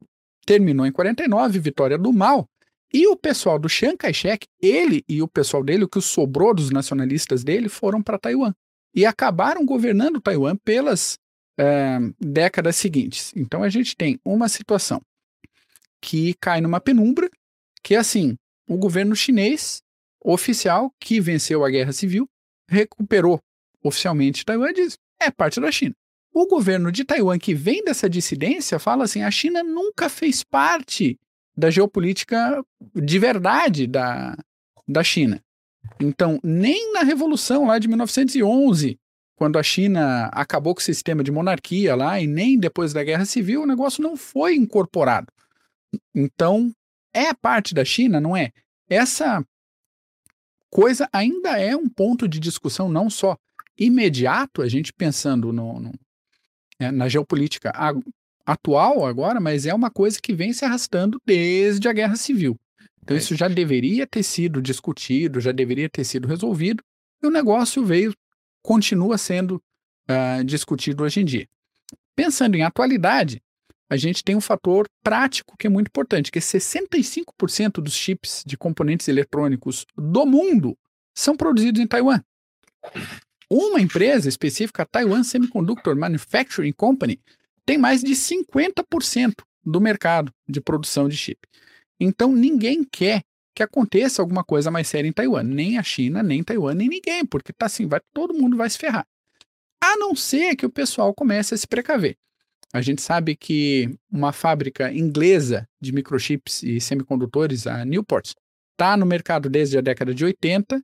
Terminou 0.45 0.85
em 0.85 0.91
49, 0.91 1.59
vitória 1.61 1.97
do 1.97 2.13
mal. 2.13 2.49
E 2.93 3.07
o 3.07 3.17
pessoal 3.17 3.59
do 3.59 3.69
Chiang 3.69 3.97
Kai-shek, 3.97 4.47
ele 4.61 5.05
e 5.09 5.23
o 5.23 5.29
pessoal 5.29 5.63
dele, 5.63 5.85
o 5.85 5.89
que 5.89 6.01
sobrou 6.01 6.55
dos 6.55 6.71
nacionalistas 6.71 7.45
dele, 7.45 7.69
foram 7.69 8.03
para 8.03 8.19
Taiwan. 8.19 8.53
E 8.95 9.05
acabaram 9.07 9.65
governando 9.65 10.21
Taiwan 10.21 10.57
pelas 10.57 11.19
é, 11.59 11.99
décadas 12.19 12.77
seguintes. 12.77 13.33
Então 13.37 13.63
a 13.63 13.69
gente 13.69 13.95
tem 13.95 14.19
uma 14.25 14.49
situação 14.49 15.03
que 16.01 16.35
cai 16.41 16.61
numa 16.61 16.81
penumbra, 16.81 17.29
que 17.83 17.95
é 17.95 17.99
assim, 17.99 18.37
o 18.69 18.77
governo 18.77 19.17
chinês 19.17 19.83
oficial 20.23 20.93
que 21.01 21.21
venceu 21.21 21.65
a 21.65 21.71
guerra 21.71 21.93
civil 21.93 22.29
recuperou 22.69 23.41
oficialmente 23.83 24.45
Taiwan 24.45 24.71
e 24.71 24.75
diz: 24.75 24.99
é 25.21 25.31
parte 25.31 25.61
da 25.61 25.73
China. 25.73 25.95
O 26.33 26.47
governo 26.47 26.93
de 26.93 27.05
Taiwan, 27.05 27.39
que 27.39 27.55
vem 27.55 27.83
dessa 27.83 28.09
dissidência, 28.09 28.79
fala 28.79 29.05
assim: 29.05 29.23
a 29.23 29.31
China 29.31 29.63
nunca 29.63 30.09
fez 30.09 30.45
parte 30.45 31.19
da 31.57 31.71
geopolítica 31.71 32.63
de 32.95 33.19
verdade 33.19 33.87
da, 33.87 34.37
da 34.87 35.03
China. 35.03 35.43
Então, 35.99 36.39
nem 36.45 36.93
na 36.93 37.03
Revolução 37.03 37.67
lá 37.67 37.79
de 37.79 37.89
1911, 37.89 38.99
quando 39.35 39.59
a 39.59 39.63
China 39.63 40.27
acabou 40.27 40.75
com 40.75 40.81
o 40.81 40.85
sistema 40.85 41.25
de 41.25 41.33
monarquia 41.33 41.97
lá, 41.97 42.21
e 42.21 42.27
nem 42.27 42.59
depois 42.59 42.93
da 42.93 43.03
Guerra 43.03 43.25
Civil, 43.25 43.63
o 43.63 43.67
negócio 43.67 44.03
não 44.03 44.17
foi 44.17 44.55
incorporado. 44.55 45.29
Então, 46.15 46.73
é 47.13 47.33
parte 47.35 47.75
da 47.75 47.85
China, 47.85 48.21
não 48.21 48.37
é? 48.37 48.53
Essa 48.89 49.45
coisa 50.71 51.09
ainda 51.13 51.59
é 51.59 51.77
um 51.77 51.89
ponto 51.89 52.29
de 52.29 52.39
discussão 52.39 52.89
não 52.89 53.09
só 53.09 53.37
imediato, 53.79 54.63
a 54.63 54.69
gente 54.69 54.93
pensando 54.93 55.53
no, 55.53 55.81
no 55.81 55.93
é, 56.79 56.91
na 56.91 57.09
geopolítica 57.09 57.73
atual 58.47 59.05
agora, 59.05 59.41
mas 59.41 59.67
é 59.67 59.75
uma 59.75 59.91
coisa 59.91 60.19
que 60.23 60.33
vem 60.33 60.53
se 60.53 60.65
arrastando 60.65 61.21
desde 61.27 61.89
a 61.89 61.93
Guerra 61.93 62.17
Civil. 62.17 62.59
Então 63.03 63.17
é. 63.17 63.21
isso 63.21 63.35
já 63.35 63.49
deveria 63.49 64.07
ter 64.07 64.23
sido 64.23 64.63
discutido, 64.63 65.41
já 65.41 65.53
deveria 65.53 65.89
ter 65.89 66.05
sido 66.05 66.29
resolvido, 66.29 66.83
e 67.23 67.27
o 67.27 67.31
negócio 67.31 67.85
veio, 67.85 68.15
continua 68.63 69.19
sendo 69.19 69.63
uh, 70.09 70.45
discutido 70.45 71.03
hoje 71.03 71.21
em 71.21 71.25
dia. 71.25 71.49
Pensando 72.15 72.55
em 72.55 72.63
atualidade, 72.63 73.43
a 73.91 73.97
gente 73.97 74.23
tem 74.23 74.37
um 74.37 74.41
fator 74.41 74.87
prático 75.03 75.57
que 75.59 75.67
é 75.67 75.71
muito 75.71 75.89
importante, 75.89 76.31
que 76.31 76.39
é 76.39 76.43
65% 76.43 77.81
dos 77.81 77.95
chips 77.95 78.43
de 78.47 78.57
componentes 78.57 79.09
eletrônicos 79.09 79.87
do 79.97 80.27
mundo 80.27 80.77
são 81.17 81.37
produzidos 81.37 81.81
em 81.81 81.87
Taiwan. 81.87 82.23
Uma 83.51 83.81
empresa 83.81 84.29
específica, 84.29 84.83
a 84.83 84.87
Taiwan 84.87 85.23
Semiconductor 85.23 85.97
Manufacturing 85.97 86.73
Company, 86.73 87.19
tem 87.65 87.79
mais 87.79 88.03
de 88.03 88.13
50% 88.13 89.33
do 89.65 89.81
mercado 89.81 90.33
de 90.47 90.61
produção 90.61 91.09
de 91.09 91.17
chip. 91.17 91.41
Então 91.99 92.33
ninguém 92.33 92.85
quer 92.85 93.23
que 93.55 93.63
aconteça 93.63 94.23
alguma 94.23 94.45
coisa 94.45 94.71
mais 94.71 94.87
séria 94.87 95.09
em 95.09 95.13
Taiwan, 95.13 95.43
nem 95.43 95.79
a 95.79 95.83
China, 95.83 96.23
nem 96.23 96.45
Taiwan, 96.45 96.75
nem 96.75 96.89
ninguém, 96.89 97.27
porque 97.27 97.53
tá 97.53 97.67
assim, 97.67 97.87
vai 97.87 98.01
todo 98.13 98.35
mundo 98.35 98.57
vai 98.57 98.71
se 98.71 98.79
ferrar. 98.79 99.05
A 99.83 99.97
não 99.97 100.15
ser 100.15 100.55
que 100.55 100.67
o 100.67 100.71
pessoal 100.71 101.15
comece 101.15 101.55
a 101.55 101.57
se 101.57 101.67
precaver. 101.67 102.17
A 102.73 102.81
gente 102.83 103.01
sabe 103.01 103.35
que 103.35 103.99
uma 104.11 104.33
fábrica 104.33 104.93
inglesa 104.93 105.67
de 105.81 105.93
microchips 105.93 106.63
e 106.63 106.81
semicondutores, 106.81 107.67
a 107.67 107.85
Newport, 107.85 108.33
está 108.73 108.97
no 108.97 109.07
mercado 109.07 109.49
desde 109.49 109.79
a 109.79 109.81
década 109.81 110.15
de 110.15 110.25
80 110.25 110.83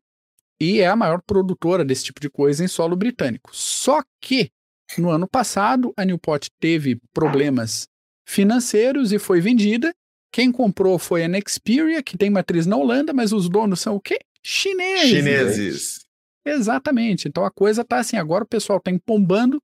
e 0.61 0.81
é 0.81 0.87
a 0.87 0.97
maior 0.97 1.21
produtora 1.23 1.85
desse 1.85 2.05
tipo 2.05 2.21
de 2.21 2.31
coisa 2.31 2.65
em 2.65 2.69
solo 2.69 2.97
britânico. 2.97 3.51
Só 3.53 4.03
que 4.21 4.51
No 4.99 5.11
ano 5.11 5.27
passado, 5.27 5.93
a 5.97 6.05
Newport 6.05 6.49
teve 6.61 7.01
problemas 7.13 7.89
financeiros 8.27 9.13
e 9.13 9.19
foi 9.19 9.41
vendida. 9.41 9.93
Quem 10.33 10.53
comprou 10.53 10.99
foi 10.99 11.25
a 11.25 11.29
Nexperia, 11.29 12.03
que 12.03 12.19
tem 12.19 12.31
matriz 12.31 12.67
na 12.67 12.77
Holanda, 12.77 13.13
mas 13.13 13.33
os 13.33 13.49
donos 13.49 13.81
são 13.81 13.97
o 13.97 14.01
quê? 14.01 14.19
Chineses. 14.43 15.09
Chineses. 15.09 16.07
Exatamente. 16.45 17.29
Então 17.29 17.45
a 17.45 17.51
coisa 17.51 17.85
tá 17.85 17.99
assim, 17.99 18.17
agora 18.17 18.45
o 18.45 18.49
pessoal 18.49 18.79
tá 18.79 18.91
empombando, 18.91 19.61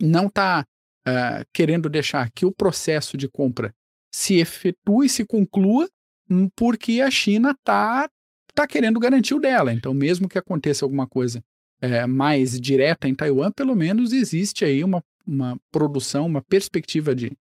não 0.00 0.28
tá 0.28 0.64
uh, 1.06 1.44
querendo 1.52 1.88
deixar 1.88 2.30
que 2.30 2.46
o 2.46 2.52
processo 2.52 3.16
de 3.16 3.28
compra 3.28 3.74
se 4.12 4.38
efetue, 4.38 5.08
se 5.08 5.24
conclua, 5.24 5.88
hum, 6.30 6.48
porque 6.56 7.00
a 7.00 7.10
China 7.10 7.56
tá, 7.64 8.08
tá 8.54 8.66
querendo 8.66 9.00
garantir 9.00 9.34
o 9.34 9.40
dela. 9.40 9.72
Então, 9.72 9.92
mesmo 9.92 10.28
que 10.28 10.38
aconteça 10.38 10.84
alguma 10.84 11.06
coisa 11.06 11.42
é, 11.80 12.06
mais 12.06 12.58
direta 12.60 13.08
em 13.08 13.14
Taiwan, 13.14 13.50
pelo 13.50 13.74
menos 13.74 14.12
existe 14.12 14.64
aí 14.64 14.84
uma, 14.84 15.02
uma 15.26 15.58
produção, 15.70 16.26
uma 16.26 16.42
perspectiva 16.42 17.14
de 17.14 17.32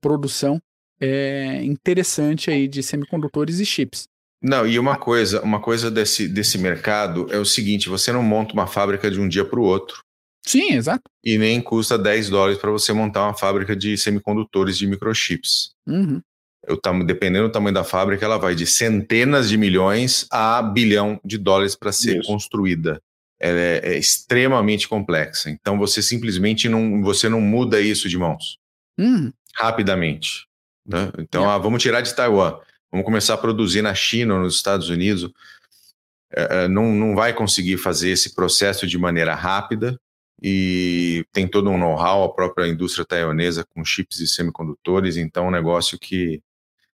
produção 0.00 0.60
é, 1.00 1.62
interessante 1.64 2.50
aí 2.50 2.66
de 2.66 2.82
semicondutores 2.82 3.60
e 3.60 3.66
chips. 3.66 4.08
Não, 4.42 4.66
e 4.66 4.78
uma 4.78 4.96
coisa, 4.96 5.40
uma 5.42 5.60
coisa 5.60 5.90
desse, 5.90 6.26
desse 6.28 6.58
mercado 6.58 7.28
é 7.30 7.38
o 7.38 7.44
seguinte: 7.44 7.88
você 7.88 8.12
não 8.12 8.22
monta 8.22 8.54
uma 8.54 8.66
fábrica 8.66 9.10
de 9.10 9.20
um 9.20 9.28
dia 9.28 9.44
para 9.44 9.60
o 9.60 9.62
outro. 9.62 10.02
Sim, 10.44 10.72
exato. 10.72 11.02
E 11.22 11.38
nem 11.38 11.60
custa 11.60 11.98
10 11.98 12.30
dólares 12.30 12.58
para 12.58 12.70
você 12.70 12.92
montar 12.92 13.24
uma 13.24 13.34
fábrica 13.34 13.76
de 13.76 13.96
semicondutores 13.96 14.76
de 14.76 14.86
microchips. 14.86 15.72
Uhum. 15.86 16.20
Eu, 16.66 16.80
dependendo 17.04 17.48
do 17.48 17.52
tamanho 17.52 17.74
da 17.74 17.84
fábrica, 17.84 18.24
ela 18.24 18.38
vai 18.38 18.54
de 18.54 18.66
centenas 18.66 19.48
de 19.48 19.56
milhões 19.56 20.26
a 20.30 20.62
bilhão 20.62 21.20
de 21.24 21.38
dólares 21.38 21.74
para 21.74 21.92
ser 21.92 22.18
Isso. 22.18 22.28
construída. 22.28 23.00
Ela 23.40 23.58
é, 23.58 23.80
é, 23.84 23.98
extremamente 23.98 24.88
complexa. 24.88 25.50
Então 25.50 25.76
você 25.76 26.00
simplesmente 26.00 26.68
não, 26.68 27.02
você 27.02 27.28
não 27.28 27.40
muda 27.40 27.80
isso 27.80 28.08
de 28.08 28.16
mãos 28.16 28.58
uhum. 28.98 29.32
rapidamente. 29.56 30.46
Né? 30.86 31.10
Então, 31.18 31.42
yeah. 31.42 31.56
ah, 31.56 31.58
vamos 31.58 31.82
tirar 31.82 32.00
de 32.00 32.14
Taiwan 32.14 32.60
vamos 32.92 33.06
começar 33.06 33.34
a 33.34 33.38
produzir 33.38 33.80
na 33.80 33.94
China 33.94 34.34
ou 34.34 34.40
nos 34.40 34.54
Estados 34.54 34.90
Unidos, 34.90 35.32
é, 36.30 36.64
é, 36.64 36.68
não, 36.68 36.92
não 36.92 37.14
vai 37.14 37.32
conseguir 37.32 37.78
fazer 37.78 38.10
esse 38.10 38.34
processo 38.34 38.86
de 38.86 38.98
maneira 38.98 39.34
rápida 39.34 39.98
e 40.42 41.24
tem 41.32 41.46
todo 41.46 41.70
um 41.70 41.78
know-how, 41.78 42.24
a 42.24 42.34
própria 42.34 42.66
indústria 42.66 43.04
taiwanesa 43.04 43.64
com 43.64 43.84
chips 43.84 44.18
e 44.18 44.26
semicondutores, 44.26 45.16
então 45.16 45.44
é 45.44 45.48
um 45.48 45.52
negócio 45.52 45.98
que 45.98 46.42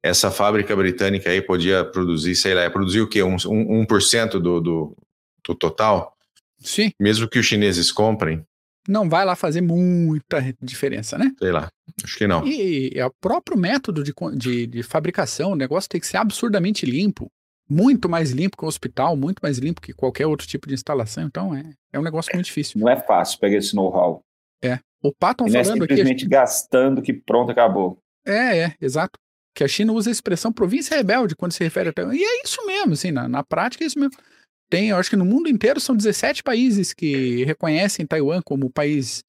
essa 0.01 0.31
fábrica 0.31 0.75
britânica 0.75 1.29
aí 1.29 1.41
podia 1.41 1.83
produzir, 1.83 2.35
sei 2.35 2.53
lá, 2.53 2.69
produzir 2.69 3.01
o 3.01 3.07
quê? 3.07 3.21
Um, 3.21 3.35
um, 3.47 3.85
1% 3.85 4.31
do, 4.31 4.59
do, 4.61 4.97
do 5.45 5.55
total? 5.55 6.15
Sim. 6.59 6.91
Mesmo 6.99 7.27
que 7.27 7.39
os 7.39 7.45
chineses 7.45 7.91
comprem, 7.91 8.45
não 8.87 9.09
vai 9.09 9.23
lá 9.25 9.35
fazer 9.35 9.61
muita 9.61 10.53
diferença, 10.61 11.17
né? 11.17 11.31
Sei 11.39 11.51
lá, 11.51 11.69
acho 12.03 12.17
que 12.17 12.27
não. 12.27 12.45
E, 12.45 12.93
e 12.93 12.99
é 12.99 13.05
o 13.05 13.13
próprio 13.21 13.57
método 13.57 14.03
de, 14.03 14.13
de, 14.35 14.67
de, 14.67 14.83
fabricação, 14.83 15.51
o 15.51 15.55
negócio 15.55 15.89
tem 15.89 16.01
que 16.01 16.07
ser 16.07 16.17
absurdamente 16.17 16.85
limpo. 16.85 17.31
Muito 17.69 18.09
mais 18.09 18.31
limpo 18.31 18.57
que 18.57 18.65
o 18.65 18.67
hospital, 18.67 19.15
muito 19.15 19.39
mais 19.41 19.57
limpo 19.57 19.81
que 19.81 19.93
qualquer 19.93 20.27
outro 20.27 20.47
tipo 20.47 20.67
de 20.67 20.73
instalação. 20.73 21.25
Então 21.25 21.55
é, 21.55 21.73
é 21.91 21.99
um 21.99 22.03
negócio 22.03 22.31
muito 22.33 22.45
difícil. 22.45 22.79
Não 22.79 22.89
é 22.89 22.97
fácil 22.97 23.39
pegar 23.39 23.57
esse 23.57 23.75
know-how. 23.75 24.21
É. 24.63 24.79
O 25.01 25.11
Patton 25.11 25.49
falando 25.49 25.83
aqui. 25.83 25.93
é 25.93 25.97
simplesmente 25.97 26.27
gastando 26.27 27.01
que 27.01 27.13
pronto, 27.13 27.51
acabou. 27.51 27.97
É, 28.25 28.59
é, 28.59 28.75
exato. 28.79 29.19
Que 29.55 29.63
a 29.63 29.67
China 29.67 29.93
usa 29.93 30.09
a 30.09 30.11
expressão 30.11 30.51
província 30.51 30.95
rebelde 30.95 31.35
quando 31.35 31.51
se 31.51 31.63
refere 31.63 31.89
a. 31.89 32.13
E 32.13 32.23
é 32.23 32.43
isso 32.43 32.65
mesmo, 32.65 32.93
assim, 32.93 33.11
na, 33.11 33.27
na 33.27 33.43
prática 33.43 33.83
é 33.83 33.87
isso 33.87 33.99
mesmo 33.99 34.15
tem, 34.73 34.89
eu 34.89 34.97
acho 34.97 35.11
que 35.11 35.15
no 35.15 35.23
mundo 35.23 35.47
inteiro 35.47 35.79
são 35.79 35.95
17 35.95 36.41
países 36.41 36.93
que 36.93 37.45
reconhecem 37.45 38.07
Taiwan 38.07 38.41
como 38.43 38.71
país 38.71 39.23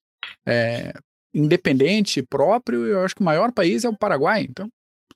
é, 0.46 0.94
independente, 1.34 2.22
próprio, 2.22 2.86
e 2.86 2.92
eu 2.92 3.04
acho 3.04 3.14
que 3.14 3.20
o 3.20 3.24
maior 3.24 3.52
país 3.52 3.84
é 3.84 3.88
o 3.90 3.94
Paraguai. 3.94 4.46
Então, 4.48 4.70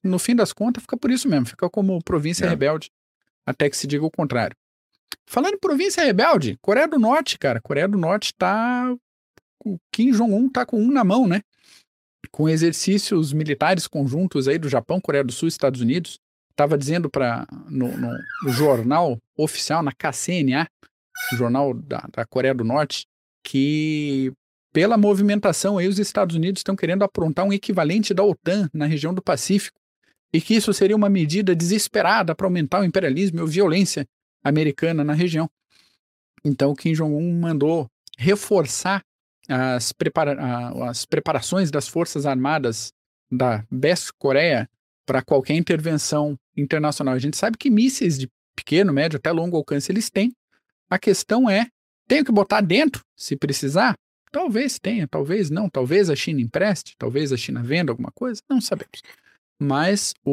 no 0.04 0.18
fim 0.18 0.36
das 0.36 0.52
contas, 0.52 0.82
fica 0.82 0.98
por 0.98 1.10
isso 1.10 1.26
mesmo, 1.26 1.46
fica 1.46 1.70
como 1.70 1.98
província 2.04 2.44
é. 2.44 2.48
rebelde, 2.50 2.90
até 3.48 3.70
que 3.70 3.76
se 3.76 3.86
diga 3.86 4.04
o 4.04 4.10
contrário. 4.10 4.56
Falando 5.26 5.54
em 5.54 5.58
província 5.58 6.04
rebelde, 6.04 6.58
Coreia 6.60 6.86
do 6.86 6.98
Norte, 6.98 7.38
cara, 7.38 7.60
Coreia 7.60 7.88
do 7.88 7.98
Norte 7.98 8.34
tá. 8.36 8.94
O 9.64 9.78
Kim 9.92 10.12
Jong-un 10.12 10.48
tá 10.48 10.64
com 10.64 10.80
um 10.80 10.90
na 10.90 11.02
mão, 11.02 11.26
né? 11.26 11.42
Com 12.30 12.48
exercícios 12.48 13.32
militares 13.32 13.86
conjuntos 13.86 14.46
aí 14.48 14.58
do 14.58 14.68
Japão, 14.68 15.00
Coreia 15.00 15.24
do 15.24 15.32
Sul 15.32 15.48
e 15.48 15.50
Estados 15.50 15.80
Unidos 15.80 16.18
estava 16.50 16.76
dizendo 16.76 17.08
para 17.08 17.46
no, 17.68 17.88
no, 17.96 18.52
jornal 18.52 19.16
oficial, 19.36 19.80
na 19.80 19.92
KCNA, 19.92 20.66
jornal 21.36 21.72
da, 21.72 22.08
da 22.12 22.26
Coreia 22.26 22.52
do 22.52 22.64
Norte, 22.64 23.06
que 23.44 24.32
pela 24.72 24.96
movimentação 24.96 25.78
aí 25.78 25.86
os 25.86 26.00
Estados 26.00 26.34
Unidos 26.34 26.60
estão 26.60 26.74
querendo 26.74 27.04
aprontar 27.04 27.44
um 27.44 27.52
equivalente 27.52 28.12
da 28.12 28.24
OTAN 28.24 28.68
na 28.74 28.86
região 28.86 29.14
do 29.14 29.22
Pacífico 29.22 29.78
e 30.32 30.40
que 30.40 30.54
isso 30.54 30.72
seria 30.72 30.96
uma 30.96 31.08
medida 31.08 31.54
desesperada 31.54 32.34
para 32.34 32.46
aumentar 32.46 32.80
o 32.80 32.84
imperialismo 32.84 33.40
e 33.40 33.42
a 33.42 33.46
violência 33.46 34.06
americana 34.42 35.02
na 35.02 35.12
região. 35.12 35.48
Então 36.44 36.74
Kim 36.74 36.92
Jong-un 36.92 37.38
mandou 37.40 37.88
reforçar 38.16 39.02
as, 39.48 39.92
prepara 39.92 40.36
as 40.88 41.06
preparações 41.06 41.70
das 41.70 41.88
forças 41.88 42.26
armadas 42.26 42.92
da 43.30 43.64
Best 43.70 44.12
Coreia 44.18 44.68
para 45.06 45.22
qualquer 45.22 45.54
intervenção 45.54 46.38
internacional. 46.56 47.14
A 47.14 47.18
gente 47.18 47.36
sabe 47.36 47.56
que 47.56 47.70
mísseis 47.70 48.18
de 48.18 48.28
pequeno, 48.54 48.92
médio 48.92 49.16
até 49.16 49.30
longo 49.30 49.56
alcance 49.56 49.90
eles 49.90 50.10
têm. 50.10 50.32
A 50.90 50.98
questão 50.98 51.48
é, 51.48 51.68
tenho 52.06 52.24
que 52.24 52.32
botar 52.32 52.60
dentro 52.60 53.02
se 53.16 53.36
precisar? 53.36 53.94
Talvez 54.30 54.78
tenha, 54.78 55.08
talvez 55.08 55.48
não. 55.48 55.70
Talvez 55.70 56.10
a 56.10 56.16
China 56.16 56.40
empreste, 56.40 56.94
talvez 56.98 57.32
a 57.32 57.36
China 57.36 57.62
venda 57.62 57.92
alguma 57.92 58.10
coisa, 58.10 58.42
não 58.48 58.60
sabemos. 58.60 59.02
Mas 59.60 60.14
o, 60.24 60.32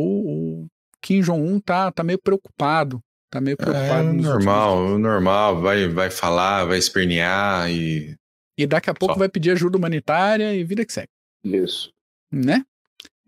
o 0.64 0.68
Kim 1.02 1.22
Jong-un 1.22 1.60
tá, 1.60 1.92
tá 1.92 2.04
meio 2.04 2.20
preocupado. 2.20 3.02
Tá 3.30 3.42
meio 3.42 3.58
preocupado. 3.58 4.10
É 4.10 4.14
normal, 4.14 4.98
normal. 4.98 5.62
Vai, 5.62 5.88
vai 5.88 6.10
falar, 6.10 6.66
vai 6.66 6.78
espernear 6.78 7.70
e. 7.70 8.16
E 8.58 8.66
daqui 8.66 8.90
a 8.90 8.94
pouco 8.94 9.16
Só. 9.16 9.20
vai 9.20 9.28
pedir 9.28 9.52
ajuda 9.52 9.78
humanitária 9.78 10.54
e 10.56 10.64
vida 10.64 10.86
que 10.86 10.94
segue. 10.94 11.10
Isso. 11.44 11.92
Né? 12.32 12.64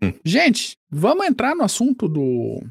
Hum. 0.02 0.14
Gente, 0.24 0.76
vamos 0.90 1.26
entrar 1.26 1.54
no 1.54 1.62
assunto 1.62 2.08
do. 2.08 2.62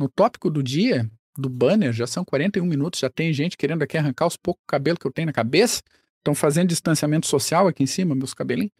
no 0.00 0.08
tópico 0.08 0.48
do 0.48 0.62
dia, 0.62 1.06
do 1.36 1.48
banner. 1.48 1.92
Já 1.92 2.06
são 2.06 2.24
41 2.24 2.64
minutos, 2.64 3.00
já 3.00 3.10
tem 3.10 3.32
gente 3.32 3.56
querendo 3.56 3.82
aqui 3.82 3.98
arrancar 3.98 4.26
os 4.26 4.36
poucos 4.36 4.62
cabelos 4.66 4.98
que 4.98 5.06
eu 5.06 5.12
tenho 5.12 5.26
na 5.26 5.32
cabeça. 5.32 5.82
Estão 6.18 6.34
fazendo 6.34 6.68
distanciamento 6.68 7.26
social 7.26 7.66
aqui 7.66 7.82
em 7.82 7.86
cima, 7.86 8.14
meus 8.14 8.32
cabelinhos. 8.32 8.72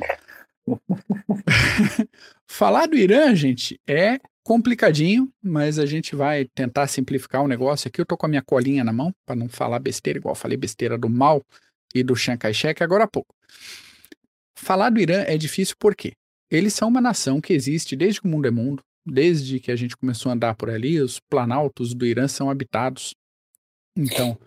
Falar 2.47 2.87
do 2.87 2.97
Irã, 2.97 3.35
gente, 3.35 3.81
é 3.87 4.19
complicadinho, 4.45 5.33
mas 5.43 5.79
a 5.79 5.87
gente 5.87 6.17
vai 6.17 6.45
tentar 6.55 6.87
simplificar 6.89 7.43
o 7.43 7.49
negócio 7.49 7.89
aqui. 7.89 8.01
Eu 8.01 8.07
tô 8.07 8.17
com 8.17 8.27
a 8.27 8.29
minha 8.29 8.43
colinha 8.43 8.85
na 8.85 8.93
mão, 8.93 9.13
para 9.25 9.37
não 9.37 9.49
falar 9.49 9.79
besteira, 9.79 10.19
igual 10.19 10.35
falei 10.35 10.57
besteira 10.57 10.99
do 10.99 11.09
mal 11.09 11.43
e 11.95 12.03
do 12.03 12.17
Chiang 12.17 12.39
Kai-shek 12.39 12.83
agora 12.83 13.05
há 13.05 13.09
pouco. 13.09 13.35
Falar 14.57 14.91
do 14.91 15.01
Irã 15.01 15.23
é 15.27 15.37
difícil 15.37 15.77
por 15.79 15.95
quê? 15.95 16.13
Eles 16.51 16.75
são 16.75 16.89
uma 16.89 17.01
nação 17.01 17.41
que 17.41 17.53
existe 17.53 17.97
desde 17.97 18.21
que 18.21 18.27
o 18.27 18.31
mundo 18.31 18.47
é 18.47 18.51
mundo, 18.51 18.83
desde 19.05 19.59
que 19.59 19.73
a 19.73 19.77
gente 19.77 19.97
começou 19.97 20.31
a 20.31 20.35
andar 20.35 20.55
por 20.55 20.71
ali, 20.71 21.01
os 21.01 21.19
planaltos 21.19 21.95
do 21.95 22.07
Irã 22.07 22.29
são 22.29 22.51
habitados. 22.51 23.15
Então, 23.97 24.39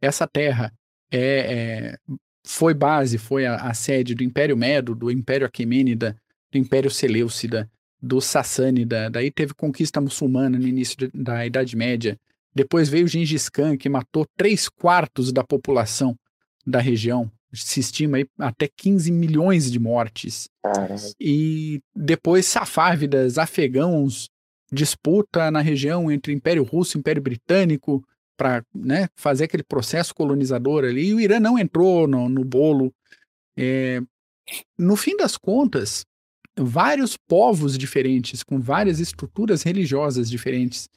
essa 0.00 0.26
terra 0.26 0.72
é, 1.10 1.98
é 2.00 2.14
foi 2.44 2.74
base, 2.74 3.18
foi 3.18 3.46
a, 3.46 3.56
a, 3.56 3.74
sede 3.74 4.14
do 4.14 4.22
Império 4.22 4.56
Medo, 4.56 4.94
do 4.94 5.10
Império 5.10 5.46
Aquemênida, 5.46 6.16
do 6.50 6.58
Império 6.58 6.90
Seleucida, 6.90 7.70
do 8.00 8.20
Sassânida, 8.20 9.08
daí 9.08 9.30
teve 9.30 9.54
conquista 9.54 10.00
muçulmana 10.00 10.58
no 10.58 10.66
início 10.66 10.96
de, 10.96 11.10
da 11.14 11.46
Idade 11.46 11.76
Média. 11.76 12.18
Depois 12.54 12.88
veio 12.88 13.06
Gengis 13.06 13.48
Khan, 13.48 13.76
que 13.76 13.88
matou 13.88 14.26
três 14.36 14.68
quartos 14.68 15.32
da 15.32 15.44
população 15.44 16.16
da 16.66 16.80
região 16.80 17.30
se 17.54 17.80
estima 17.80 18.16
aí 18.16 18.26
até 18.38 18.68
15 18.68 19.10
milhões 19.12 19.70
de 19.70 19.78
mortes. 19.78 20.48
E 21.20 21.80
depois 21.94 22.46
safávidas, 22.46 23.38
afegãos, 23.38 24.28
disputa 24.72 25.50
na 25.50 25.60
região 25.60 26.10
entre 26.10 26.32
Império 26.32 26.62
Russo 26.62 26.96
e 26.96 27.00
Império 27.00 27.20
Britânico 27.20 28.02
para 28.42 28.64
né, 28.74 29.08
fazer 29.14 29.44
aquele 29.44 29.62
processo 29.62 30.12
colonizador 30.12 30.84
ali. 30.84 31.10
E 31.10 31.14
o 31.14 31.20
Irã 31.20 31.38
não 31.38 31.56
entrou 31.56 32.08
no, 32.08 32.28
no 32.28 32.44
bolo. 32.44 32.92
É, 33.56 34.02
no 34.76 34.96
fim 34.96 35.16
das 35.16 35.36
contas, 35.36 36.04
vários 36.58 37.16
povos 37.16 37.78
diferentes, 37.78 38.42
com 38.42 38.60
várias 38.60 38.98
estruturas 38.98 39.62
religiosas 39.62 40.28
diferentes, 40.28 40.88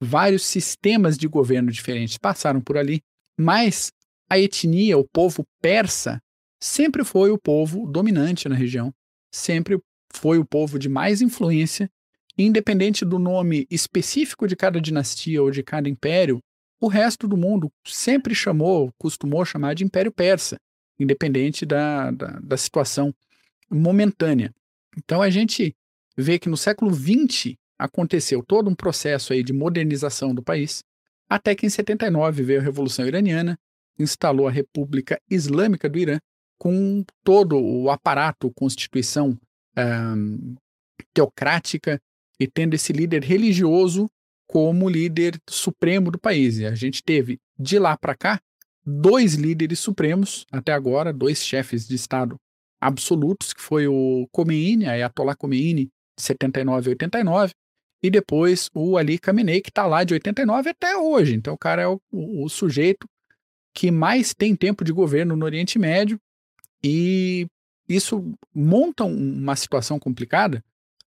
vários 0.00 0.44
sistemas 0.44 1.18
de 1.18 1.26
governo 1.26 1.72
diferentes 1.72 2.16
passaram 2.16 2.60
por 2.60 2.78
ali, 2.78 3.02
mas 3.36 3.90
a 4.30 4.38
etnia, 4.38 4.96
o 4.96 5.04
povo 5.12 5.44
persa, 5.60 6.22
sempre 6.62 7.02
foi 7.02 7.32
o 7.32 7.38
povo 7.38 7.90
dominante 7.90 8.48
na 8.48 8.54
região, 8.54 8.94
sempre 9.32 9.80
foi 10.12 10.38
o 10.38 10.44
povo 10.44 10.78
de 10.78 10.88
mais 10.88 11.20
influência, 11.20 11.90
independente 12.38 13.04
do 13.04 13.18
nome 13.18 13.66
específico 13.68 14.46
de 14.46 14.54
cada 14.54 14.80
dinastia 14.80 15.42
ou 15.42 15.50
de 15.50 15.64
cada 15.64 15.88
império, 15.88 16.40
o 16.80 16.88
resto 16.88 17.26
do 17.26 17.36
mundo 17.36 17.70
sempre 17.84 18.34
chamou, 18.34 18.90
costumou 18.98 19.44
chamar 19.44 19.74
de 19.74 19.84
Império 19.84 20.12
Persa. 20.12 20.56
independente 20.98 21.66
da, 21.66 22.10
da, 22.10 22.38
da 22.40 22.56
situação 22.56 23.12
momentânea. 23.70 24.52
Então 24.96 25.20
a 25.20 25.28
gente 25.28 25.74
vê 26.16 26.38
que 26.38 26.48
no 26.48 26.56
século 26.56 26.92
XX 26.94 27.56
aconteceu 27.78 28.42
todo 28.42 28.70
um 28.70 28.74
processo 28.74 29.32
aí 29.32 29.42
de 29.42 29.52
modernização 29.52 30.34
do 30.34 30.42
país, 30.42 30.84
até 31.28 31.54
que 31.54 31.66
em 31.66 31.70
79 31.70 32.42
veio 32.42 32.60
a 32.60 32.62
Revolução 32.62 33.06
Iraniana, 33.06 33.58
instalou 33.98 34.46
a 34.46 34.50
República 34.50 35.20
Islâmica 35.28 35.88
do 35.88 35.98
Irã, 35.98 36.18
com 36.58 37.04
todo 37.22 37.58
o 37.58 37.90
aparato, 37.90 38.52
constituição 38.54 39.36
um, 39.76 40.54
teocrática 41.12 42.00
e 42.38 42.46
tendo 42.46 42.74
esse 42.74 42.92
líder 42.92 43.22
religioso 43.22 44.08
como 44.46 44.88
líder 44.88 45.38
supremo 45.48 46.10
do 46.10 46.18
país. 46.18 46.58
E 46.58 46.66
a 46.66 46.74
gente 46.74 47.02
teve 47.02 47.38
de 47.58 47.78
lá 47.78 47.96
para 47.96 48.14
cá 48.14 48.40
dois 48.84 49.34
líderes 49.34 49.80
supremos 49.80 50.44
até 50.52 50.72
agora, 50.72 51.12
dois 51.12 51.44
chefes 51.44 51.88
de 51.88 51.94
Estado 51.94 52.36
absolutos, 52.80 53.54
que 53.54 53.62
foi 53.62 53.86
o 53.86 54.28
Khomeini, 54.30 54.86
Ayatollah 54.86 55.34
Khomeini, 55.34 55.86
de 55.86 56.22
79 56.22 56.90
a 56.90 56.92
89, 56.92 57.54
e 58.02 58.10
depois 58.10 58.68
o 58.74 58.98
Ali 58.98 59.18
Khamenei, 59.18 59.62
que 59.62 59.70
está 59.70 59.86
lá 59.86 60.04
de 60.04 60.12
89 60.12 60.68
até 60.68 60.94
hoje. 60.96 61.34
Então 61.34 61.54
o 61.54 61.58
cara 61.58 61.82
é 61.82 61.88
o, 61.88 61.98
o, 62.12 62.44
o 62.44 62.48
sujeito 62.50 63.08
que 63.74 63.90
mais 63.90 64.34
tem 64.34 64.54
tempo 64.54 64.84
de 64.84 64.92
governo 64.92 65.34
no 65.34 65.46
Oriente 65.46 65.78
Médio 65.78 66.20
e 66.82 67.46
isso 67.88 68.32
monta 68.54 69.04
uma 69.04 69.56
situação 69.56 69.98
complicada 69.98 70.62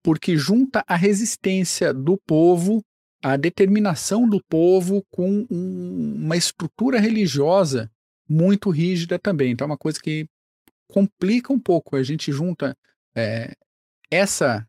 porque 0.03 0.37
junta 0.37 0.85
a 0.87 0.97
resistência 0.97 1.95
do 1.95 2.19
povo, 2.27 2.85
a 3.25 3.39
determinação 3.39 4.29
do 4.29 4.39
povo 4.51 5.03
com 5.11 5.47
um, 5.51 6.15
uma 6.17 6.37
estrutura 6.37 7.01
religiosa 7.01 7.91
muito 8.29 8.69
rígida 8.69 9.19
também. 9.19 9.53
Então 9.53 9.65
é 9.65 9.71
uma 9.71 9.79
coisa 9.79 9.99
que 9.99 10.29
complica 10.87 11.51
um 11.51 11.59
pouco. 11.59 11.97
A 11.97 12.03
gente 12.03 12.31
junta 12.31 12.77
é, 13.17 13.55
essa 14.11 14.69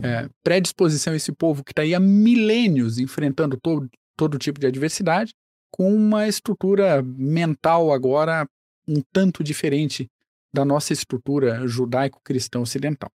é, 0.00 0.30
predisposição, 0.44 1.12
esse 1.12 1.32
povo 1.32 1.64
que 1.64 1.72
está 1.72 1.82
aí 1.82 1.92
há 1.92 1.98
milênios 1.98 3.00
enfrentando 3.00 3.58
todo, 3.60 3.90
todo 4.16 4.38
tipo 4.38 4.60
de 4.60 4.68
adversidade, 4.68 5.34
com 5.68 5.92
uma 5.92 6.28
estrutura 6.28 7.02
mental 7.02 7.92
agora 7.92 8.48
um 8.86 9.02
tanto 9.12 9.42
diferente 9.42 10.08
da 10.54 10.64
nossa 10.64 10.92
estrutura 10.92 11.66
judaico-cristã 11.66 12.60
ocidental. 12.60 13.10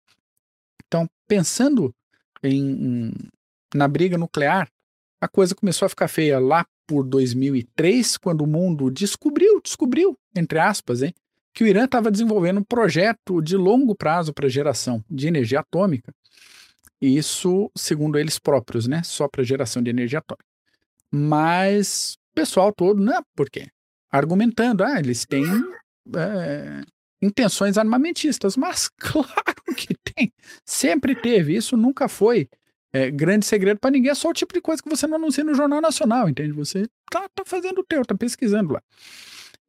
Então, 0.88 1.06
pensando 1.28 1.94
em, 2.42 3.12
na 3.74 3.88
briga 3.88 4.18
nuclear, 4.18 4.70
a 5.22 5.28
coisa 5.28 5.54
começou 5.54 5.86
a 5.86 5.90
ficar 5.90 6.08
feia 6.08 6.40
lá 6.40 6.66
por 6.88 7.04
2003, 7.04 8.18
quando 8.18 8.42
o 8.42 8.48
mundo 8.48 8.90
descobriu, 8.90 9.62
descobriu, 9.62 10.18
entre 10.36 10.60
aspas, 10.60 11.04
hein, 11.04 11.14
que 11.54 11.64
o 11.64 11.68
Irã 11.68 11.86
estava 11.86 12.10
desenvolvendo 12.10 12.60
um 12.60 12.64
projeto 12.64 13.42
de 13.42 13.58
longo 13.58 13.94
prazo 13.94 14.34
para 14.34 14.48
geração 14.48 15.04
de 15.10 15.28
energia 15.28 15.60
atômica. 15.60 16.14
Isso, 17.02 17.72
segundo 17.76 18.18
eles 18.18 18.40
próprios, 18.40 18.88
né, 18.88 19.04
só 19.04 19.28
para 19.28 19.44
geração 19.44 19.82
de 19.82 19.90
energia 19.90 20.20
atômica. 20.20 20.46
Mas 21.12 22.18
o 22.32 22.36
pessoal 22.36 22.74
todo, 22.74 23.04
né, 23.04 23.20
por 23.36 23.50
quê? 23.50 23.68
Argumentando, 24.12 24.84
ah, 24.84 25.00
eles 25.00 25.26
têm 25.26 25.46
é, 26.16 26.82
intenções 27.22 27.78
armamentistas, 27.78 28.56
mas 28.58 28.90
claro 28.98 29.76
que 29.76 29.94
tem, 29.96 30.32
sempre 30.66 31.16
teve, 31.16 31.56
isso 31.56 31.78
nunca 31.78 32.08
foi 32.08 32.50
é, 32.92 33.12
grande 33.12 33.46
segredo 33.46 33.80
para 33.80 33.92
ninguém, 33.92 34.12
é 34.12 34.16
só 34.16 34.30
o 34.30 34.34
tipo 34.34 34.54
de 34.54 34.62
coisa 34.62 34.82
que 34.82 34.90
você 34.90 35.06
não 35.06 35.18
anuncia 35.18 35.44
no 35.44 35.54
Jornal 35.54 35.82
Nacional, 35.82 36.28
entende? 36.28 36.52
Você 36.54 36.88
tá, 37.12 37.28
tá 37.34 37.44
fazendo 37.46 37.80
o 37.80 37.84
teu, 37.84 38.06
tá 38.06 38.16
pesquisando 38.16 38.74
lá. 38.74 38.82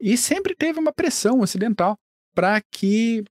E 0.00 0.16
sempre 0.16 0.54
teve 0.54 0.78
uma 0.78 0.92
pressão 0.92 1.40
ocidental 1.40 1.98
para 2.34 2.60
que 2.70 3.24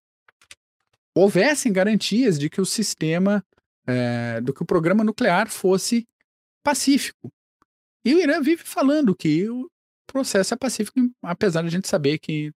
houvessem 1.15 1.73
garantias 1.73 2.37
de 2.37 2.49
que 2.49 2.61
o 2.61 2.65
sistema, 2.65 3.43
é, 3.87 4.39
do 4.41 4.53
que 4.53 4.61
o 4.61 4.65
programa 4.65 5.03
nuclear 5.03 5.49
fosse 5.49 6.07
pacífico. 6.63 7.31
E 8.05 8.13
o 8.13 8.19
Irã 8.19 8.41
vive 8.41 8.63
falando 8.63 9.15
que 9.15 9.49
o 9.49 9.69
processo 10.05 10.53
é 10.53 10.57
pacífico, 10.57 10.99
apesar 11.21 11.61
de 11.61 11.67
a 11.67 11.71
gente 11.71 11.87
saber 11.87 12.19
que 12.19 12.51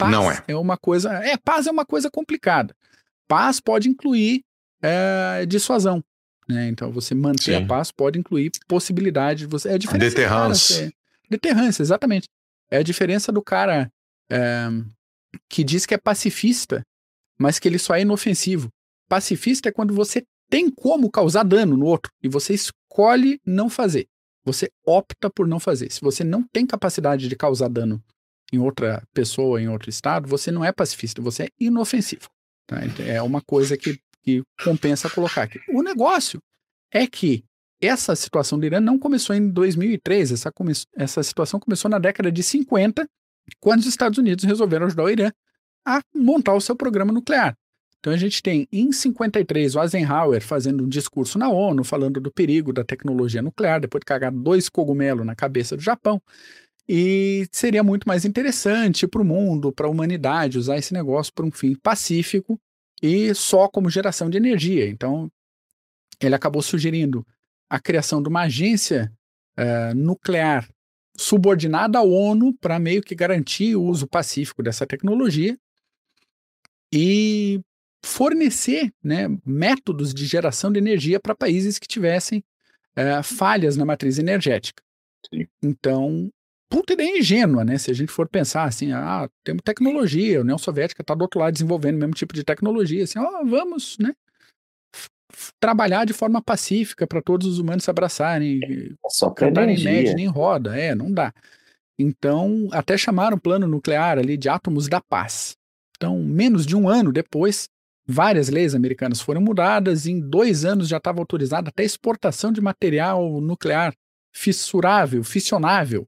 Paz 0.00 0.10
não 0.10 0.30
é. 0.30 0.42
É 0.48 0.56
uma 0.56 0.76
coisa. 0.78 1.12
É, 1.24 1.36
paz 1.36 1.66
é 1.66 1.70
uma 1.70 1.84
coisa 1.84 2.10
complicada. 2.10 2.74
Paz 3.28 3.60
pode 3.60 3.88
incluir 3.88 4.42
é, 4.82 5.44
dissuasão. 5.46 6.02
Né? 6.50 6.68
Então, 6.68 6.90
você 6.90 7.14
manter 7.14 7.56
Sim. 7.56 7.64
a 7.64 7.66
paz 7.66 7.90
pode 7.92 8.18
incluir 8.18 8.50
possibilidade 8.66 9.40
de 9.40 9.46
você. 9.46 9.68
É 9.68 9.74
a 9.74 9.78
diferença. 9.78 10.16
Deterrância. 10.16 10.92
Deterrância, 11.30 11.82
exatamente. 11.82 12.28
É 12.70 12.78
a 12.78 12.82
diferença 12.82 13.30
do 13.30 13.42
cara 13.42 13.90
é, 14.30 14.68
que 15.48 15.62
diz 15.62 15.86
que 15.86 15.94
é 15.94 15.98
pacifista, 15.98 16.82
mas 17.38 17.58
que 17.58 17.68
ele 17.68 17.78
só 17.78 17.94
é 17.94 18.02
inofensivo. 18.02 18.68
Pacifista 19.08 19.68
é 19.68 19.72
quando 19.72 19.94
você 19.94 20.24
tem 20.48 20.70
como 20.70 21.10
causar 21.10 21.44
dano 21.44 21.76
no 21.76 21.86
outro 21.86 22.10
e 22.22 22.28
você 22.28 22.54
escolhe 22.54 23.40
não 23.46 23.70
fazer. 23.70 24.06
Você 24.44 24.70
opta 24.84 25.30
por 25.30 25.46
não 25.46 25.60
fazer. 25.60 25.92
Se 25.92 26.00
você 26.00 26.24
não 26.24 26.42
tem 26.42 26.66
capacidade 26.66 27.28
de 27.28 27.36
causar 27.36 27.68
dano 27.68 28.02
em 28.52 28.58
outra 28.58 29.02
pessoa, 29.14 29.60
em 29.60 29.68
outro 29.68 29.90
estado, 29.90 30.28
você 30.28 30.50
não 30.50 30.64
é 30.64 30.72
pacifista, 30.72 31.22
você 31.22 31.44
é 31.44 31.48
inofensivo. 31.60 32.28
Tá? 32.66 32.84
Então, 32.84 33.04
é 33.04 33.22
uma 33.22 33.40
coisa 33.40 33.76
que, 33.76 34.00
que 34.22 34.42
compensa 34.62 35.10
colocar 35.10 35.42
aqui. 35.42 35.60
O 35.68 35.82
negócio 35.82 36.40
é 36.92 37.06
que 37.06 37.44
essa 37.80 38.14
situação 38.14 38.58
do 38.58 38.66
Irã 38.66 38.78
não 38.78 38.98
começou 38.98 39.34
em 39.34 39.48
2003, 39.48 40.32
essa, 40.32 40.52
come 40.52 40.72
essa 40.94 41.22
situação 41.22 41.58
começou 41.58 41.90
na 41.90 41.98
década 41.98 42.30
de 42.30 42.42
50, 42.42 43.08
quando 43.58 43.80
os 43.80 43.86
Estados 43.86 44.18
Unidos 44.18 44.44
resolveram 44.44 44.86
ajudar 44.86 45.04
o 45.04 45.10
Irã 45.10 45.30
a 45.86 46.02
montar 46.14 46.54
o 46.54 46.60
seu 46.60 46.76
programa 46.76 47.12
nuclear. 47.12 47.56
Então 47.98 48.12
a 48.12 48.16
gente 48.16 48.42
tem 48.42 48.66
em 48.72 48.92
53 48.92 49.76
o 49.76 49.82
Eisenhower 49.82 50.42
fazendo 50.42 50.84
um 50.84 50.88
discurso 50.88 51.38
na 51.38 51.50
ONU 51.50 51.84
falando 51.84 52.20
do 52.20 52.30
perigo 52.30 52.72
da 52.72 52.84
tecnologia 52.84 53.42
nuclear, 53.42 53.80
depois 53.80 54.00
de 54.00 54.06
cagar 54.06 54.32
dois 54.32 54.68
cogumelos 54.68 55.24
na 55.24 55.34
cabeça 55.34 55.76
do 55.76 55.82
Japão. 55.82 56.20
E 56.88 57.46
seria 57.52 57.82
muito 57.82 58.08
mais 58.08 58.24
interessante 58.24 59.06
para 59.06 59.22
o 59.22 59.24
mundo, 59.24 59.72
para 59.72 59.86
a 59.86 59.90
humanidade, 59.90 60.58
usar 60.58 60.76
esse 60.76 60.92
negócio 60.92 61.32
para 61.32 61.46
um 61.46 61.52
fim 61.52 61.74
pacífico 61.74 62.58
e 63.02 63.34
só 63.34 63.68
como 63.68 63.90
geração 63.90 64.28
de 64.28 64.36
energia. 64.36 64.88
Então, 64.88 65.30
ele 66.20 66.34
acabou 66.34 66.62
sugerindo 66.62 67.26
a 67.68 67.80
criação 67.80 68.22
de 68.22 68.28
uma 68.28 68.42
agência 68.42 69.12
uh, 69.58 69.94
nuclear 69.94 70.68
subordinada 71.16 71.98
à 71.98 72.02
ONU 72.02 72.54
para 72.60 72.78
meio 72.78 73.02
que 73.02 73.14
garantir 73.14 73.76
o 73.76 73.82
uso 73.82 74.06
pacífico 74.06 74.62
dessa 74.62 74.86
tecnologia 74.86 75.58
e 76.92 77.60
fornecer 78.04 78.92
né, 79.02 79.28
métodos 79.44 80.14
de 80.14 80.24
geração 80.26 80.72
de 80.72 80.78
energia 80.78 81.20
para 81.20 81.34
países 81.34 81.78
que 81.78 81.86
tivessem 81.86 82.42
uh, 82.96 83.22
falhas 83.22 83.76
na 83.76 83.84
matriz 83.84 84.18
energética. 84.18 84.82
Sim. 85.32 85.46
Então, 85.62 86.30
puta 86.70 86.92
ideia 86.92 87.18
ingênua, 87.18 87.64
né? 87.64 87.76
Se 87.76 87.90
a 87.90 87.94
gente 87.94 88.12
for 88.12 88.28
pensar 88.28 88.64
assim, 88.64 88.92
ah, 88.92 89.28
temos 89.44 89.60
tecnologia, 89.62 90.38
a 90.38 90.42
União 90.42 90.56
Soviética 90.56 91.02
está 91.02 91.14
do 91.14 91.22
outro 91.22 91.40
lado 91.40 91.52
desenvolvendo 91.52 91.96
o 91.96 91.98
mesmo 91.98 92.14
tipo 92.14 92.32
de 92.32 92.44
tecnologia, 92.44 93.02
assim, 93.02 93.18
ó, 93.18 93.44
vamos, 93.44 93.98
né? 93.98 94.14
Trabalhar 95.58 96.06
de 96.06 96.12
forma 96.12 96.40
pacífica 96.40 97.06
para 97.06 97.20
todos 97.20 97.46
os 97.46 97.58
humanos 97.58 97.84
se 97.84 97.90
abraçarem, 97.90 98.60
é 98.62 99.08
só 99.08 99.30
cantarem 99.30 99.76
em 99.76 99.84
média 99.84 100.14
nem 100.14 100.26
roda, 100.26 100.76
é, 100.76 100.94
não 100.94 101.12
dá. 101.12 101.34
Então, 101.98 102.68
até 102.72 102.96
chamaram 102.96 103.36
o 103.36 103.40
plano 103.40 103.66
nuclear 103.66 104.18
ali 104.18 104.36
de 104.36 104.48
átomos 104.48 104.88
da 104.88 105.00
paz. 105.00 105.56
Então, 105.96 106.18
menos 106.22 106.64
de 106.64 106.74
um 106.74 106.88
ano 106.88 107.12
depois, 107.12 107.68
várias 108.06 108.48
leis 108.48 108.74
americanas 108.74 109.20
foram 109.20 109.40
mudadas, 109.40 110.06
em 110.06 110.18
dois 110.18 110.64
anos 110.64 110.88
já 110.88 110.96
estava 110.96 111.18
autorizada 111.18 111.68
até 111.68 111.84
exportação 111.84 112.52
de 112.52 112.60
material 112.60 113.40
nuclear 113.40 113.92
fissurável, 114.32 115.22
fissionável, 115.22 116.06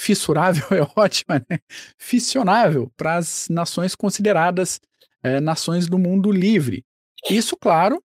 fissurável 0.00 0.64
é 0.72 0.80
ótima, 0.96 1.44
né? 1.48 1.58
Fissionável 1.98 2.90
para 2.96 3.16
as 3.16 3.48
nações 3.50 3.94
consideradas 3.94 4.80
é, 5.22 5.40
nações 5.40 5.86
do 5.86 5.98
mundo 5.98 6.32
livre. 6.32 6.82
Isso, 7.28 7.54
claro, 7.54 8.02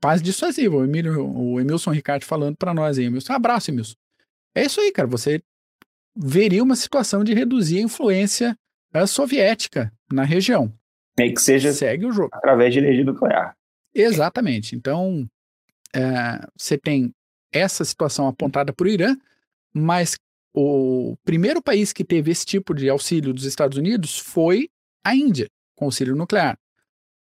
paz 0.00 0.20
dissuasiva. 0.20 0.76
O, 0.76 0.84
Emílio, 0.84 1.24
o 1.24 1.60
Emilson 1.60 1.92
Ricardo 1.92 2.24
falando 2.24 2.56
para 2.56 2.74
nós 2.74 2.98
aí. 2.98 3.04
Emilson, 3.04 3.32
abraço, 3.32 3.70
Emilson. 3.70 3.94
É 4.56 4.64
isso 4.64 4.80
aí, 4.80 4.90
cara. 4.90 5.06
Você 5.06 5.40
veria 6.16 6.62
uma 6.62 6.74
situação 6.74 7.22
de 7.22 7.32
reduzir 7.32 7.78
a 7.78 7.82
influência 7.82 8.58
é, 8.92 9.06
soviética 9.06 9.92
na 10.12 10.24
região. 10.24 10.72
É 11.16 11.30
que 11.30 11.40
seja 11.40 11.72
Segue 11.72 12.06
o 12.06 12.12
jogo. 12.12 12.30
através 12.32 12.72
de 12.72 12.80
energia 12.80 13.04
nuclear. 13.04 13.56
Exatamente. 13.94 14.74
Então, 14.74 15.26
é, 15.94 16.44
você 16.58 16.76
tem 16.76 17.14
essa 17.52 17.84
situação 17.84 18.26
apontada 18.26 18.72
para 18.72 18.84
o 18.84 18.90
Irã, 18.90 19.16
mas 19.72 20.16
o 20.56 21.18
primeiro 21.22 21.60
país 21.60 21.92
que 21.92 22.02
teve 22.02 22.30
esse 22.30 22.46
tipo 22.46 22.74
de 22.74 22.88
auxílio 22.88 23.34
dos 23.34 23.44
Estados 23.44 23.76
Unidos 23.76 24.18
foi 24.18 24.70
a 25.04 25.14
Índia, 25.14 25.50
com 25.76 25.84
auxílio 25.84 26.16
nuclear. 26.16 26.58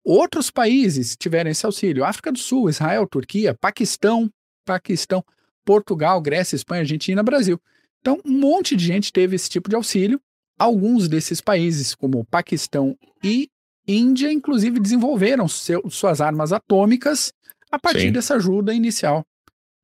Outros 0.05 0.51
países 0.51 1.15
tiveram 1.15 1.49
esse 1.49 1.65
auxílio: 1.65 2.05
África 2.05 2.31
do 2.31 2.38
Sul, 2.38 2.69
Israel, 2.69 3.07
Turquia, 3.07 3.55
Paquistão, 3.55 4.29
Paquistão, 4.63 5.25
Portugal, 5.65 6.21
Grécia, 6.21 6.55
Espanha, 6.55 6.81
Argentina, 6.81 7.23
Brasil. 7.23 7.59
Então, 8.01 8.19
um 8.23 8.38
monte 8.38 8.75
de 8.75 8.86
gente 8.86 9.11
teve 9.11 9.36
esse 9.36 9.49
tipo 9.49 9.67
de 9.67 9.75
auxílio 9.75 10.21
alguns 10.59 11.07
desses 11.07 11.41
países, 11.41 11.95
como 11.95 12.25
Paquistão 12.25 12.95
e 13.23 13.49
Índia, 13.88 14.31
inclusive 14.31 14.79
desenvolveram 14.79 15.47
seu, 15.47 15.89
suas 15.89 16.21
armas 16.21 16.53
atômicas 16.53 17.34
a 17.71 17.79
partir 17.79 18.01
Sim. 18.01 18.11
dessa 18.11 18.36
ajuda 18.36 18.73
inicial 18.73 19.25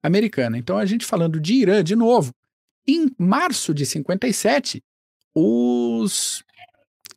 americana. 0.04 0.58
Então, 0.58 0.78
a 0.78 0.86
gente 0.86 1.06
falando 1.06 1.40
de 1.40 1.56
Irã, 1.56 1.84
de 1.84 1.96
novo, 1.96 2.32
em 2.90 3.12
março 3.18 3.74
de 3.74 3.86
57, 3.86 4.84
os 5.36 6.44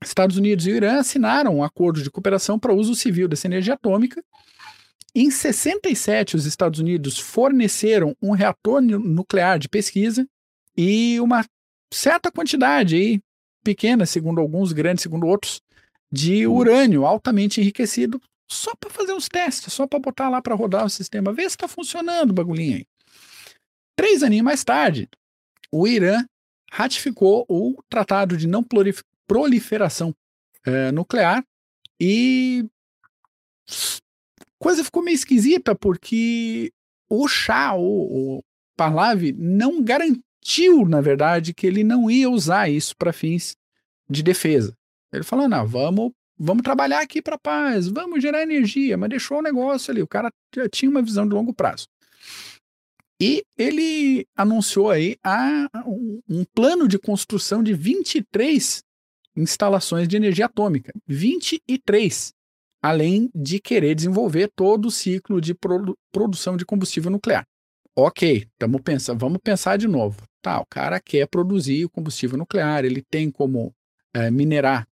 Estados 0.04 0.36
Unidos 0.36 0.66
e 0.66 0.70
o 0.70 0.76
Irã 0.76 0.98
assinaram 0.98 1.56
um 1.56 1.64
acordo 1.64 2.02
de 2.02 2.10
cooperação 2.10 2.58
para 2.58 2.74
uso 2.74 2.94
civil 2.94 3.28
dessa 3.28 3.46
energia 3.46 3.74
atômica. 3.74 4.22
Em 5.14 5.30
67, 5.30 6.36
os 6.36 6.46
Estados 6.46 6.80
Unidos 6.80 7.18
forneceram 7.18 8.16
um 8.20 8.32
reator 8.32 8.80
nuclear 8.80 9.58
de 9.58 9.68
pesquisa 9.68 10.26
e 10.76 11.20
uma 11.20 11.44
certa 11.92 12.30
quantidade 12.30 12.96
aí, 12.96 13.20
pequena, 13.62 14.06
segundo 14.06 14.40
alguns, 14.40 14.72
grande, 14.72 15.02
segundo 15.02 15.26
outros, 15.26 15.60
de 16.10 16.46
hum. 16.46 16.54
urânio 16.54 17.06
altamente 17.06 17.60
enriquecido 17.60 18.20
só 18.50 18.74
para 18.74 18.90
fazer 18.90 19.14
uns 19.14 19.28
testes, 19.28 19.72
só 19.72 19.86
para 19.86 19.98
botar 19.98 20.28
lá 20.28 20.42
para 20.42 20.54
rodar 20.54 20.84
o 20.84 20.90
sistema, 20.90 21.32
ver 21.32 21.42
se 21.42 21.56
está 21.56 21.68
funcionando 21.68 22.30
o 22.30 22.34
bagulhinho 22.34 22.76
aí. 22.76 22.86
Três 23.96 24.22
aninhos 24.22 24.44
mais 24.44 24.64
tarde, 24.64 25.08
o 25.72 25.86
Irã 25.86 26.24
ratificou 26.70 27.44
o 27.48 27.82
Tratado 27.88 28.36
de 28.36 28.46
Não 28.46 28.64
Proliferação 29.26 30.14
é, 30.66 30.92
Nuclear 30.92 31.44
e 31.98 32.64
coisa 34.58 34.84
ficou 34.84 35.02
meio 35.02 35.14
esquisita 35.14 35.74
porque 35.74 36.72
o 37.08 37.26
Shah, 37.26 37.74
o, 37.74 38.38
o 38.38 38.44
Pahlavi, 38.76 39.32
não 39.32 39.82
garantiu, 39.82 40.86
na 40.88 41.00
verdade, 41.00 41.52
que 41.52 41.66
ele 41.66 41.82
não 41.82 42.10
ia 42.10 42.30
usar 42.30 42.68
isso 42.70 42.96
para 42.96 43.12
fins 43.12 43.56
de 44.08 44.22
defesa. 44.22 44.76
Ele 45.12 45.24
falou: 45.24 45.48
não, 45.48 45.66
vamos 45.66 46.12
vamos 46.38 46.62
trabalhar 46.62 47.00
aqui 47.00 47.22
para 47.22 47.38
paz, 47.38 47.86
vamos 47.86 48.20
gerar 48.20 48.42
energia, 48.42 48.96
mas 48.96 49.10
deixou 49.10 49.38
o 49.38 49.42
negócio 49.42 49.92
ali. 49.92 50.02
O 50.02 50.08
cara 50.08 50.30
tinha 50.70 50.90
uma 50.90 51.02
visão 51.02 51.26
de 51.26 51.34
longo 51.34 51.54
prazo. 51.54 51.86
E 53.22 53.44
ele 53.56 54.26
anunciou 54.36 54.90
aí 54.90 55.16
a, 55.22 55.68
um 56.28 56.44
plano 56.52 56.88
de 56.88 56.98
construção 56.98 57.62
de 57.62 57.72
23 57.72 58.82
instalações 59.36 60.08
de 60.08 60.16
energia 60.16 60.46
atômica. 60.46 60.92
23. 61.06 62.32
Além 62.82 63.30
de 63.32 63.60
querer 63.60 63.94
desenvolver 63.94 64.50
todo 64.56 64.86
o 64.86 64.90
ciclo 64.90 65.40
de 65.40 65.54
produ 65.54 65.96
produção 66.10 66.56
de 66.56 66.66
combustível 66.66 67.12
nuclear. 67.12 67.46
Ok, 67.96 68.48
estamos 68.52 68.80
pensando, 68.82 69.20
vamos 69.20 69.38
pensar 69.40 69.76
de 69.78 69.86
novo. 69.86 70.20
Tá, 70.42 70.60
o 70.60 70.66
cara 70.66 70.98
quer 70.98 71.28
produzir 71.28 71.84
o 71.84 71.90
combustível 71.90 72.36
nuclear, 72.36 72.84
ele 72.84 73.02
tem 73.08 73.30
como 73.30 73.72
é, 74.12 74.32
minerar 74.32 74.84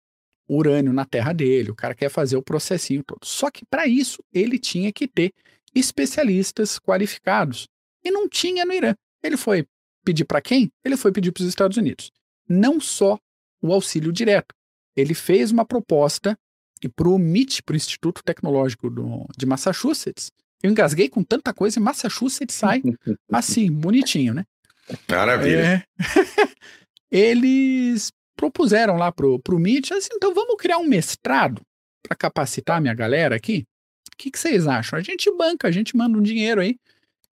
urânio 0.46 0.92
na 0.92 1.06
terra 1.06 1.32
dele, 1.32 1.70
o 1.70 1.74
cara 1.74 1.94
quer 1.94 2.10
fazer 2.10 2.36
o 2.36 2.42
processinho 2.42 3.02
todo. 3.02 3.24
Só 3.24 3.50
que 3.50 3.64
para 3.64 3.86
isso 3.86 4.22
ele 4.34 4.58
tinha 4.58 4.92
que 4.92 5.08
ter 5.08 5.32
especialistas 5.74 6.78
qualificados. 6.78 7.66
E 8.04 8.10
não 8.10 8.28
tinha 8.28 8.64
no 8.64 8.72
Irã. 8.72 8.94
Ele 9.22 9.36
foi 9.36 9.66
pedir 10.04 10.24
para 10.24 10.40
quem? 10.40 10.70
Ele 10.84 10.96
foi 10.96 11.12
pedir 11.12 11.32
para 11.32 11.42
os 11.42 11.48
Estados 11.48 11.76
Unidos. 11.76 12.10
Não 12.48 12.80
só 12.80 13.18
o 13.60 13.72
auxílio 13.72 14.12
direto. 14.12 14.54
Ele 14.96 15.14
fez 15.14 15.50
uma 15.50 15.64
proposta 15.64 16.38
para 16.94 17.08
o 17.08 17.18
MIT, 17.18 17.62
para 17.62 17.74
o 17.74 17.76
Instituto 17.76 18.22
Tecnológico 18.22 18.88
do, 18.88 19.26
de 19.36 19.46
Massachusetts. 19.46 20.30
Eu 20.62 20.70
engasguei 20.70 21.08
com 21.08 21.22
tanta 21.22 21.52
coisa 21.52 21.78
e 21.78 21.82
Massachusetts 21.82 22.54
sai 22.54 22.82
assim, 23.32 23.70
bonitinho, 23.70 24.34
né? 24.34 24.44
Maravilha. 25.08 25.84
É... 25.84 25.84
Eles 27.10 28.12
propuseram 28.36 28.96
lá 28.96 29.10
pro, 29.10 29.38
pro 29.40 29.58
MIT, 29.58 29.94
assim, 29.94 30.10
então 30.12 30.32
vamos 30.32 30.56
criar 30.56 30.78
um 30.78 30.86
mestrado 30.86 31.60
para 32.02 32.16
capacitar 32.16 32.78
a 32.78 32.80
minha 32.80 32.94
galera 32.94 33.36
aqui? 33.36 33.64
O 34.12 34.16
que, 34.16 34.30
que 34.30 34.38
vocês 34.38 34.66
acham? 34.66 34.98
A 34.98 35.02
gente 35.02 35.30
banca, 35.36 35.68
a 35.68 35.70
gente 35.70 35.96
manda 35.96 36.18
um 36.18 36.22
dinheiro 36.22 36.60
aí 36.60 36.76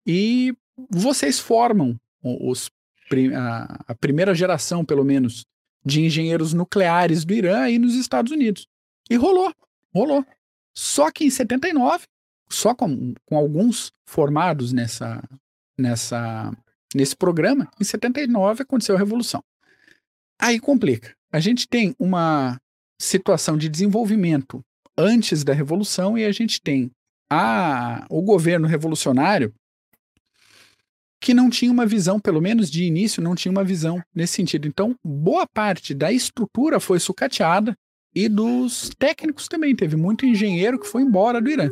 e 0.06 0.54
vocês 0.90 1.40
formam 1.40 2.00
os, 2.24 2.70
a, 3.36 3.84
a 3.88 3.96
primeira 3.96 4.34
geração, 4.34 4.86
pelo 4.86 5.04
menos, 5.04 5.46
de 5.86 6.02
engenheiros 6.02 6.54
nucleares 6.54 7.26
do 7.26 7.34
Irã 7.34 7.62
aí 7.62 7.80
nos 7.80 7.96
Estados 7.96 8.32
Unidos. 8.32 8.68
E 9.10 9.16
rolou, 9.16 9.54
rolou. 9.94 10.26
Só 10.76 11.12
que 11.12 11.26
em 11.26 11.30
79, 11.30 12.06
só 12.50 12.74
com, 12.74 13.14
com 13.26 13.38
alguns 13.38 13.92
formados 14.06 14.72
nessa, 14.72 15.22
nessa, 15.78 16.52
nesse 16.96 17.16
programa, 17.16 17.70
em 17.80 17.84
79 17.84 18.64
aconteceu 18.64 18.96
a 18.96 19.00
Revolução. 19.00 19.44
Aí 20.40 20.60
complica. 20.60 21.14
A 21.32 21.40
gente 21.40 21.68
tem 21.68 21.94
uma 22.00 22.60
situação 23.00 23.58
de 23.58 23.70
desenvolvimento 23.70 24.62
antes 24.98 25.44
da 25.44 25.54
revolução 25.54 26.18
e 26.18 26.26
a 26.26 26.32
gente 26.32 26.62
tem 26.62 26.92
a, 27.30 28.06
o 28.10 28.22
governo 28.22 28.68
revolucionário 28.68 29.54
que 31.20 31.34
não 31.34 31.50
tinha 31.50 31.72
uma 31.72 31.86
visão, 31.86 32.20
pelo 32.20 32.42
menos 32.42 32.70
de 32.70 32.84
início, 32.84 33.22
não 33.22 33.36
tinha 33.36 33.52
uma 33.52 33.64
visão 33.64 34.02
nesse 34.16 34.34
sentido. 34.34 34.68
Então, 34.68 34.96
boa 35.04 35.46
parte 35.46 35.94
da 35.94 36.12
estrutura 36.12 36.80
foi 36.80 37.00
sucateada 37.00 37.76
e 38.16 38.30
dos 38.30 38.90
técnicos 38.98 39.48
também. 39.48 39.76
Teve 39.76 39.96
muito 39.96 40.26
engenheiro 40.26 40.80
que 40.80 40.88
foi 40.88 41.02
embora 41.02 41.42
do 41.42 41.50
Irã. 41.50 41.70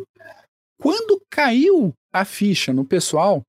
Quando 0.80 1.22
caiu 1.30 1.93
a 2.12 2.26
ficha 2.26 2.74
no 2.74 2.86
pessoal 2.86 3.41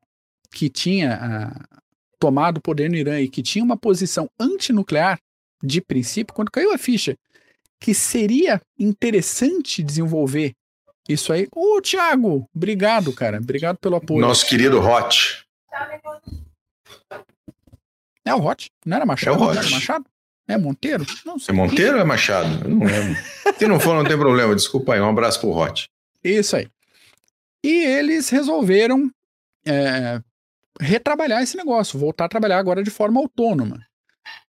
que 0.50 0.68
tinha 0.68 1.18
ah, 1.20 1.80
tomado 2.18 2.58
o 2.58 2.62
poder 2.62 2.88
no 2.88 2.96
Irã 2.96 3.20
e 3.20 3.28
que 3.28 3.42
tinha 3.42 3.64
uma 3.64 3.76
posição 3.76 4.28
antinuclear, 4.38 5.18
de 5.62 5.80
princípio, 5.80 6.34
quando 6.34 6.50
caiu 6.50 6.72
a 6.72 6.78
ficha 6.78 7.16
que 7.80 7.94
seria 7.94 8.60
interessante 8.78 9.82
desenvolver 9.82 10.52
isso 11.08 11.32
aí. 11.32 11.48
Ô, 11.54 11.80
Thiago, 11.80 12.46
obrigado, 12.54 13.12
cara. 13.12 13.38
Obrigado 13.38 13.78
pelo 13.78 13.96
apoio. 13.96 14.20
Nosso 14.20 14.46
querido 14.46 14.80
Hot. 14.80 15.44
É 18.24 18.34
o 18.34 18.44
Hot? 18.44 18.70
Não 18.84 18.96
era 18.96 19.06
Machado? 19.06 19.36
É 19.36 19.40
o 19.40 19.48
Hot. 19.48 19.70
Machado? 19.70 20.04
É 20.46 20.56
Monteiro? 20.56 21.06
Não 21.24 21.38
sei. 21.38 21.54
É 21.54 21.56
Monteiro 21.56 21.94
ou 21.96 22.00
é 22.00 22.04
Machado? 22.04 22.64
Eu 22.64 22.70
não 22.70 22.86
lembro. 22.86 23.16
Se 23.58 23.66
não 23.66 23.80
for, 23.80 23.94
não 23.94 24.04
tem 24.04 24.18
problema. 24.18 24.54
Desculpa 24.54 24.94
aí. 24.94 25.00
Um 25.00 25.08
abraço 25.08 25.40
pro 25.40 25.50
Hot. 25.50 25.88
Isso 26.22 26.56
aí. 26.56 26.68
E 27.64 27.84
eles 27.84 28.28
resolveram 28.28 29.10
é, 29.66 30.20
retrabalhar 30.80 31.42
esse 31.42 31.56
negócio, 31.56 31.98
voltar 31.98 32.26
a 32.26 32.28
trabalhar 32.28 32.58
agora 32.58 32.82
de 32.82 32.90
forma 32.90 33.20
autônoma. 33.20 33.84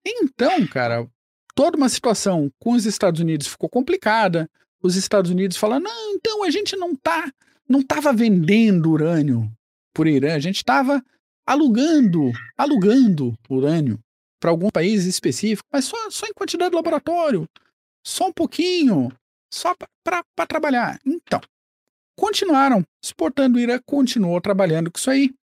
Então, 0.05 0.67
cara, 0.67 1.07
toda 1.55 1.77
uma 1.77 1.89
situação 1.89 2.51
com 2.59 2.73
os 2.73 2.87
Estados 2.87 3.21
Unidos 3.21 3.47
ficou 3.47 3.69
complicada. 3.69 4.49
Os 4.83 4.97
Estados 4.97 5.31
Unidos 5.31 5.57
falam: 5.57 5.81
"Não, 5.81 6.13
então 6.15 6.45
a 6.45 6.51
gente 6.51 6.77
não 6.77 6.95
tá, 6.95 7.31
não 7.69 7.83
tava 7.83 8.13
vendendo 8.13 8.91
urânio 8.91 9.51
por 9.95 10.07
Irã, 10.07 10.35
a 10.35 10.39
gente 10.39 10.57
estava 10.57 11.03
alugando, 11.47 12.31
alugando 12.57 13.35
urânio 13.49 13.99
para 14.41 14.51
algum 14.51 14.71
país 14.71 15.05
específico, 15.05 15.69
mas 15.73 15.85
só, 15.85 16.11
só 16.11 16.27
em 16.27 16.33
quantidade 16.33 16.71
de 16.71 16.77
laboratório, 16.77 17.47
só 18.07 18.29
um 18.29 18.33
pouquinho, 18.33 19.13
só 19.53 19.75
para 20.03 20.47
trabalhar. 20.47 20.99
Então, 21.05 21.41
continuaram 22.17 22.83
exportando 23.03 23.59
o 23.59 23.61
Irã, 23.61 23.79
continuou 23.85 24.41
trabalhando 24.41 24.91
com 24.91 24.99
isso 24.99 25.11
aí 25.11 25.35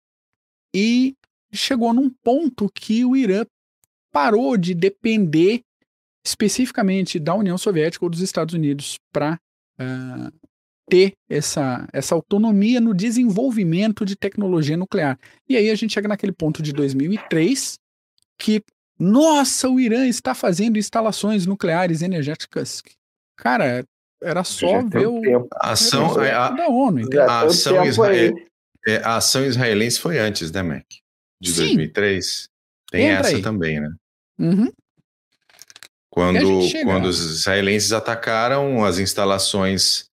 e 0.75 1.15
chegou 1.53 1.93
num 1.93 2.09
ponto 2.09 2.69
que 2.73 3.05
o 3.05 3.15
Irã 3.15 3.45
parou 4.11 4.57
de 4.57 4.73
depender 4.73 5.61
especificamente 6.25 7.19
da 7.19 7.35
União 7.35 7.57
Soviética 7.57 8.03
ou 8.03 8.09
dos 8.09 8.21
Estados 8.21 8.53
Unidos 8.53 8.97
para 9.13 9.39
ah, 9.79 10.31
ter 10.89 11.13
essa, 11.29 11.87
essa 11.91 12.15
autonomia 12.15 12.79
no 12.79 12.93
desenvolvimento 12.93 14.05
de 14.05 14.15
tecnologia 14.15 14.77
nuclear. 14.77 15.19
E 15.47 15.55
aí 15.57 15.69
a 15.69 15.75
gente 15.75 15.93
chega 15.93 16.07
naquele 16.07 16.31
ponto 16.31 16.61
de 16.63 16.71
2003 16.71 17.77
que, 18.37 18.63
nossa, 18.97 19.69
o 19.69 19.79
Irã 19.79 20.07
está 20.07 20.33
fazendo 20.33 20.77
instalações 20.77 21.45
nucleares 21.45 22.01
energéticas. 22.01 22.81
Cara, 23.35 23.85
era 24.21 24.43
só 24.43 24.81
ver 24.83 25.07
o. 25.07 25.47
A 25.55 25.71
ação, 25.71 26.19
a, 26.19 26.49
da 26.49 26.67
ONU. 26.67 27.07
A 27.27 27.41
ação 27.41 27.85
israel, 27.85 28.33
é, 28.87 28.97
a 28.97 29.17
ação 29.17 29.45
israelense 29.45 29.99
foi 29.99 30.17
antes, 30.17 30.51
né, 30.51 30.63
Mac? 30.63 30.85
De 31.41 31.51
Sim. 31.51 31.75
2003. 31.75 32.49
Tem 32.89 33.05
Entra 33.07 33.27
essa 33.27 33.35
aí. 33.35 33.41
também, 33.41 33.79
né? 33.79 33.93
Uhum. 34.39 34.71
Quando, 36.09 36.61
quando 36.83 37.05
os 37.05 37.19
israelenses 37.19 37.91
atacaram 37.91 38.83
as 38.83 38.97
instalações 38.97 40.09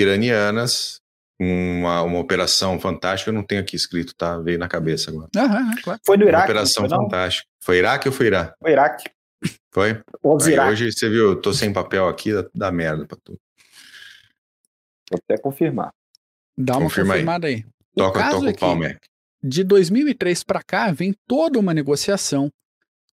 iranianas, 0.00 1.00
uma, 1.38 2.02
uma 2.02 2.18
operação 2.18 2.78
fantástica, 2.78 3.30
eu 3.30 3.34
não 3.34 3.42
tenho 3.42 3.60
aqui 3.60 3.76
escrito, 3.76 4.14
tá? 4.14 4.38
Veio 4.38 4.58
na 4.58 4.68
cabeça 4.68 5.10
agora. 5.10 5.28
Uhum, 5.36 5.82
claro. 5.82 6.00
Foi 6.04 6.16
no 6.16 6.24
Iraque. 6.24 6.36
Uma 6.36 6.44
operação 6.44 6.88
foi, 6.88 6.98
fantástica. 6.98 7.48
Foi 7.60 7.78
Iraque 7.78 8.08
ou 8.08 8.14
foi 8.14 8.26
Irã? 8.26 8.52
Foi 8.60 8.72
Iraque. 8.72 9.10
Foi? 9.72 9.90
Aí, 9.90 10.60
hoje 10.70 10.92
você 10.92 11.08
viu, 11.08 11.30
eu 11.30 11.40
tô 11.40 11.52
sem 11.52 11.72
papel 11.72 12.08
aqui, 12.08 12.32
dá, 12.32 12.48
dá 12.54 12.72
merda 12.72 13.06
pra 13.06 13.18
tu. 13.22 13.38
Vou 15.10 15.20
até 15.22 15.40
confirmar. 15.40 15.90
Dá 16.56 16.74
uma 16.74 16.84
Confirma 16.84 17.12
confirmada 17.12 17.46
aí. 17.46 17.54
aí. 17.54 17.64
Toca, 17.94 18.30
toca 18.30 18.50
o 18.50 18.56
pau, 18.56 18.76
Mac. 18.76 18.96
De 19.42 19.62
2003 19.62 20.42
para 20.42 20.62
cá, 20.62 20.90
vem 20.90 21.14
toda 21.26 21.58
uma 21.58 21.74
negociação 21.74 22.50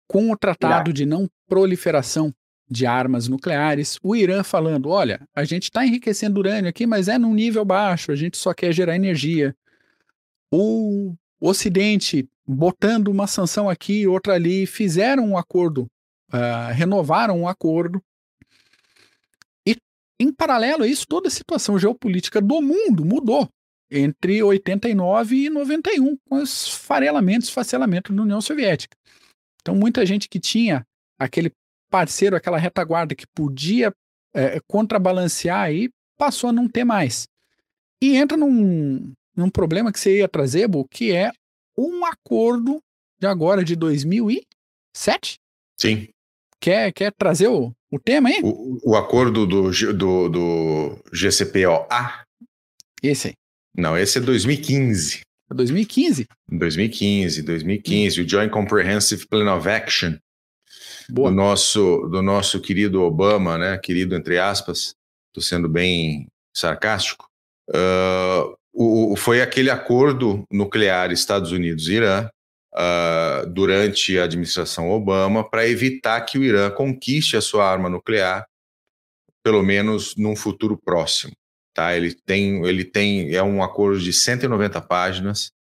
com 0.07 0.31
o 0.31 0.37
Tratado 0.37 0.93
de 0.93 1.05
Não 1.05 1.29
proliferação 1.49 2.33
de 2.73 2.87
armas 2.87 3.29
nucleares, 3.29 3.99
o 4.03 4.17
Irã 4.17 4.43
falando: 4.43 4.89
olha, 4.89 5.21
a 5.35 5.45
gente 5.45 5.65
está 5.65 5.85
enriquecendo 5.85 6.41
urânio 6.41 6.71
aqui, 6.71 6.87
mas 6.87 7.07
é 7.07 7.19
num 7.19 7.35
nível 7.35 7.65
baixo, 7.65 8.11
a 8.11 8.17
gente 8.17 8.39
só 8.39 8.55
quer 8.55 8.73
gerar 8.73 8.97
energia. 8.97 9.55
O 10.51 11.15
Ocidente 11.41 12.29
botando 12.47 13.09
uma 13.09 13.27
sanção 13.27 13.69
aqui, 13.69 14.07
outra 14.07 14.35
ali, 14.35 14.67
fizeram 14.67 15.25
um 15.29 15.37
acordo, 15.37 15.87
uh, 16.33 16.73
renovaram 16.73 17.41
um 17.41 17.49
acordo. 17.49 18.03
E, 19.67 19.77
em 20.19 20.33
paralelo 20.33 20.85
a 20.85 20.87
isso, 20.87 21.07
toda 21.07 21.29
a 21.29 21.31
situação 21.31 21.79
geopolítica 21.79 22.41
do 22.41 22.61
mundo 22.63 23.05
mudou 23.05 23.49
entre 23.91 24.43
89 24.43 25.37
e 25.37 25.51
91, 25.51 26.17
com 26.29 26.37
os 26.37 26.69
farelamentos, 26.69 27.49
esfacelamento 27.49 28.13
da 28.13 28.23
União 28.23 28.41
Soviética. 28.41 28.97
Então, 29.61 29.75
muita 29.75 30.07
gente 30.07 30.29
que 30.29 30.41
tinha 30.41 30.87
aquele 31.19 31.53
parceiro, 31.93 32.35
aquela 32.35 32.57
retaguarda 32.57 33.15
que 33.15 33.27
podia 33.27 33.93
é, 34.35 34.59
contrabalancear 34.67 35.61
aí, 35.61 35.91
passou 36.17 36.49
a 36.49 36.53
não 36.53 36.67
ter 36.67 36.85
mais. 36.85 37.29
E 38.03 38.17
entra 38.17 38.35
num, 38.35 39.13
num 39.37 39.51
problema 39.51 39.93
que 39.93 40.01
você 40.01 40.19
ia 40.19 40.29
trazer, 40.29 40.67
Bu, 40.67 40.89
que 40.89 41.13
é 41.13 41.31
um 41.77 42.07
acordo 42.07 42.81
de 43.21 43.27
agora, 43.27 43.63
de 43.63 43.77
2007? 43.77 45.39
Sim. 45.79 46.09
Quer, 46.59 46.93
quer 46.93 47.13
trazer 47.13 47.49
o, 47.49 47.73
o 47.91 47.99
tema 47.99 48.31
aí? 48.31 48.41
O, 48.43 48.93
o 48.93 48.97
acordo 48.97 49.47
do, 49.47 49.71
do, 49.71 50.29
do 50.31 51.05
GCPOA? 51.13 52.25
Esse 53.03 53.29
aí. 53.29 53.35
Não, 53.77 53.99
esse 53.99 54.17
é 54.17 54.21
2015. 54.21 55.21
2015? 55.51 56.27
2015, 56.49 57.43
2015. 57.43 58.21
Hum. 58.21 58.25
O 58.25 58.29
Joint 58.29 58.51
Comprehensive 58.51 59.27
Plan 59.27 59.55
of 59.55 59.69
Action 59.69 60.17
Boa. 61.13 61.31
do 61.31 61.37
nosso, 61.37 62.09
do 62.09 62.23
nosso 62.23 62.61
querido 62.61 63.03
Obama, 63.03 63.59
né? 63.59 63.77
Querido 63.77 64.17
entre 64.17 64.39
aspas, 64.39 64.95
estou 65.29 65.43
sendo 65.43 65.69
bem 65.69 66.27
sarcástico. 66.57 67.27
Uh, 67.69 68.57
o, 68.73 69.15
foi 69.17 69.43
aquele 69.43 69.69
acordo 69.69 70.45
nuclear 70.51 71.13
Estados 71.13 71.53
Unidos-Irã 71.53 72.29
uh, 72.73 73.47
durante 73.47 74.19
a 74.19 74.25
administração 74.25 74.91
Obama 74.91 75.49
para 75.49 75.69
evitar 75.69 76.21
que 76.23 76.39
o 76.39 76.45
Irã 76.45 76.71
conquiste 76.71 77.37
a 77.37 77.43
sua 77.43 77.71
arma 77.71 77.91
nuclear, 77.91 78.47
pelo 79.43 79.63
menos 79.63 80.17
num 80.17 80.35
futuro 80.35 80.79
próximo. 80.79 81.33
Tá? 81.75 81.95
Ele 81.95 82.15
tem, 82.15 82.65
ele 82.67 82.85
tem, 82.85 83.35
é 83.35 83.43
um 83.43 83.63
acordo 83.63 84.01
de 84.01 84.13
190 84.13 84.81
páginas, 84.81 85.51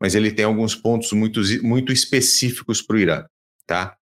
mas 0.00 0.16
ele 0.16 0.32
tem 0.32 0.44
alguns 0.44 0.74
pontos 0.74 1.12
muito, 1.12 1.40
muito 1.62 1.92
específicos 1.92 2.82
para 2.82 2.96
o 2.96 2.98
Irã. 2.98 3.24
Tá? 3.66 3.97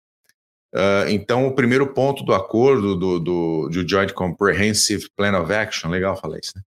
Uh, 0.74 1.08
então, 1.08 1.46
o 1.46 1.54
primeiro 1.54 1.86
ponto 1.86 2.24
do 2.24 2.34
acordo 2.34 2.96
do, 2.96 3.20
do, 3.20 3.68
do, 3.68 3.88
Joint 3.88 4.12
Comprehensive 4.12 5.08
Plan 5.16 5.40
of 5.40 5.52
Action, 5.52 5.88
legal 5.88 6.20
falar 6.20 6.40
isso, 6.40 6.52
né? 6.56 6.62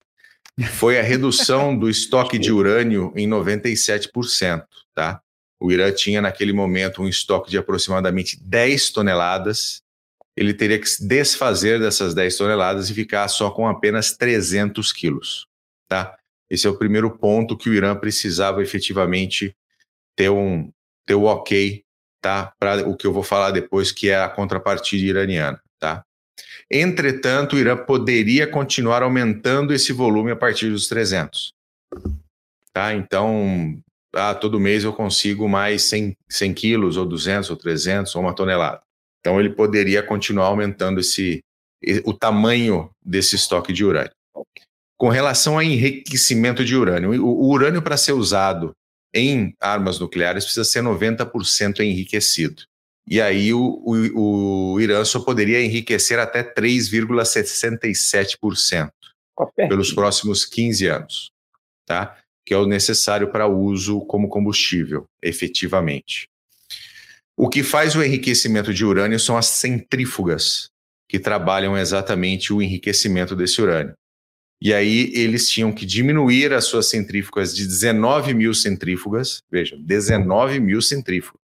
Foi 0.73 0.99
a 0.99 1.03
redução 1.03 1.79
do 1.79 1.89
estoque 1.89 2.37
de 2.37 2.53
urânio 2.53 3.13
em 3.15 3.29
97%, 3.29 4.65
tá? 4.93 5.23
O 5.59 5.71
Irã 5.71 5.93
tinha 5.93 6.21
naquele 6.21 6.53
momento 6.53 7.01
um 7.01 7.09
estoque 7.09 7.49
de 7.49 7.57
aproximadamente 7.57 8.37
10 8.43 8.91
toneladas. 8.91 9.81
Ele 10.37 10.53
teria 10.53 10.79
que 10.79 10.89
se 10.89 11.07
desfazer 11.07 11.79
dessas 11.79 12.13
10 12.13 12.37
toneladas 12.37 12.91
e 12.91 12.95
ficar 12.95 13.29
só 13.29 13.51
com 13.51 13.69
apenas 13.69 14.17
300 14.17 14.93
quilos, 14.93 15.47
tá? 15.89 16.17
Esse 16.51 16.67
é 16.67 16.71
o 16.71 16.77
primeiro 16.77 17.17
ponto 17.17 17.57
que 17.57 17.71
o 17.71 17.75
Irã 17.75 17.95
precisava 17.95 18.63
efetivamente 18.63 19.57
ter 20.17 20.29
um 20.29 20.71
ter 21.07 21.15
o 21.15 21.25
ok 21.25 21.82
tá? 22.23 22.53
Para 22.59 22.89
o 22.89 22.97
que 22.97 23.07
eu 23.07 23.13
vou 23.13 23.25
falar 23.25 23.51
depois, 23.51 23.91
que 23.91 24.09
é 24.09 24.23
a 24.23 24.29
contrapartida 24.29 25.05
iraniana, 25.05 25.61
tá? 25.79 26.05
Entretanto, 26.71 27.57
o 27.57 27.59
Irã 27.59 27.77
poderia 27.77 28.47
continuar 28.47 29.03
aumentando 29.03 29.75
esse 29.75 29.93
volume 29.93 30.31
a 30.31 30.37
partir 30.37 30.71
dos 30.71 30.87
300, 30.87 31.53
tá? 32.73 32.95
Então, 32.95 33.77
ah, 34.15 34.35
todo 34.35 34.61
mês 34.61 34.85
eu 34.85 34.93
consigo 34.93 35.49
mais 35.49 35.83
100, 35.83 36.17
100 36.31 36.55
quilos, 36.55 36.97
ou 36.97 37.05
200, 37.05 37.51
ou 37.51 37.57
300, 37.57 38.15
ou 38.15 38.23
uma 38.23 38.35
tonelada. 38.35 38.81
Então, 39.21 39.39
ele 39.39 39.51
poderia 39.51 40.03
continuar 40.03 40.47
aumentando 40.47 41.01
esse, 41.01 41.41
o 42.05 42.15
tamanho 42.15 42.91
desse 43.05 43.37
estoque 43.37 43.73
de 43.73 43.85
urânio. 43.85 44.13
Com 44.97 45.09
relação 45.09 45.55
ao 45.55 45.63
enriquecimento 45.63 46.65
de 46.65 46.77
urânio, 46.77 47.13
o, 47.23 47.27
o 47.27 47.49
urânio 47.51 47.83
para 47.83 47.97
ser 47.97 48.13
usado 48.13 48.73
em 49.15 49.55
armas 49.61 49.99
nucleares 49.99 50.45
precisa 50.45 50.65
ser 50.65 50.83
90% 50.83 51.81
enriquecido. 51.81 52.63
E 53.07 53.21
aí 53.21 53.53
o, 53.53 53.83
o, 53.85 54.73
o, 54.75 54.81
Irã 54.81 55.05
só 55.05 55.21
poderia 55.21 55.63
enriquecer 55.63 56.19
até 56.19 56.43
3,67% 56.43 58.91
pelos 59.69 59.93
próximos 59.93 60.45
15 60.45 60.87
anos, 60.87 61.31
tá? 61.85 62.17
que 62.45 62.55
é 62.55 62.57
o 62.57 62.67
necessário 62.67 63.31
para 63.31 63.47
uso 63.47 64.01
como 64.07 64.29
combustível, 64.29 65.07
efetivamente. 65.23 66.29
O 67.37 67.49
que 67.49 67.63
faz 67.63 67.97
o 67.97 68.03
enriquecimento 68.03 68.75
de 68.75 68.85
urânio 68.85 69.19
são 69.19 69.37
as 69.37 69.47
centrífugas, 69.47 70.69
que 71.09 71.19
trabalham 71.19 71.77
exatamente 71.77 72.53
o 72.53 72.63
enriquecimento 72.63 73.35
desse 73.35 73.61
urânio. 73.61 73.95
E 74.65 74.73
aí 74.73 75.11
eles 75.13 75.51
tinham 75.51 75.73
que 75.73 75.85
diminuir 75.85 76.53
as 76.53 76.67
suas 76.67 76.89
centrífugas 76.89 77.53
de 77.53 77.67
19 77.67 78.33
mil 78.33 78.55
centrífugas, 78.55 79.43
veja, 79.51 79.77
19 79.77 80.61
mil 80.61 80.81
centrífugas, 80.81 81.41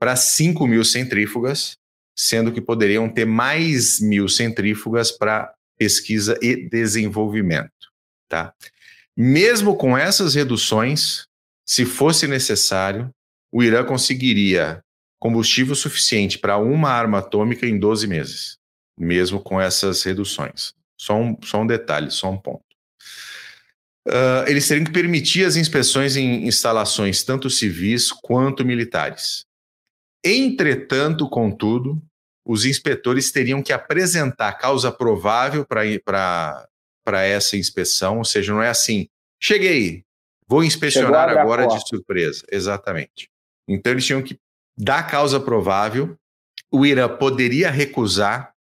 para 0.00 0.16
5 0.16 0.66
mil 0.66 0.84
centrífugas, 0.84 1.76
sendo 2.18 2.50
que 2.50 2.60
poderiam 2.60 3.08
ter 3.08 3.24
mais 3.24 4.00
mil 4.00 4.28
centrífugas 4.28 5.12
para 5.12 5.54
pesquisa 5.78 6.36
e 6.42 6.68
desenvolvimento. 6.68 7.70
Tá? 8.28 8.52
Mesmo 9.16 9.76
com 9.76 9.96
essas 9.96 10.34
reduções, 10.34 11.24
se 11.64 11.84
fosse 11.84 12.26
necessário, 12.26 13.10
o 13.52 13.62
Irã 13.62 13.84
conseguiria 13.84 14.82
combustível 15.20 15.76
suficiente 15.76 16.36
para 16.36 16.58
uma 16.58 16.90
arma 16.90 17.18
atômica 17.18 17.64
em 17.64 17.78
12 17.78 18.08
meses, 18.08 18.56
mesmo 18.98 19.38
com 19.38 19.60
essas 19.60 20.02
reduções. 20.02 20.75
Só 20.96 21.16
um, 21.16 21.36
só 21.42 21.62
um 21.62 21.66
detalhe, 21.66 22.10
só 22.10 22.30
um 22.30 22.38
ponto. 22.38 22.64
Uh, 24.06 24.46
eles 24.46 24.68
teriam 24.68 24.84
que 24.84 24.92
permitir 24.92 25.44
as 25.44 25.56
inspeções 25.56 26.16
em 26.16 26.46
instalações 26.46 27.24
tanto 27.24 27.50
civis 27.50 28.12
quanto 28.12 28.64
militares. 28.64 29.44
Entretanto, 30.24 31.28
contudo, 31.28 32.00
os 32.44 32.64
inspetores 32.64 33.32
teriam 33.32 33.62
que 33.62 33.72
apresentar 33.72 34.52
causa 34.52 34.92
provável 34.92 35.66
para 35.66 36.68
essa 37.24 37.56
inspeção, 37.56 38.18
ou 38.18 38.24
seja, 38.24 38.52
não 38.52 38.62
é 38.62 38.68
assim, 38.68 39.08
cheguei, 39.40 40.04
vou 40.46 40.62
inspecionar 40.62 41.28
agora 41.28 41.66
de 41.66 41.88
surpresa. 41.88 42.44
Exatamente. 42.50 43.28
Então, 43.68 43.92
eles 43.92 44.06
tinham 44.06 44.22
que 44.22 44.38
dar 44.78 45.02
causa 45.10 45.40
provável, 45.40 46.16
o 46.70 46.86
IRA 46.86 47.08
poderia 47.08 47.70
recusar 47.70 48.52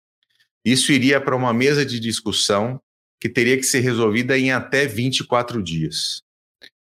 isso 0.64 0.92
iria 0.92 1.20
para 1.20 1.36
uma 1.36 1.52
mesa 1.52 1.84
de 1.84 2.00
discussão 2.00 2.80
que 3.20 3.28
teria 3.28 3.56
que 3.56 3.64
ser 3.64 3.80
resolvida 3.80 4.38
em 4.38 4.52
até 4.52 4.86
24 4.86 5.62
dias. 5.62 6.22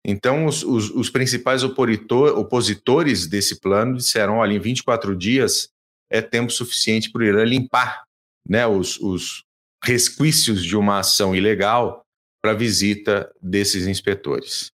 Então, 0.05 0.47
os, 0.47 0.63
os, 0.63 0.91
os 0.91 1.11
principais 1.11 1.63
opositor, 1.63 2.39
opositores 2.39 3.27
desse 3.27 3.61
plano 3.61 3.97
disseram: 3.97 4.37
olha, 4.37 4.55
em 4.55 4.61
24 4.61 5.15
dias 5.17 5.69
é 6.11 6.23
tempo 6.23 6.51
suficiente 6.51 7.11
para 7.11 7.21
o 7.21 7.25
Irã 7.25 7.45
limpar 7.45 8.05
né, 8.49 8.67
os, 8.67 8.99
os 9.01 9.45
resquícios 9.85 10.65
de 10.65 10.77
uma 10.77 11.01
ação 11.01 11.37
ilegal 11.37 12.03
para 12.41 12.53
a 12.53 12.55
visita 12.55 13.31
desses 13.43 13.87
inspetores. 13.87 14.71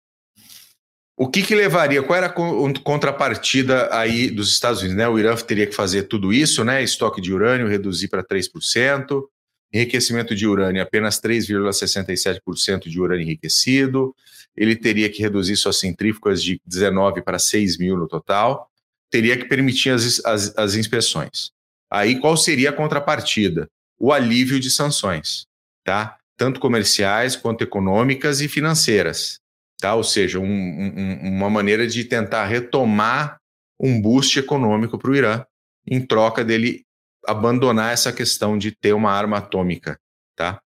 O 1.15 1.29
que, 1.29 1.43
que 1.43 1.53
levaria? 1.53 2.01
Qual 2.01 2.17
era 2.17 2.25
a 2.25 2.79
contrapartida 2.83 3.87
aí 3.95 4.31
dos 4.31 4.51
Estados 4.51 4.79
Unidos? 4.79 4.97
Né? 4.97 5.07
O 5.07 5.19
Irã 5.19 5.35
teria 5.35 5.67
que 5.67 5.75
fazer 5.75 6.03
tudo 6.03 6.33
isso, 6.33 6.63
né? 6.63 6.83
Estoque 6.83 7.21
de 7.21 7.31
urânio 7.31 7.67
reduzir 7.67 8.07
para 8.07 8.23
3%, 8.23 9.23
enriquecimento 9.71 10.35
de 10.35 10.47
urânio 10.47 10.81
apenas 10.81 11.21
3,67% 11.21 12.89
de 12.89 12.99
urânio 12.99 13.23
enriquecido. 13.23 14.15
Ele 14.57 14.75
teria 14.75 15.07
que 15.07 15.21
reduzir 15.21 15.55
suas 15.55 15.79
centrífugas 15.79 16.41
de 16.41 16.59
19 16.65 17.21
para 17.21 17.37
6 17.37 17.77
mil 17.77 17.95
no 17.95 18.07
total. 18.07 18.67
Teria 19.11 19.37
que 19.37 19.45
permitir 19.45 19.91
as, 19.91 20.19
as, 20.25 20.57
as 20.57 20.73
inspeções. 20.73 21.51
Aí 21.91 22.19
qual 22.19 22.35
seria 22.35 22.71
a 22.71 22.73
contrapartida? 22.73 23.69
O 23.99 24.11
alívio 24.11 24.59
de 24.59 24.71
sanções, 24.71 25.45
tá? 25.83 26.17
Tanto 26.35 26.59
comerciais 26.59 27.35
quanto 27.35 27.63
econômicas 27.63 28.41
e 28.41 28.47
financeiras 28.47 29.42
tá? 29.83 29.95
ou 29.95 30.03
seja, 30.03 30.39
um, 30.39 30.45
um, 30.45 31.35
uma 31.35 31.49
maneira 31.49 31.85
de 31.85 32.05
tentar 32.05 32.45
retomar 32.45 33.37
um 33.77 34.01
boost 34.01 34.39
econômico 34.39 34.97
para 34.97 35.11
o 35.11 35.15
Irã, 35.15 35.45
em 35.85 35.99
troca 35.99 36.41
dele 36.41 36.85
abandonar 37.27 37.91
essa 37.91 38.13
questão 38.13 38.57
de 38.57 38.71
ter 38.71 38.93
uma 38.93 39.11
arma 39.11 39.39
atômica. 39.39 39.99
Tá? 40.37 40.61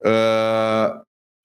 Uh, 0.00 1.02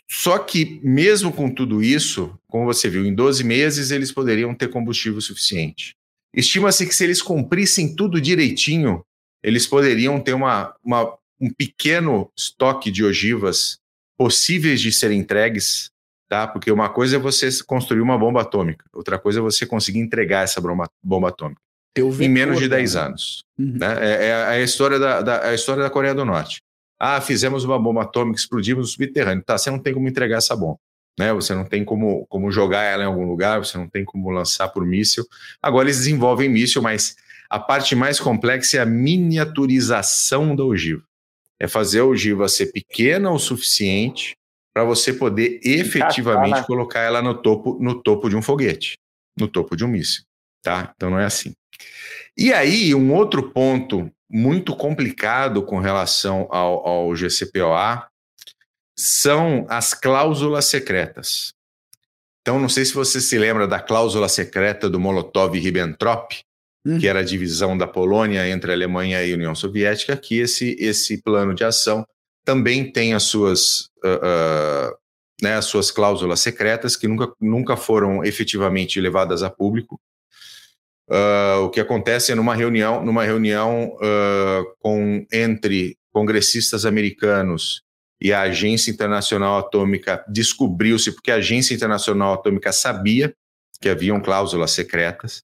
só 0.07 0.37
que, 0.37 0.79
mesmo 0.83 1.33
com 1.33 1.49
tudo 1.49 1.81
isso, 1.81 2.37
como 2.47 2.65
você 2.65 2.87
viu, 2.87 3.03
em 3.07 3.15
12 3.15 3.43
meses 3.43 3.89
eles 3.89 4.11
poderiam 4.11 4.53
ter 4.53 4.69
combustível 4.69 5.19
suficiente. 5.19 5.95
Estima-se 6.31 6.85
que 6.85 6.93
se 6.93 7.03
eles 7.03 7.23
cumprissem 7.23 7.95
tudo 7.95 8.21
direitinho, 8.21 9.03
eles 9.41 9.65
poderiam 9.65 10.19
ter 10.19 10.33
uma, 10.33 10.75
uma, 10.83 11.17
um 11.41 11.51
pequeno 11.51 12.31
estoque 12.37 12.91
de 12.91 13.03
ogivas 13.03 13.79
possíveis 14.15 14.79
de 14.79 14.91
serem 14.91 15.19
entregues, 15.19 15.89
tá? 16.27 16.47
Porque 16.47 16.71
uma 16.71 16.89
coisa 16.89 17.15
é 17.15 17.19
você 17.19 17.49
construir 17.65 18.01
uma 18.01 18.17
bomba 18.17 18.41
atômica, 18.41 18.85
outra 18.93 19.17
coisa 19.17 19.39
é 19.39 19.41
você 19.41 19.65
conseguir 19.65 19.99
entregar 19.99 20.43
essa 20.43 20.59
bomba, 20.61 20.89
bomba 21.03 21.29
atômica 21.29 21.61
em 22.19 22.29
menos 22.29 22.59
de 22.59 22.69
10 22.69 22.95
anos. 22.95 23.43
Uhum. 23.57 23.77
Né? 23.77 23.97
É, 23.99 24.27
é, 24.27 24.33
a 24.33 24.61
história 24.61 24.99
da, 24.99 25.21
da, 25.21 25.49
a 25.49 25.53
história 25.53 25.83
da 25.83 25.89
Coreia 25.89 26.13
do 26.13 26.25
Norte. 26.25 26.61
Ah, 26.99 27.21
fizemos 27.21 27.63
uma 27.63 27.79
bomba 27.79 28.03
atômica, 28.03 28.39
explodimos 28.39 28.87
no 28.87 28.91
subterrâneo. 28.91 29.43
Tá, 29.43 29.57
você 29.57 29.69
não 29.69 29.79
tem 29.79 29.93
como 29.93 30.07
entregar 30.07 30.37
essa 30.37 30.55
bomba. 30.55 30.79
Né? 31.17 31.33
Você 31.33 31.53
não 31.55 31.65
tem 31.65 31.83
como, 31.83 32.25
como 32.27 32.51
jogar 32.51 32.83
ela 32.83 33.03
em 33.03 33.07
algum 33.07 33.25
lugar, 33.25 33.59
você 33.59 33.77
não 33.77 33.87
tem 33.87 34.03
como 34.03 34.29
lançar 34.29 34.67
por 34.69 34.85
míssil. 34.85 35.25
Agora 35.61 35.85
eles 35.85 35.97
desenvolvem 35.97 36.49
míssil, 36.49 36.81
mas 36.81 37.15
a 37.49 37.59
parte 37.59 37.95
mais 37.95 38.19
complexa 38.19 38.77
é 38.77 38.79
a 38.81 38.85
miniaturização 38.85 40.55
da 40.55 40.63
ogiva. 40.63 41.03
É 41.59 41.67
fazer 41.67 42.01
a 42.01 42.05
ogiva 42.05 42.47
ser 42.47 42.67
pequena 42.67 43.31
o 43.31 43.39
suficiente 43.39 44.35
para 44.77 44.83
você 44.83 45.11
poder 45.11 45.59
efetivamente 45.63 46.63
colocar 46.67 46.99
ela 46.99 47.19
no 47.19 47.33
topo, 47.33 47.79
no 47.81 47.99
topo 47.99 48.29
de 48.29 48.35
um 48.35 48.43
foguete, 48.43 48.95
no 49.35 49.47
topo 49.47 49.75
de 49.75 49.83
um 49.83 49.87
míssil. 49.87 50.23
Tá? 50.61 50.93
Então 50.95 51.09
não 51.09 51.19
é 51.19 51.25
assim. 51.25 51.51
E 52.37 52.53
aí, 52.53 52.93
um 52.93 53.11
outro 53.11 53.49
ponto 53.51 54.07
muito 54.29 54.75
complicado 54.75 55.63
com 55.63 55.79
relação 55.79 56.47
ao, 56.51 56.87
ao 56.87 57.15
GCPOA 57.15 58.05
são 58.95 59.65
as 59.67 59.95
cláusulas 59.95 60.65
secretas. 60.65 61.53
Então, 62.41 62.59
não 62.59 62.69
sei 62.69 62.85
se 62.85 62.93
você 62.93 63.19
se 63.19 63.35
lembra 63.39 63.67
da 63.67 63.79
cláusula 63.79 64.29
secreta 64.29 64.87
do 64.87 64.99
Molotov-Ribbentrop, 64.99 66.35
hum. 66.85 66.99
que 66.99 67.07
era 67.07 67.21
a 67.21 67.25
divisão 67.25 67.75
da 67.75 67.87
Polônia 67.87 68.47
entre 68.47 68.69
a 68.69 68.75
Alemanha 68.75 69.25
e 69.25 69.33
a 69.33 69.35
União 69.35 69.55
Soviética, 69.55 70.15
que 70.15 70.37
esse, 70.37 70.75
esse 70.79 71.19
plano 71.19 71.55
de 71.55 71.63
ação 71.63 72.05
também 72.47 72.89
tem 72.89 73.13
as 73.13 73.23
suas, 73.23 73.89
uh, 74.05 74.91
uh, 74.91 74.97
né, 75.43 75.55
as 75.55 75.65
suas 75.65 75.91
cláusulas 75.91 76.39
secretas, 76.39 76.95
que 76.95 77.05
nunca, 77.05 77.29
nunca 77.41 77.75
foram 77.75 78.23
efetivamente 78.23 79.01
levadas 79.01 79.43
a 79.43 79.49
público. 79.49 79.99
Uh, 81.09 81.59
o 81.65 81.69
que 81.69 81.81
acontece 81.81 82.31
é 82.31 82.35
numa 82.35 82.55
reunião, 82.55 83.03
numa 83.03 83.25
reunião 83.25 83.97
com 84.79 85.25
entre 85.31 85.97
congressistas 86.09 86.85
americanos 86.85 87.81
e 88.21 88.31
a 88.31 88.43
Agência 88.43 88.91
Internacional 88.91 89.59
Atômica 89.59 90.23
descobriu-se 90.29 91.11
porque 91.11 91.31
a 91.31 91.35
Agência 91.35 91.73
Internacional 91.73 92.33
Atômica 92.33 92.71
sabia 92.71 93.35
que 93.81 93.89
haviam 93.89 94.21
cláusulas 94.21 94.71
secretas. 94.71 95.43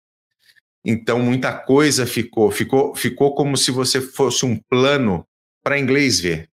Então 0.86 1.20
muita 1.20 1.52
coisa 1.52 2.06
ficou, 2.06 2.50
ficou, 2.50 2.96
ficou 2.96 3.36
como 3.36 3.58
se 3.58 3.72
você 3.72 4.00
fosse 4.00 4.46
um 4.46 4.58
plano 4.70 5.26
para 5.62 5.78
inglês 5.78 6.22
ver. 6.22 6.53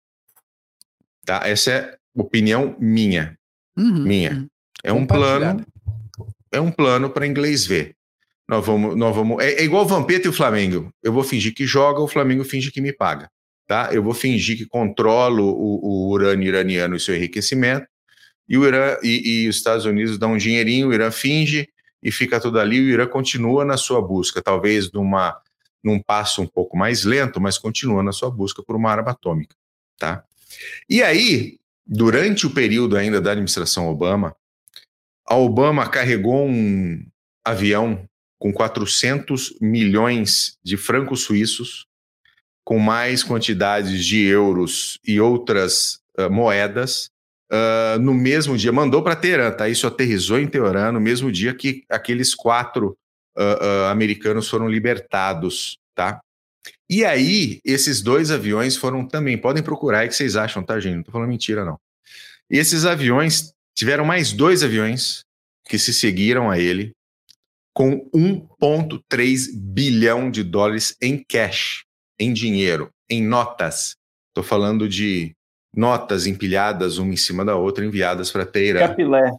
Tá? 1.24 1.40
Essa 1.44 1.70
é 1.70 1.98
opinião 2.14 2.76
minha, 2.78 3.36
uhum, 3.76 4.02
minha. 4.02 4.32
Uhum. 4.32 4.48
É 4.82 4.92
um 4.92 5.06
plano, 5.06 5.64
é 6.52 6.60
um 6.60 6.70
plano 6.70 7.10
para 7.10 7.26
inglês 7.26 7.66
ver. 7.66 7.96
Nós 8.48 8.64
vamos, 8.64 8.96
nós 8.96 9.14
vamos. 9.14 9.42
É, 9.42 9.54
é 9.54 9.64
igual 9.64 9.84
o 9.84 9.88
Vampeta 9.88 10.26
e 10.26 10.30
o 10.30 10.32
Flamengo. 10.32 10.90
Eu 11.02 11.12
vou 11.12 11.24
fingir 11.24 11.54
que 11.54 11.66
joga, 11.66 12.00
o 12.00 12.08
Flamengo 12.08 12.44
finge 12.44 12.70
que 12.70 12.80
me 12.80 12.92
paga. 12.92 13.30
Tá? 13.66 13.88
Eu 13.92 14.02
vou 14.02 14.12
fingir 14.12 14.58
que 14.58 14.66
controlo 14.66 15.44
o, 15.44 15.80
o 15.82 16.10
urânio 16.10 16.48
iraniano 16.48 16.96
e 16.96 17.00
seu 17.00 17.16
enriquecimento, 17.16 17.86
e, 18.46 18.58
o 18.58 18.66
Irã, 18.66 18.98
e, 19.02 19.44
e, 19.44 19.48
os 19.48 19.56
Estados 19.56 19.86
Unidos 19.86 20.18
dão 20.18 20.34
um 20.34 20.36
dinheirinho, 20.36 20.88
o 20.88 20.92
Irã 20.92 21.10
finge 21.10 21.66
e 22.02 22.12
fica 22.12 22.38
tudo 22.38 22.60
ali, 22.60 22.78
o 22.78 22.90
Irã 22.90 23.06
continua 23.06 23.64
na 23.64 23.78
sua 23.78 24.02
busca, 24.02 24.42
talvez 24.42 24.92
numa, 24.92 25.34
num 25.82 25.98
passo 25.98 26.42
um 26.42 26.46
pouco 26.46 26.76
mais 26.76 27.04
lento, 27.04 27.40
mas 27.40 27.56
continua 27.56 28.02
na 28.02 28.12
sua 28.12 28.30
busca 28.30 28.62
por 28.62 28.76
uma 28.76 28.90
arma 28.90 29.12
atômica. 29.12 29.56
Tá? 29.98 30.22
E 30.88 31.02
aí, 31.02 31.58
durante 31.86 32.46
o 32.46 32.50
período 32.50 32.96
ainda 32.96 33.20
da 33.20 33.32
administração 33.32 33.88
Obama, 33.88 34.34
a 35.26 35.36
Obama 35.36 35.88
carregou 35.88 36.46
um 36.46 37.04
avião 37.44 38.08
com 38.38 38.52
400 38.52 39.56
milhões 39.60 40.58
de 40.62 40.76
francos 40.76 41.22
suíços, 41.22 41.86
com 42.64 42.78
mais 42.78 43.22
quantidades 43.22 44.04
de 44.04 44.22
euros 44.22 44.98
e 45.06 45.20
outras 45.20 46.00
uh, 46.18 46.30
moedas, 46.30 47.10
uh, 47.50 47.98
no 47.98 48.14
mesmo 48.14 48.56
dia, 48.56 48.72
mandou 48.72 49.02
para 49.02 49.16
Teherã, 49.16 49.50
tá? 49.50 49.68
Isso 49.68 49.86
aterrizou 49.86 50.38
em 50.38 50.46
Teherã 50.46 50.92
no 50.92 51.00
mesmo 51.00 51.30
dia 51.30 51.54
que 51.54 51.84
aqueles 51.88 52.34
quatro 52.34 52.96
uh, 53.36 53.84
americanos 53.90 54.48
foram 54.48 54.68
libertados, 54.68 55.78
tá? 55.94 56.20
E 56.88 57.04
aí, 57.04 57.60
esses 57.64 58.02
dois 58.02 58.30
aviões 58.30 58.76
foram 58.76 59.06
também, 59.06 59.38
podem 59.38 59.62
procurar 59.62 60.00
aí 60.00 60.08
que 60.08 60.14
vocês 60.14 60.36
acham, 60.36 60.62
tá, 60.62 60.78
gente? 60.80 60.96
Não 60.96 61.02
tô 61.02 61.12
falando 61.12 61.28
mentira, 61.28 61.64
não. 61.64 61.78
Esses 62.48 62.84
aviões 62.84 63.52
tiveram 63.74 64.04
mais 64.04 64.32
dois 64.32 64.62
aviões 64.62 65.24
que 65.66 65.78
se 65.78 65.92
seguiram 65.92 66.50
a 66.50 66.58
ele, 66.58 66.92
com 67.72 68.08
1,3 68.14 69.48
bilhão 69.52 70.30
de 70.30 70.44
dólares 70.44 70.96
em 71.02 71.18
cash, 71.18 71.84
em 72.18 72.32
dinheiro, 72.32 72.90
em 73.10 73.22
notas. 73.22 73.96
Estou 74.28 74.44
falando 74.44 74.88
de 74.88 75.34
notas 75.74 76.26
empilhadas 76.26 76.98
uma 76.98 77.12
em 77.12 77.16
cima 77.16 77.44
da 77.44 77.56
outra, 77.56 77.84
enviadas 77.84 78.30
para 78.30 78.46
Teherã. 78.46 78.80
Capilé. 78.80 79.32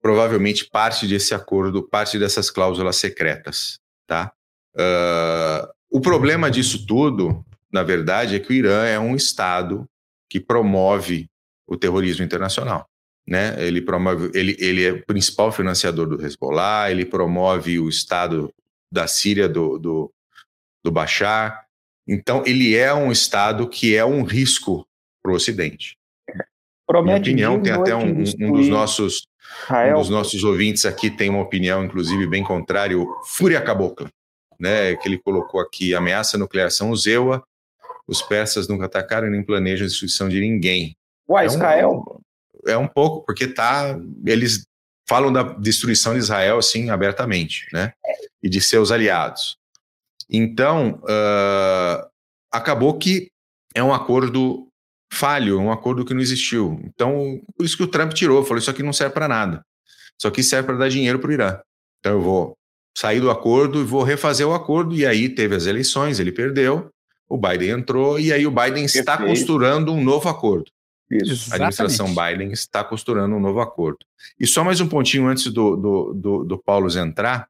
Provavelmente 0.00 0.68
parte 0.68 1.06
desse 1.06 1.34
acordo, 1.34 1.86
parte 1.86 2.18
dessas 2.18 2.50
cláusulas 2.50 2.96
secretas. 2.96 3.78
Tá? 4.06 4.32
Uh, 4.74 5.68
o 5.92 6.00
problema 6.00 6.50
disso 6.50 6.86
tudo, 6.86 7.44
na 7.72 7.82
verdade, 7.82 8.36
é 8.36 8.40
que 8.40 8.50
o 8.50 8.54
Irã 8.54 8.84
é 8.84 8.98
um 8.98 9.14
Estado 9.14 9.88
que 10.28 10.40
promove 10.40 11.28
o 11.66 11.76
terrorismo 11.76 12.24
internacional 12.24 12.88
né? 13.26 13.54
Ele 13.58 13.80
promove, 13.80 14.30
ele, 14.34 14.56
ele 14.58 14.84
é 14.84 14.92
o 14.92 15.06
principal 15.06 15.52
financiador 15.52 16.06
do 16.06 16.24
Hezbollah, 16.24 16.90
ele 16.90 17.04
promove 17.04 17.78
o 17.78 17.88
Estado 17.88 18.52
da 18.90 19.06
Síria 19.06 19.48
do, 19.48 19.78
do, 19.78 20.12
do 20.84 20.90
Bashar. 20.90 21.64
Então, 22.06 22.42
ele 22.44 22.76
é 22.76 22.92
um 22.92 23.12
Estado 23.12 23.68
que 23.68 23.94
é 23.96 24.04
um 24.04 24.22
risco 24.22 24.86
para 25.22 25.32
o 25.32 25.36
Ocidente. 25.36 25.96
Promete 26.86 27.32
Minha 27.32 27.50
opinião, 27.50 27.62
tem 27.62 27.72
até 27.72 27.94
um, 27.94 28.20
um, 28.20 28.52
dos 28.52 28.68
nossos 28.68 29.26
um 29.70 29.98
dos 29.98 30.08
nossos 30.08 30.42
ouvintes 30.44 30.86
aqui 30.86 31.10
tem 31.10 31.28
uma 31.28 31.42
opinião, 31.42 31.84
inclusive, 31.84 32.26
bem 32.26 32.42
contrária, 32.42 32.98
o 32.98 33.22
Fúria 33.24 33.60
Cabocla, 33.60 34.08
né, 34.62 34.94
que 34.94 35.08
ele 35.08 35.18
colocou 35.18 35.60
aqui, 35.60 35.92
ameaça 35.92 36.38
nuclear 36.38 36.70
são 36.70 36.90
o 36.90 36.96
Zewa, 36.96 37.42
os 38.06 38.22
persas 38.22 38.68
nunca 38.68 38.86
atacaram 38.86 39.28
nem 39.28 39.42
planejam 39.42 39.84
a 39.84 39.88
destruição 39.88 40.28
de 40.28 40.40
ninguém. 40.40 40.96
Uai, 41.28 41.46
é 41.46 41.48
um, 41.48 41.52
Israel? 41.52 42.20
é 42.66 42.76
um 42.76 42.86
pouco, 42.86 43.26
porque 43.26 43.48
tá, 43.48 43.98
eles 44.24 44.64
falam 45.08 45.32
da 45.32 45.42
destruição 45.42 46.12
de 46.12 46.20
Israel 46.20 46.58
assim 46.58 46.90
abertamente, 46.90 47.66
né? 47.72 47.92
E 48.40 48.48
de 48.48 48.60
seus 48.60 48.92
aliados. 48.92 49.56
Então, 50.30 51.02
uh, 51.02 52.08
acabou 52.50 52.96
que 52.96 53.30
é 53.74 53.82
um 53.82 53.92
acordo 53.92 54.68
falho, 55.12 55.58
um 55.58 55.72
acordo 55.72 56.04
que 56.04 56.14
não 56.14 56.20
existiu. 56.20 56.80
Então, 56.84 57.40
por 57.56 57.66
isso 57.66 57.76
que 57.76 57.82
o 57.82 57.88
Trump 57.88 58.12
tirou, 58.12 58.44
falou: 58.44 58.58
isso 58.58 58.70
aqui 58.70 58.82
não 58.82 58.92
serve 58.92 59.12
para 59.12 59.26
nada. 59.26 59.64
Isso 60.16 60.28
aqui 60.28 60.42
serve 60.42 60.66
para 60.66 60.76
dar 60.76 60.88
dinheiro 60.88 61.18
para 61.18 61.30
o 61.30 61.32
Irã. 61.32 61.60
Então, 61.98 62.12
eu 62.12 62.20
vou 62.20 62.56
sair 62.96 63.20
do 63.20 63.30
acordo 63.30 63.80
e 63.80 63.84
vou 63.84 64.02
refazer 64.02 64.46
o 64.46 64.54
acordo. 64.54 64.94
E 64.94 65.06
aí 65.06 65.28
teve 65.28 65.54
as 65.54 65.66
eleições, 65.66 66.20
ele 66.20 66.32
perdeu, 66.32 66.90
o 67.28 67.38
Biden 67.38 67.70
entrou, 67.70 68.20
e 68.20 68.32
aí 68.32 68.46
o 68.46 68.50
Biden 68.50 68.84
está 68.84 69.16
costurando 69.16 69.92
um 69.92 70.02
novo 70.02 70.28
acordo. 70.28 70.70
Isso. 71.10 71.52
A 71.52 71.56
administração 71.56 72.14
Biden 72.14 72.52
está 72.52 72.82
costurando 72.82 73.34
um 73.34 73.40
novo 73.40 73.60
acordo. 73.60 73.98
E 74.40 74.46
só 74.46 74.64
mais 74.64 74.80
um 74.80 74.88
pontinho 74.88 75.26
antes 75.26 75.44
do, 75.52 75.76
do, 75.76 76.14
do, 76.14 76.44
do 76.44 76.58
Paulo 76.58 76.88
entrar. 76.98 77.48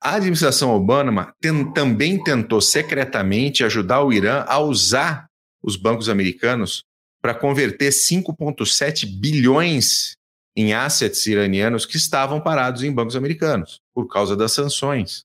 A 0.00 0.14
administração 0.14 0.70
Obama 0.70 1.34
tem, 1.40 1.72
também 1.72 2.22
tentou 2.22 2.60
secretamente 2.60 3.64
ajudar 3.64 4.02
o 4.02 4.12
Irã 4.12 4.44
a 4.46 4.58
usar 4.60 5.28
os 5.62 5.76
bancos 5.76 6.08
americanos 6.08 6.84
para 7.20 7.34
converter 7.34 7.90
5,7 7.90 9.06
bilhões 9.06 10.17
em 10.58 10.72
assets 10.72 11.24
iranianos 11.26 11.86
que 11.86 11.96
estavam 11.96 12.40
parados 12.40 12.82
em 12.82 12.90
bancos 12.92 13.14
americanos 13.14 13.80
por 13.94 14.08
causa 14.08 14.36
das 14.36 14.50
sanções. 14.50 15.24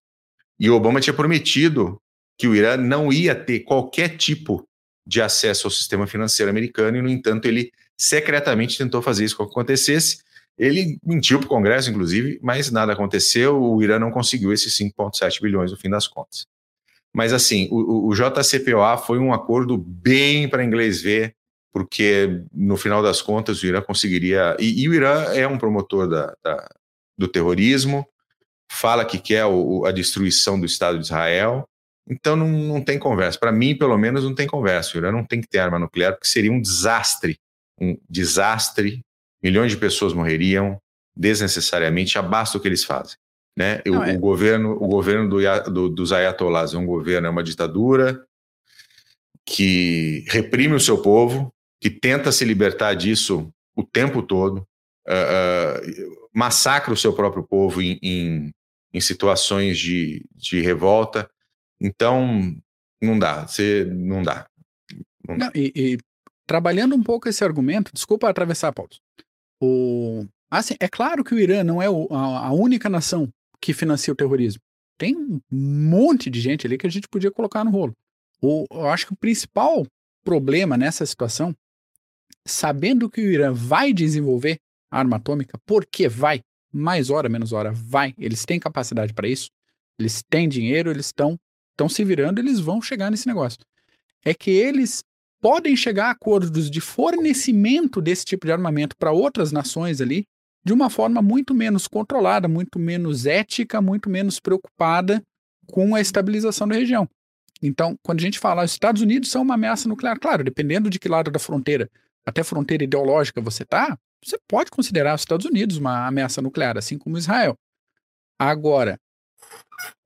E 0.59 0.69
o 0.69 0.75
Obama 0.75 1.01
tinha 1.01 1.13
prometido 1.13 1.99
que 2.37 2.47
o 2.47 2.53
Irã 2.53 2.77
não 2.77 3.11
ia 3.11 3.33
ter 3.33 3.61
qualquer 3.61 4.15
tipo 4.15 4.63
de 5.07 5.23
acesso 5.23 5.65
ao 5.65 5.71
sistema 5.71 6.05
financeiro 6.05 6.51
americano 6.51 6.97
e, 6.97 7.01
no 7.01 7.09
entanto, 7.09 7.47
ele 7.47 7.71
secretamente 7.97 8.77
tentou 8.77 9.01
fazer 9.01 9.25
isso 9.25 9.35
com 9.35 9.45
que 9.45 9.51
acontecesse. 9.51 10.19
Ele 10.55 10.99
mentiu 11.03 11.39
para 11.39 11.47
o 11.47 11.49
Congresso, 11.49 11.89
inclusive, 11.89 12.39
mas 12.43 12.69
nada 12.69 12.93
aconteceu. 12.93 13.59
O 13.59 13.81
Irã 13.81 13.97
não 13.97 14.11
conseguiu 14.11 14.53
esses 14.53 14.77
5,7 14.77 15.41
bilhões 15.41 15.71
no 15.71 15.77
fim 15.77 15.89
das 15.89 16.05
contas. 16.05 16.45
Mas, 17.11 17.33
assim, 17.33 17.67
o, 17.71 18.07
o 18.07 18.13
JCPOA 18.13 18.99
foi 18.99 19.17
um 19.17 19.33
acordo 19.33 19.79
bem 19.79 20.47
para 20.47 20.63
inglês 20.63 21.01
ver, 21.01 21.35
porque, 21.73 22.43
no 22.53 22.77
final 22.77 23.01
das 23.01 23.21
contas, 23.21 23.61
o 23.61 23.65
Irã 23.65 23.81
conseguiria. 23.81 24.55
E, 24.59 24.83
e 24.83 24.87
o 24.87 24.93
Irã 24.93 25.23
é 25.33 25.47
um 25.47 25.57
promotor 25.57 26.07
da, 26.07 26.33
da, 26.43 26.69
do 27.17 27.27
terrorismo, 27.27 28.07
fala 28.71 29.03
que 29.03 29.17
quer 29.17 29.45
o, 29.45 29.83
a 29.85 29.91
destruição 29.91 30.59
do 30.59 30.67
Estado 30.67 30.99
de 30.99 31.05
Israel, 31.05 31.67
Então 32.07 32.35
não, 32.35 32.47
não 32.47 32.81
tem 32.81 32.99
conversa. 32.99 33.39
Para 33.39 33.51
mim, 33.51 33.75
pelo 33.75 33.97
menos, 33.97 34.23
não 34.23 34.35
tem 34.35 34.47
conversa. 34.47 34.95
O 34.95 34.99
Irã 34.99 35.11
não 35.11 35.25
tem 35.25 35.41
que 35.41 35.47
ter 35.47 35.59
arma 35.59 35.79
nuclear, 35.79 36.13
porque 36.13 36.27
seria 36.27 36.51
um 36.51 36.61
desastre. 36.61 37.39
Um 37.81 37.97
desastre. 38.07 39.01
Milhões 39.41 39.71
de 39.71 39.77
pessoas 39.77 40.13
morreriam 40.13 40.77
desnecessariamente, 41.15 42.17
abaixo 42.17 42.53
do 42.53 42.59
que 42.59 42.67
eles 42.67 42.83
fazem. 42.83 43.17
Né? 43.57 43.81
Não, 43.85 43.99
o, 43.99 44.03
é. 44.03 44.13
o, 44.13 44.19
governo, 44.19 44.71
o 44.71 44.87
governo 44.87 45.29
do, 45.29 45.71
do, 45.71 45.89
dos 45.89 46.11
ayatollahs 46.11 46.73
é 46.73 46.77
um 46.77 46.85
governo, 46.85 47.27
é 47.27 47.29
uma 47.29 47.43
ditadura 47.43 48.25
que 49.45 50.25
reprime 50.29 50.73
o 50.73 50.79
seu 50.79 51.01
povo, 51.01 51.52
que 51.83 51.89
tenta 51.89 52.31
se 52.31 52.45
libertar 52.45 52.93
disso 52.93 53.53
o 53.75 53.83
tempo 53.83 54.23
todo, 54.23 54.65
uh, 55.05 55.81
uh, 55.81 56.29
massacra 56.33 56.93
o 56.93 56.97
seu 56.97 57.11
próprio 57.11 57.43
povo 57.43 57.81
em, 57.81 57.99
em, 58.01 58.53
em 58.93 59.01
situações 59.01 59.77
de, 59.77 60.23
de 60.33 60.61
revolta. 60.61 61.29
Então, 61.81 62.55
não 63.01 63.19
dá, 63.19 63.45
você 63.45 63.83
não 63.83 64.23
dá. 64.23 64.47
Não 65.27 65.37
dá. 65.37 65.45
Não, 65.47 65.51
e, 65.53 65.73
e, 65.75 65.97
trabalhando 66.47 66.95
um 66.95 67.03
pouco 67.03 67.27
esse 67.27 67.43
argumento, 67.43 67.91
desculpa 67.93 68.29
atravessar, 68.29 68.71
Paulo. 68.71 68.91
O, 69.61 70.25
assim, 70.49 70.75
é 70.79 70.87
claro 70.87 71.21
que 71.21 71.35
o 71.35 71.39
Irã 71.39 71.65
não 71.65 71.81
é 71.81 71.89
o, 71.89 72.07
a, 72.11 72.47
a, 72.47 72.53
única 72.53 72.87
nação 72.87 73.27
que 73.59 73.73
financia 73.73 74.13
o 74.13 74.15
terrorismo. 74.15 74.61
Tem 74.97 75.17
um 75.17 75.41
monte 75.51 76.29
de 76.29 76.39
gente 76.39 76.65
ali 76.65 76.77
que 76.77 76.87
a 76.87 76.89
gente 76.89 77.09
podia 77.09 77.29
colocar 77.29 77.65
no 77.65 77.71
rolo. 77.71 77.93
O, 78.41 78.65
eu 78.71 78.87
acho 78.87 79.07
que 79.07 79.13
o 79.13 79.17
principal 79.17 79.85
problema 80.23 80.77
nessa 80.77 81.05
situação, 81.05 81.53
sabendo 82.45 83.09
que 83.09 83.21
o 83.21 83.31
Irã 83.31 83.53
vai 83.53 83.93
desenvolver 83.93 84.59
arma 84.91 85.17
atômica, 85.17 85.57
porque 85.65 86.07
vai, 86.07 86.41
mais 86.71 87.09
hora, 87.09 87.29
menos 87.29 87.51
hora, 87.51 87.71
vai, 87.71 88.13
eles 88.17 88.45
têm 88.45 88.59
capacidade 88.59 89.13
para 89.13 89.27
isso, 89.27 89.49
eles 89.99 90.23
têm 90.29 90.47
dinheiro, 90.47 90.91
eles 90.91 91.07
estão 91.07 91.39
estão 91.73 91.89
se 91.89 92.03
virando, 92.03 92.39
eles 92.39 92.59
vão 92.59 92.81
chegar 92.81 93.09
nesse 93.09 93.27
negócio. 93.27 93.59
É 94.23 94.33
que 94.33 94.51
eles 94.51 95.03
podem 95.41 95.75
chegar 95.75 96.07
a 96.07 96.11
acordos 96.11 96.69
de 96.69 96.79
fornecimento 96.79 98.01
desse 98.01 98.23
tipo 98.23 98.45
de 98.45 98.51
armamento 98.51 98.95
para 98.95 99.11
outras 99.11 99.51
nações 99.51 99.99
ali 99.99 100.23
de 100.63 100.71
uma 100.71 100.89
forma 100.89 101.21
muito 101.21 101.53
menos 101.53 101.87
controlada, 101.87 102.47
muito 102.47 102.79
menos 102.79 103.25
ética, 103.25 103.81
muito 103.81 104.09
menos 104.09 104.39
preocupada 104.39 105.21
com 105.67 105.93
a 105.93 105.99
estabilização 105.99 106.67
da 106.67 106.75
região. 106.75 107.09
Então, 107.61 107.97
quando 108.01 108.19
a 108.19 108.21
gente 108.21 108.39
fala 108.39 108.63
os 108.63 108.71
Estados 108.71 109.01
Unidos 109.01 109.29
são 109.29 109.41
uma 109.41 109.55
ameaça 109.55 109.89
nuclear, 109.89 110.17
claro, 110.19 110.43
dependendo 110.43 110.89
de 110.89 110.99
que 110.99 111.09
lado 111.09 111.29
da 111.29 111.39
fronteira, 111.39 111.89
até 112.25 112.43
fronteira 112.43 112.83
ideológica 112.83 113.41
você 113.41 113.63
está, 113.63 113.97
você 114.23 114.37
pode 114.47 114.71
considerar 114.71 115.15
os 115.15 115.21
Estados 115.21 115.45
Unidos 115.45 115.77
uma 115.77 116.07
ameaça 116.07 116.41
nuclear, 116.41 116.77
assim 116.77 116.97
como 116.97 117.17
Israel. 117.17 117.57
Agora, 118.39 118.99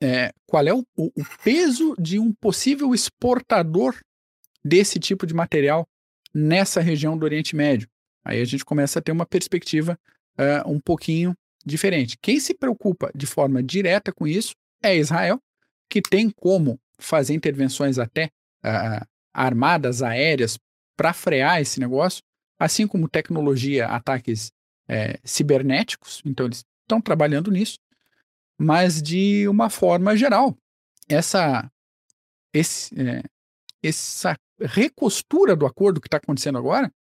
é, 0.01 0.31
qual 0.45 0.65
é 0.65 0.73
o, 0.73 0.83
o, 0.95 1.11
peso 1.43 1.95
de 1.99 2.19
um 2.19 2.33
possível 2.33 2.93
exportador 2.93 3.95
desse 4.63 4.99
tipo 4.99 5.25
de 5.25 5.33
material 5.33 5.87
nessa 6.33 6.81
região 6.81 7.17
do 7.17 7.23
Oriente 7.23 7.55
Médio? 7.55 7.87
Aí 8.25 8.41
a 8.41 8.45
gente 8.45 8.65
começa 8.65 8.99
a 8.99 9.01
ter 9.01 9.11
uma 9.11 9.25
perspectiva 9.25 9.97
uh, 10.37 10.69
um 10.69 10.79
pouquinho 10.79 11.35
diferente. 11.65 12.17
Quem 12.21 12.39
se 12.39 12.53
preocupa 12.53 13.11
de 13.15 13.25
forma 13.25 13.61
direta 13.61 14.11
com 14.11 14.27
isso 14.27 14.53
é 14.83 14.95
Israel, 14.97 15.39
que 15.89 16.01
tem 16.01 16.29
como 16.29 16.79
fazer 16.99 17.33
intervenções 17.33 17.99
até 17.99 18.25
uh, 18.65 19.05
armadas 19.33 20.01
aéreas 20.01 20.57
para 20.97 21.13
frear 21.13 21.61
esse 21.61 21.79
negócio, 21.79 22.21
assim 22.59 22.85
como 22.87 23.07
tecnologia, 23.07 23.87
ataques 23.87 24.51
é, 24.89 25.19
cibernéticos. 25.23 26.21
Então 26.25 26.47
eles 26.47 26.65
estão 26.83 26.99
trabalhando 26.99 27.49
nisso 27.51 27.77
mas 28.57 29.01
de 29.01 29.47
uma 29.47 29.69
forma 29.69 30.17
geral. 30.17 30.57
Essa, 31.07 31.69
esse, 32.53 32.93
é, 32.99 33.23
essa 33.83 34.35
recostura 34.59 35.55
do 35.55 35.65
acordo 35.65 36.01
que 36.01 36.07
está 36.07 36.17
acontecendo 36.17 36.57
agora 36.57 36.91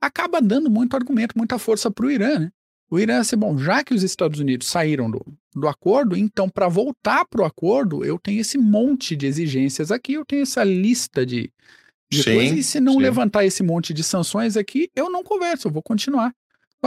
acaba 0.00 0.40
dando 0.40 0.70
muito 0.70 0.96
argumento, 0.96 1.36
muita 1.36 1.58
força 1.58 1.90
para 1.90 2.06
o 2.06 2.10
Irã. 2.10 2.38
Né? 2.38 2.50
O 2.90 2.98
Irã, 2.98 3.20
assim, 3.20 3.36
bom, 3.36 3.56
já 3.58 3.84
que 3.84 3.94
os 3.94 4.02
Estados 4.02 4.40
Unidos 4.40 4.66
saíram 4.66 5.10
do, 5.10 5.24
do 5.54 5.68
acordo, 5.68 6.16
então 6.16 6.48
para 6.48 6.68
voltar 6.68 7.24
para 7.26 7.42
o 7.42 7.44
acordo, 7.44 8.04
eu 8.04 8.18
tenho 8.18 8.40
esse 8.40 8.58
monte 8.58 9.14
de 9.14 9.26
exigências 9.26 9.92
aqui, 9.92 10.14
eu 10.14 10.24
tenho 10.24 10.42
essa 10.42 10.64
lista 10.64 11.24
de, 11.24 11.52
sim, 12.14 12.54
e 12.54 12.62
se 12.62 12.80
não 12.80 12.94
sim. 12.94 13.00
levantar 13.00 13.44
esse 13.44 13.62
monte 13.62 13.94
de 13.94 14.02
sanções 14.02 14.56
aqui, 14.56 14.90
eu 14.94 15.10
não 15.10 15.22
converso, 15.22 15.68
eu 15.68 15.72
vou 15.72 15.82
continuar. 15.82 16.34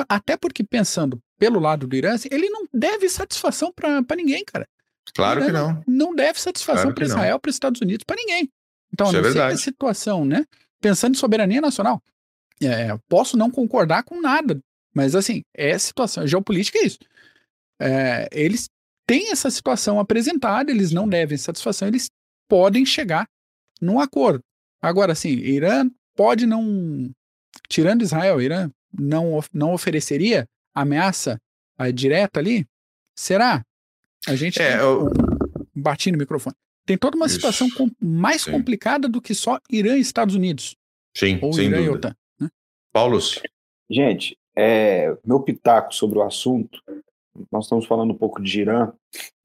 Até 0.09 0.35
porque, 0.35 0.63
pensando 0.63 1.19
pelo 1.39 1.59
lado 1.59 1.87
do 1.87 1.95
Irã, 1.95 2.15
ele 2.29 2.49
não 2.49 2.65
deve 2.73 3.07
satisfação 3.09 3.71
para 3.73 4.15
ninguém, 4.15 4.43
cara. 4.43 4.67
Claro 5.13 5.45
que 5.45 5.51
não. 5.51 5.83
Não 5.87 6.15
deve 6.15 6.39
satisfação 6.39 6.83
claro 6.83 6.95
para 6.95 7.05
Israel, 7.05 7.39
para 7.39 7.49
os 7.49 7.55
Estados 7.55 7.81
Unidos, 7.81 8.03
para 8.05 8.17
ninguém. 8.17 8.49
Então, 8.93 9.07
Isso 9.07 9.17
a 9.17 9.21
não 9.21 9.29
é 9.29 9.33
que 9.33 9.53
a 9.53 9.57
situação, 9.57 10.25
né? 10.25 10.45
Pensando 10.81 11.15
em 11.15 11.17
soberania 11.17 11.61
nacional, 11.61 12.01
é, 12.61 12.97
posso 13.07 13.37
não 13.37 13.49
concordar 13.49 14.03
com 14.03 14.21
nada, 14.21 14.59
mas 14.93 15.15
assim, 15.15 15.41
é 15.53 15.77
situação, 15.77 16.25
geopolítica 16.27 16.79
é 16.79 16.85
isso. 16.85 16.99
É, 17.79 18.29
eles 18.31 18.69
têm 19.05 19.31
essa 19.31 19.49
situação 19.49 19.99
apresentada, 19.99 20.71
eles 20.71 20.91
não 20.91 21.07
devem 21.07 21.37
satisfação, 21.37 21.87
eles 21.87 22.09
podem 22.47 22.85
chegar 22.85 23.27
num 23.81 23.99
acordo. 23.99 24.41
Agora, 24.85 25.13
assim, 25.13 25.29
Irã 25.29 25.89
pode 26.15 26.45
não. 26.45 27.09
Tirando 27.67 28.03
Israel, 28.03 28.39
Irã 28.39 28.69
não, 28.93 29.39
não 29.51 29.73
ofereceria 29.73 30.47
ameaça 30.75 31.41
uh, 31.79 31.91
direta 31.91 32.39
ali? 32.39 32.67
Será? 33.17 33.65
A 34.27 34.35
gente 34.35 34.61
é, 34.61 34.79
eu... 34.79 35.09
bati 35.75 36.11
no 36.11 36.19
microfone. 36.19 36.55
Tem 36.85 36.95
toda 36.99 37.17
uma 37.17 37.25
Isso. 37.25 37.35
situação 37.35 37.67
com, 37.71 37.89
mais 37.99 38.43
Sim. 38.43 38.51
complicada 38.51 39.09
do 39.09 39.19
que 39.19 39.33
só 39.33 39.59
Irã 39.71 39.97
e 39.97 40.01
Estados 40.01 40.35
Unidos. 40.35 40.75
Sim, 41.17 41.39
Ou 41.41 41.51
sem 41.51 41.65
Irã 41.65 41.77
dúvida. 41.77 41.91
E 41.91 41.97
OTAN, 41.97 42.15
né? 42.41 42.49
Paulos. 42.93 43.41
Gente, 43.89 44.37
é, 44.55 45.17
meu 45.25 45.39
pitaco 45.39 45.95
sobre 45.95 46.19
o 46.19 46.21
assunto, 46.21 46.79
nós 47.51 47.65
estamos 47.65 47.87
falando 47.87 48.11
um 48.11 48.17
pouco 48.17 48.39
de 48.39 48.61
Irã, 48.61 48.93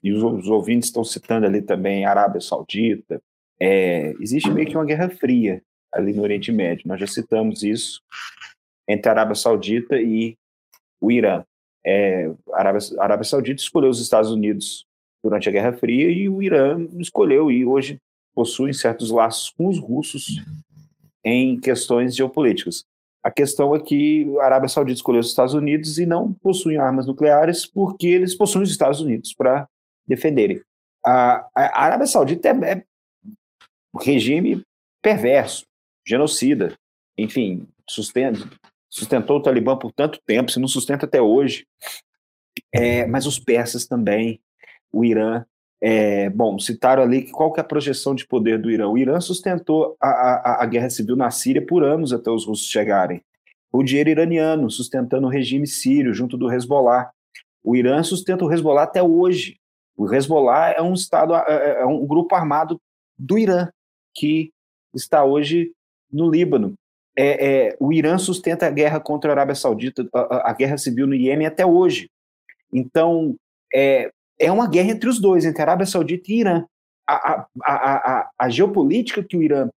e 0.03 0.13
os, 0.13 0.23
os 0.23 0.49
ouvintes 0.49 0.91
estão 0.91 1.03
citando 1.03 1.47
ali 1.47 1.63
também 1.63 2.05
Arábia 2.05 2.43
Saudita. 2.43 3.23
É, 3.61 4.15
existe 4.21 4.51
meio 4.51 4.67
que 4.67 4.77
uma 4.77 4.85
guerra 4.85 5.11
fria 5.11 5.63
ali 5.93 6.13
no 6.13 6.23
Oriente 6.23 6.53
Médio, 6.53 6.89
nós 6.89 7.01
já 7.01 7.07
citamos 7.07 7.63
isso, 7.63 8.01
entre 8.89 9.09
a 9.09 9.13
Arábia 9.13 9.35
Saudita 9.35 9.97
e 10.01 10.37
o 11.01 11.11
Irã. 11.11 11.45
É, 11.85 12.31
a, 12.53 12.59
Arábia, 12.59 12.81
a 12.99 13.05
Arábia 13.05 13.25
Saudita 13.25 13.61
escolheu 13.61 13.91
os 13.91 14.01
Estados 14.01 14.31
Unidos 14.31 14.87
durante 15.23 15.49
a 15.49 15.53
Guerra 15.53 15.73
Fria 15.73 16.11
e 16.11 16.29
o 16.29 16.43
Irã 16.43 16.87
escolheu 16.99 17.51
e 17.51 17.65
hoje 17.65 17.99
possui 18.35 18.73
certos 18.73 19.11
laços 19.11 19.51
com 19.51 19.69
os 19.69 19.79
russos 19.79 20.43
em 21.25 21.59
questões 21.59 22.15
geopolíticas. 22.15 22.85
A 23.23 23.31
questão 23.31 23.75
é 23.75 23.81
que 23.81 24.27
a 24.39 24.45
Arábia 24.47 24.69
Saudita 24.69 24.97
escolheu 24.97 25.21
os 25.21 25.29
Estados 25.29 25.53
Unidos 25.53 25.99
e 25.99 26.07
não 26.07 26.33
possuem 26.33 26.79
armas 26.79 27.07
nucleares 27.07 27.67
porque 27.67 28.07
eles 28.07 28.35
possuem 28.35 28.65
os 28.65 28.71
Estados 28.71 29.01
Unidos 29.01 29.35
para 29.35 29.69
defenderem. 30.07 30.61
A, 31.05 31.47
a, 31.55 31.85
Arábia 31.85 32.07
Saudita 32.07 32.49
é, 32.49 32.73
é 32.73 32.85
regime 33.99 34.63
perverso, 35.03 35.65
genocida, 36.07 36.75
enfim, 37.17 37.67
sustenta, 37.89 38.49
sustentou 38.89 39.39
o 39.39 39.43
Talibã 39.43 39.77
por 39.77 39.93
tanto 39.93 40.21
tempo, 40.27 40.51
se 40.51 40.61
não 40.61 40.69
sustenta 40.69 41.07
até 41.07 41.21
hoje. 41.21 41.67
É, 42.73 43.07
mas 43.07 43.27
os 43.27 43.39
persas 43.39 43.87
também, 43.87 44.41
o 44.93 45.05
Irã. 45.05 45.45
É, 45.83 46.29
bom, 46.29 46.59
citaram 46.59 47.03
ali 47.03 47.31
qual 47.31 47.51
que 47.51 47.59
é 47.59 47.63
a 47.63 47.67
projeção 47.67 48.15
de 48.15 48.27
poder 48.27 48.61
do 48.61 48.71
Irã. 48.71 48.89
O 48.89 48.99
Irã 48.99 49.19
sustentou 49.19 49.97
a, 49.99 50.09
a, 50.09 50.63
a 50.63 50.67
guerra 50.67 50.91
civil 50.91 51.17
na 51.17 51.31
Síria 51.31 51.65
por 51.65 51.83
anos 51.83 52.13
até 52.13 52.31
os 52.31 52.47
russos 52.47 52.69
chegarem. 52.69 53.23
O 53.73 53.83
dinheiro 53.83 54.11
iraniano 54.11 54.71
sustentando 54.71 55.27
o 55.27 55.31
regime 55.31 55.67
sírio 55.67 56.13
junto 56.13 56.37
do 56.37 56.53
Hezbollah. 56.53 57.11
O 57.63 57.75
Irã 57.75 58.03
sustenta 58.03 58.45
o 58.45 58.53
Hezbollah 58.53 58.83
até 58.83 59.03
hoje. 59.03 59.59
O 59.97 60.13
Hezbollah 60.13 60.73
é 60.73 60.83
um 60.83 60.93
estado, 60.93 61.35
é, 61.35 61.45
é, 61.49 61.81
é 61.83 61.87
um 61.87 62.07
grupo 62.07 62.35
armado 62.35 62.79
do 63.19 63.39
Irã 63.39 63.69
que 64.15 64.51
está 64.95 65.25
hoje 65.25 65.73
no 66.11 66.31
Líbano 66.31 66.75
é, 67.17 67.69
é, 67.69 67.77
o 67.79 67.93
Irã 67.93 68.17
sustenta 68.19 68.67
a 68.67 68.71
guerra 68.71 69.01
contra 69.01 69.31
a 69.31 69.35
Arábia 69.35 69.55
Saudita, 69.55 70.09
a, 70.15 70.51
a 70.51 70.53
guerra 70.55 70.79
civil 70.79 71.07
no 71.07 71.15
Iêmen 71.15 71.47
até 71.47 71.67
hoje. 71.67 72.09
Então, 72.73 73.37
é, 73.75 74.11
é 74.39 74.51
uma 74.51 74.69
guerra 74.69 74.91
entre 74.91 75.09
os 75.09 75.21
dois, 75.21 75.45
entre 75.45 75.61
a 75.61 75.65
Arábia 75.65 75.87
Saudita 75.87 76.31
e 76.31 76.41
Irã. 76.41 76.65
A, 77.07 77.15
a, 77.35 77.47
a, 77.65 78.31
a, 78.39 78.49
geopolítica 78.49 79.23
que 79.23 79.37
o 79.37 79.43
Irã, 79.43 79.69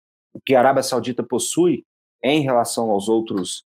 que 0.45 0.53
a 0.53 0.59
Arábia 0.59 0.83
Saudita 0.83 1.23
possui 1.23 1.83
em 2.23 2.41
relação 2.41 2.91
aos 2.91 3.09
outros, 3.09 3.65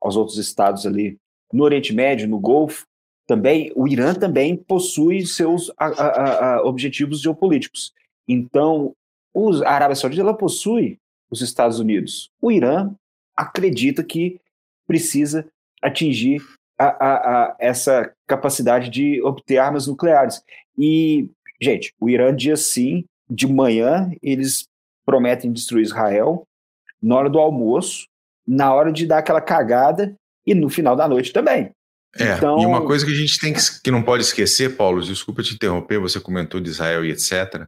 aos 0.00 0.16
outros 0.16 0.36
estados 0.36 0.86
ali 0.86 1.16
no 1.52 1.64
Oriente 1.64 1.94
Médio, 1.94 2.28
no 2.28 2.38
Golfo, 2.38 2.84
também 3.26 3.72
o 3.74 3.88
Irã 3.88 4.14
também 4.14 4.54
possui 4.54 5.24
seus 5.26 5.72
objetivos 6.62 7.22
geopolíticos. 7.22 7.92
Então, 8.28 8.94
os, 9.34 9.62
a 9.62 9.70
Arábia 9.70 9.96
Saudita 9.96 10.22
ela 10.22 10.36
possui 10.36 10.98
os 11.30 11.40
Estados 11.40 11.78
Unidos. 11.78 12.30
O 12.40 12.50
Irã 12.50 12.92
acredita 13.36 14.02
que 14.02 14.40
precisa 14.86 15.46
atingir 15.82 16.42
a, 16.78 16.86
a, 16.86 17.42
a 17.44 17.56
essa 17.58 18.12
capacidade 18.26 18.90
de 18.90 19.20
obter 19.22 19.58
armas 19.58 19.86
nucleares. 19.86 20.42
E 20.78 21.28
Gente, 21.60 21.94
o 22.00 22.08
Irã, 22.08 22.34
dia 22.34 22.56
sim, 22.56 23.04
de 23.28 23.46
manhã, 23.46 24.10
eles 24.22 24.66
prometem 25.04 25.52
destruir 25.52 25.82
Israel, 25.82 26.46
na 27.02 27.16
hora 27.16 27.30
do 27.30 27.38
almoço, 27.38 28.06
na 28.46 28.72
hora 28.74 28.92
de 28.92 29.06
dar 29.06 29.18
aquela 29.18 29.40
cagada 29.40 30.14
e 30.46 30.54
no 30.54 30.68
final 30.68 30.94
da 30.94 31.08
noite 31.08 31.32
também. 31.32 31.70
É, 32.18 32.34
então... 32.34 32.58
e 32.58 32.66
uma 32.66 32.84
coisa 32.84 33.04
que 33.04 33.12
a 33.12 33.14
gente 33.14 33.38
tem 33.38 33.52
que, 33.52 33.60
que 33.82 33.90
não 33.90 34.02
pode 34.02 34.22
esquecer, 34.22 34.76
Paulo, 34.76 35.02
desculpa 35.02 35.42
te 35.42 35.54
interromper, 35.54 35.98
você 35.98 36.18
comentou 36.20 36.60
de 36.60 36.70
Israel 36.70 37.04
e 37.04 37.10
etc. 37.10 37.66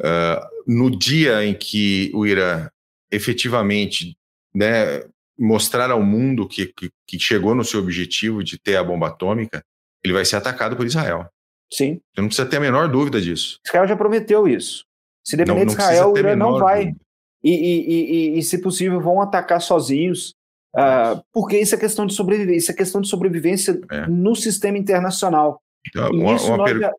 Uh, 0.00 0.40
no 0.66 0.90
dia 0.90 1.44
em 1.44 1.52
que 1.52 2.10
o 2.14 2.26
Irã 2.26 2.68
efetivamente 3.10 4.16
né, 4.54 5.04
mostrar 5.38 5.90
ao 5.90 6.02
mundo 6.02 6.48
que, 6.48 6.66
que, 6.66 6.90
que, 7.06 7.18
chegou 7.18 7.54
no 7.54 7.64
seu 7.64 7.80
objetivo 7.80 8.42
de 8.42 8.58
ter 8.58 8.76
a 8.76 8.84
bomba 8.84 9.08
atômica, 9.08 9.62
ele 10.02 10.12
vai 10.12 10.24
ser 10.24 10.36
atacado 10.36 10.76
por 10.76 10.86
Israel. 10.86 11.26
Sim. 11.72 12.00
Você 12.14 12.20
não 12.20 12.28
precisa 12.28 12.48
ter 12.48 12.56
a 12.56 12.60
menor 12.60 12.88
dúvida 12.88 13.20
disso. 13.20 13.58
Israel 13.66 13.86
já 13.86 13.96
prometeu 13.96 14.48
isso. 14.48 14.84
Se 15.24 15.36
depender 15.36 15.60
não, 15.60 15.66
de 15.66 15.72
Israel, 15.72 16.12
o 16.12 16.18
Irã 16.18 16.34
não 16.34 16.58
vai. 16.58 16.94
E, 17.42 17.50
e, 17.50 18.34
e, 18.34 18.38
e, 18.38 18.42
se 18.42 18.60
possível, 18.60 19.00
vão 19.00 19.20
atacar 19.20 19.60
sozinhos. 19.60 20.34
Uh, 20.74 21.22
porque 21.32 21.58
isso 21.58 21.74
é 21.74 21.78
questão 21.78 22.06
de 22.06 22.14
sobrevivência, 22.14 22.58
isso 22.58 22.70
é 22.70 22.74
questão 22.74 23.00
de 23.00 23.08
sobrevivência 23.08 23.80
é. 23.90 24.06
no 24.06 24.36
sistema 24.36 24.78
internacional. 24.78 25.60
Então, 25.86 26.10
uma, 26.10 26.40
uma 26.40 26.64
per... 26.64 26.78
já... 26.78 26.92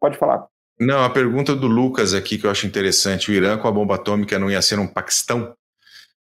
Pode 0.00 0.16
falar. 0.16 0.46
Não, 0.78 1.04
a 1.04 1.10
pergunta 1.10 1.54
do 1.54 1.66
Lucas 1.66 2.14
aqui 2.14 2.36
que 2.36 2.46
eu 2.46 2.50
acho 2.50 2.66
interessante: 2.66 3.30
o 3.30 3.34
Irã 3.34 3.56
com 3.56 3.68
a 3.68 3.72
bomba 3.72 3.94
atômica 3.94 4.38
não 4.38 4.50
ia 4.50 4.62
ser 4.62 4.78
um 4.78 4.86
Paquistão? 4.86 5.54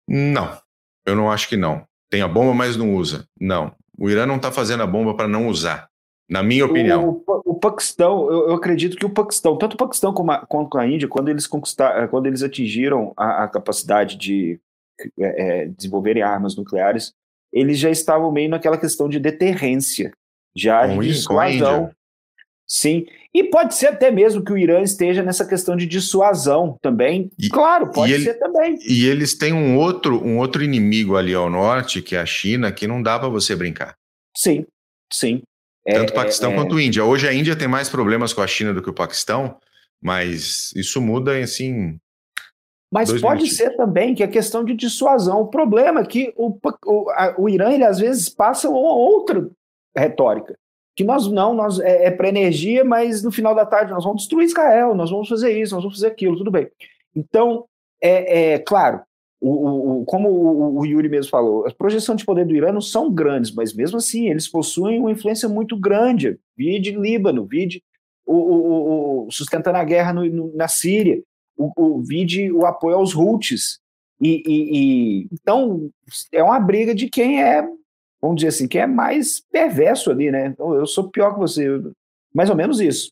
Não, 0.08 0.58
eu 1.06 1.16
não 1.16 1.32
acho 1.32 1.48
que 1.48 1.56
não. 1.56 1.86
Tem 2.10 2.22
a 2.22 2.28
bomba, 2.28 2.54
mas 2.54 2.76
não 2.76 2.96
usa. 2.96 3.26
Não. 3.40 3.72
O 3.98 4.10
Irã 4.10 4.26
não 4.26 4.38
está 4.38 4.52
fazendo 4.52 4.82
a 4.82 4.88
bomba 4.88 5.14
para 5.14 5.28
não 5.28 5.48
usar, 5.48 5.88
na 6.28 6.42
minha 6.42 6.66
opinião. 6.66 7.22
O, 7.28 7.42
o 7.46 7.56
Paquistão, 7.56 8.32
eu, 8.32 8.50
eu, 8.50 8.56
acredito 8.56 8.98
que 8.98 9.06
o 9.06 9.10
Paquistão, 9.10 9.58
tanto 9.58 9.74
o 9.74 9.78
Paquistão 9.78 10.14
como 10.14 10.32
a, 10.32 10.46
quanto 10.46 10.78
a 10.78 10.88
Índia, 10.88 11.08
quando 11.08 11.30
eles 11.30 11.46
conquistaram, 11.46 12.08
quando 12.08 12.26
eles 12.26 12.42
atingiram 12.42 13.14
a, 13.16 13.44
a 13.44 13.48
capacidade 13.48 14.16
de 14.16 14.60
é, 15.20 15.64
é, 15.64 15.66
desenvolverem 15.68 16.24
armas 16.24 16.56
nucleares, 16.56 17.14
eles 17.52 17.78
já 17.78 17.90
estavam 17.90 18.32
meio 18.32 18.50
naquela 18.50 18.78
questão 18.78 19.10
de 19.10 19.20
deterrência, 19.20 20.14
já 20.56 20.88
com 20.88 21.02
de 21.02 21.10
dissuasão. 21.10 21.92
Sim, 22.72 23.08
e 23.34 23.44
pode 23.46 23.74
ser 23.74 23.88
até 23.88 24.12
mesmo 24.12 24.44
que 24.44 24.54
o 24.54 24.58
Irã 24.58 24.82
esteja 24.82 25.24
nessa 25.24 25.44
questão 25.44 25.76
de 25.76 25.88
dissuasão 25.88 26.78
também. 26.84 27.32
E, 27.38 27.50
claro, 27.50 27.92
pode 27.92 28.14
ele, 28.14 28.24
ser 28.24 28.36
também. 28.36 28.78
E 28.88 29.08
eles 29.08 29.36
têm 29.36 29.52
um 29.52 29.76
outro, 29.76 30.24
um 30.24 30.38
outro 30.38 30.64
inimigo 30.64 31.18
ali 31.18 31.34
ao 31.34 31.50
norte, 31.50 32.00
que 32.00 32.16
é 32.16 32.20
a 32.20 32.26
China, 32.28 32.72
que 32.72 32.86
não 32.86 33.02
dá 33.02 33.18
para 33.18 33.28
você 33.28 33.56
brincar. 33.56 33.96
Sim, 34.38 34.68
sim. 35.12 35.42
Tanto 35.84 36.12
o 36.12 36.14
é, 36.14 36.16
Paquistão 36.16 36.52
é, 36.52 36.56
quanto 36.56 36.76
a 36.76 36.84
Índia. 36.84 37.04
Hoje 37.04 37.28
a 37.28 37.34
Índia 37.34 37.56
tem 37.56 37.68
mais 37.68 37.90
problemas 37.90 38.34
com 38.34 38.42
a 38.42 38.48
China 38.48 38.72
do 38.72 38.84
que 38.84 38.90
o 38.92 38.94
Paquistão, 38.94 39.58
mas 40.00 40.72
isso 40.76 41.02
muda 41.02 41.36
assim. 41.40 41.98
Mas 42.92 43.10
pode 43.20 43.44
minutos. 43.44 43.58
ser 43.58 43.76
também 43.76 44.14
que 44.14 44.22
a 44.22 44.28
questão 44.28 44.64
de 44.64 44.76
dissuasão. 44.76 45.42
O 45.42 45.48
problema 45.48 46.02
é 46.02 46.06
que 46.06 46.32
o, 46.36 46.56
o, 46.86 47.10
a, 47.10 47.34
o 47.36 47.50
Irã, 47.50 47.72
ele 47.72 47.84
às 47.84 47.98
vezes 47.98 48.30
passa 48.30 48.70
outra 48.70 49.50
retórica 49.96 50.56
que 51.00 51.04
nós 51.06 51.32
não, 51.32 51.54
nós 51.54 51.80
é, 51.80 52.08
é 52.08 52.12
para 52.12 52.28
energia, 52.28 52.84
mas 52.84 53.24
no 53.24 53.32
final 53.32 53.56
da 53.56 53.66
tarde 53.66 53.90
nós 53.90 54.04
vamos 54.04 54.24
destruir 54.24 54.44
Israel, 54.44 54.94
nós 54.94 55.10
vamos 55.10 55.30
fazer 55.30 55.58
isso, 55.58 55.74
nós 55.74 55.82
vamos 55.82 55.98
fazer 55.98 56.08
aquilo, 56.08 56.36
tudo 56.36 56.52
bem. 56.52 56.68
Então, 57.16 57.64
é, 58.02 58.56
é 58.56 58.60
claro, 58.60 59.00
o, 59.40 60.02
o, 60.02 60.06
como 60.06 60.28
o, 60.28 60.80
o, 60.80 60.86
Yuri 60.86 61.08
mesmo 61.08 61.32
falou, 61.32 61.66
as 61.66 61.72
projeções 61.72 62.20
de 62.20 62.26
poder 62.26 62.46
do 62.46 62.54
Irã 62.54 62.74
não 62.74 62.82
são 62.82 63.10
grandes, 63.10 63.50
mas 63.50 63.74
mesmo 63.74 63.96
assim 63.96 64.28
eles 64.28 64.46
possuem 64.50 65.00
uma 65.00 65.10
influência 65.10 65.48
muito 65.48 65.80
grande. 65.80 66.38
Vide 66.58 66.92
Líbano, 66.92 67.46
vide 67.46 67.82
o, 68.26 69.26
sustentando 69.32 69.78
a 69.78 69.84
guerra 69.86 70.12
no, 70.12 70.26
no, 70.26 70.54
na 70.54 70.68
Síria, 70.68 71.24
o, 71.56 72.02
vide 72.02 72.52
o 72.52 72.66
apoio 72.66 72.98
aos 72.98 73.16
Houthis. 73.16 73.80
E, 74.20 74.44
e, 74.46 74.78
e, 75.24 75.28
então 75.32 75.90
é 76.34 76.44
uma 76.44 76.60
briga 76.60 76.94
de 76.94 77.08
quem 77.08 77.42
é 77.42 77.66
vamos 78.22 78.38
dizer 78.38 78.50
assim, 78.50 78.68
que 78.68 78.78
é 78.78 78.88
mais 78.88 79.40
perverso 79.52 80.12
ali, 80.12 80.32
né? 80.32 80.48
Então, 80.48 80.74
eu 80.74 80.86
sou 80.86 81.10
pior 81.10 81.34
que 81.34 81.40
você, 81.40 81.68
mais 82.34 82.50
ou 82.50 82.56
menos 82.56 82.80
isso. 82.80 83.12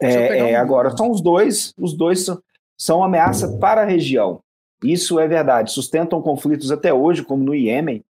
É, 0.00 0.50
é, 0.50 0.56
agora, 0.56 0.96
são 0.96 1.10
os 1.10 1.20
dois, 1.20 1.72
os 1.78 1.94
dois 1.94 2.24
são, 2.24 2.42
são 2.76 3.04
ameaça 3.04 3.56
para 3.58 3.82
a 3.82 3.86
região. 3.86 4.40
Isso 4.82 5.18
é 5.18 5.26
verdade. 5.26 5.72
Sustentam 5.72 6.20
conflitos 6.20 6.70
até 6.70 6.92
hoje, 6.92 7.22
como 7.22 7.44
no 7.44 7.54
Iêmen. 7.54 8.04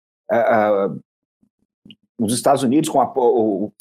os 2.18 2.32
Estados 2.32 2.62
Unidos 2.62 2.88
com 2.88 3.00
apoio, 3.00 3.72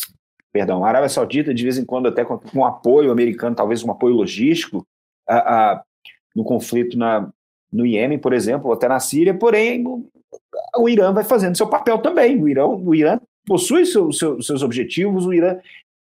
perdão, 0.51 0.83
a 0.83 0.87
Arábia 0.87 1.09
Saudita 1.09 1.53
de 1.53 1.63
vez 1.63 1.77
em 1.77 1.85
quando 1.85 2.07
até 2.07 2.25
com, 2.25 2.37
com 2.39 2.65
apoio 2.65 3.11
americano, 3.11 3.55
talvez 3.55 3.83
um 3.83 3.91
apoio 3.91 4.15
logístico 4.15 4.85
no 6.35 6.43
conflito 6.43 6.97
na, 6.97 7.29
no 7.71 7.85
Iêmen, 7.85 8.17
por 8.17 8.33
exemplo, 8.33 8.67
ou 8.67 8.73
até 8.73 8.87
na 8.87 8.99
Síria. 8.99 9.33
Porém, 9.33 9.83
o 10.77 10.89
Irã 10.89 11.13
vai 11.13 11.23
fazendo 11.23 11.57
seu 11.57 11.67
papel 11.67 11.99
também. 11.99 12.41
O 12.41 12.47
Irã, 12.47 12.65
o 12.65 12.95
Irã 12.95 13.19
possui 13.45 13.85
seu, 13.85 14.11
seu, 14.11 14.41
seus 14.41 14.61
objetivos, 14.61 15.25
o 15.25 15.33
Irã 15.33 15.57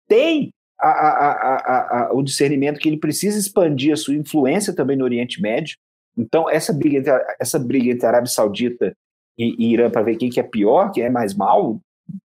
tem 0.08 0.54
a, 0.80 0.90
a, 0.90 2.08
a, 2.08 2.14
o 2.14 2.22
discernimento 2.22 2.80
que 2.80 2.90
ele 2.90 2.98
precisa 2.98 3.40
expandir 3.40 3.94
a 3.94 3.98
sua 3.98 4.16
influência 4.16 4.76
também 4.76 4.98
no 4.98 5.04
Oriente 5.04 5.42
Médio. 5.42 5.78
Então, 6.18 6.50
essa 6.50 6.74
briga 6.74 6.98
entre, 6.98 7.12
essa 7.40 7.58
briga 7.58 7.92
entre 7.92 8.06
Arábia 8.06 8.30
Saudita 8.30 8.96
e, 9.38 9.56
e 9.58 9.74
Irã 9.74 9.90
para 9.90 10.04
ver 10.04 10.18
quem 10.18 10.30
que 10.30 10.40
é 10.40 10.44
pior, 10.44 10.92
quem 10.92 11.04
é 11.04 11.10
mais 11.10 11.34
mal, 11.34 11.80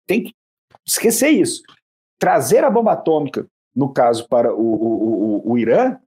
tem 0.07 0.24
que 0.24 0.32
esquecer 0.87 1.30
isso. 1.30 1.62
Trazer 2.18 2.64
a 2.64 2.70
bomba 2.70 2.93
atômica, 2.93 3.47
no 3.74 3.93
caso, 3.93 4.26
para 4.28 4.55
o, 4.55 4.59
o, 4.59 5.49
o, 5.49 5.53
o 5.53 5.59
Irã, 5.59 5.99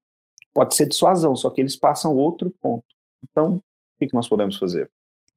pode 0.54 0.76
ser 0.76 0.88
dissuasão, 0.88 1.36
só 1.36 1.50
que 1.50 1.62
eles 1.62 1.76
passam 1.76 2.16
outro 2.16 2.52
ponto. 2.62 2.86
Então, 3.30 3.58
o 3.58 3.62
que, 4.00 4.08
que 4.08 4.16
nós 4.16 4.28
podemos 4.28 4.58
fazer? 4.58 4.90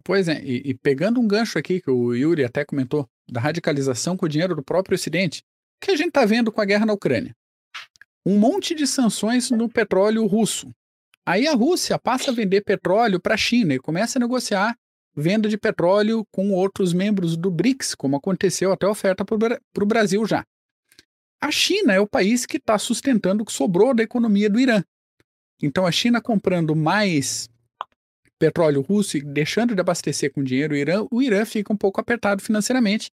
Pois 0.04 0.28
é, 0.28 0.42
e, 0.42 0.70
e, 0.70 0.74
pegando 0.74 1.20
um 1.20 1.28
gancho 1.28 1.58
aqui 1.58 1.80
que 1.80 1.90
o 1.90 2.14
Yuri 2.14 2.44
até 2.44 2.64
comentou, 2.64 3.08
da 3.28 3.40
radicalização 3.40 4.16
com 4.16 4.26
o 4.26 4.28
dinheiro 4.28 4.56
do 4.56 4.62
próprio 4.62 4.94
Ocidente, 4.94 5.40
o 5.40 5.86
que 5.86 5.90
a 5.90 5.96
gente 5.96 6.08
está 6.08 6.24
vendo 6.24 6.50
com 6.50 6.60
a 6.60 6.64
guerra 6.64 6.86
na 6.86 6.92
Ucrânia? 6.92 7.34
Um 8.24 8.38
monte 8.38 8.74
de 8.74 8.86
sanções 8.86 9.50
no 9.50 9.68
petróleo 9.68 10.26
russo. 10.26 10.70
Aí 11.24 11.46
a 11.46 11.54
Rússia 11.54 11.98
passa 11.98 12.30
a 12.30 12.34
vender 12.34 12.62
petróleo 12.62 13.20
para 13.20 13.34
a 13.34 13.38
China 13.38 13.74
e 13.74 13.78
começa 13.78 14.18
a 14.18 14.20
negociar 14.20 14.76
venda 15.14 15.48
de 15.48 15.58
petróleo 15.58 16.24
com 16.30 16.50
outros 16.52 16.92
membros 16.92 17.36
do 17.36 17.50
BRICS, 17.50 17.94
como 17.94 18.16
aconteceu 18.16 18.72
até 18.72 18.86
a 18.86 18.90
oferta 18.90 19.24
para 19.24 19.84
o 19.84 19.86
Brasil 19.86 20.24
já. 20.26 20.44
A 21.40 21.50
China 21.50 21.92
é 21.92 22.00
o 22.00 22.06
país 22.06 22.46
que 22.46 22.58
está 22.58 22.78
sustentando 22.78 23.42
o 23.42 23.46
que 23.46 23.52
sobrou 23.52 23.94
da 23.94 24.02
economia 24.02 24.48
do 24.48 24.60
Irã. 24.60 24.82
Então 25.62 25.86
a 25.86 25.92
China 25.92 26.20
comprando 26.20 26.76
mais 26.76 27.48
petróleo 28.40 28.80
russo 28.80 29.18
e 29.18 29.20
deixando 29.20 29.74
de 29.74 29.80
abastecer 29.80 30.32
com 30.32 30.42
dinheiro 30.42 30.74
o 30.74 30.76
Irã, 30.76 31.06
o 31.10 31.22
Irã 31.22 31.44
fica 31.44 31.72
um 31.72 31.76
pouco 31.76 32.00
apertado 32.00 32.42
financeiramente, 32.42 33.12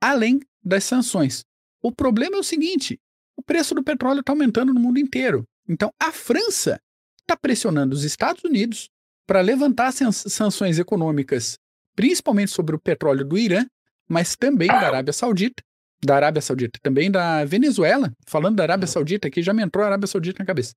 além 0.00 0.40
das 0.64 0.84
sanções. 0.84 1.44
O 1.82 1.92
problema 1.92 2.36
é 2.36 2.40
o 2.40 2.44
seguinte: 2.44 2.98
o 3.36 3.42
preço 3.42 3.74
do 3.74 3.84
petróleo 3.84 4.20
está 4.20 4.32
aumentando 4.32 4.72
no 4.72 4.80
mundo 4.80 4.98
inteiro. 4.98 5.44
Então, 5.68 5.92
a 6.00 6.10
França 6.10 6.80
está 7.20 7.36
pressionando 7.36 7.94
os 7.94 8.04
Estados 8.04 8.42
Unidos 8.42 8.88
para 9.26 9.42
levantar 9.42 9.92
sanções 9.92 10.78
econômicas, 10.78 11.58
principalmente 11.94 12.50
sobre 12.50 12.74
o 12.74 12.78
petróleo 12.78 13.24
do 13.24 13.38
Irã, 13.38 13.66
mas 14.08 14.34
também 14.34 14.68
da 14.68 14.86
Arábia 14.86 15.12
Saudita, 15.12 15.62
da 16.04 16.16
Arábia 16.16 16.42
Saudita, 16.42 16.78
também 16.82 17.10
da 17.10 17.44
Venezuela. 17.44 18.12
Falando 18.26 18.56
da 18.56 18.62
Arábia 18.62 18.86
Saudita 18.86 19.28
aqui, 19.28 19.42
já 19.42 19.54
me 19.54 19.62
entrou 19.62 19.84
a 19.84 19.88
Arábia 19.88 20.06
Saudita 20.06 20.42
na 20.42 20.46
cabeça 20.46 20.74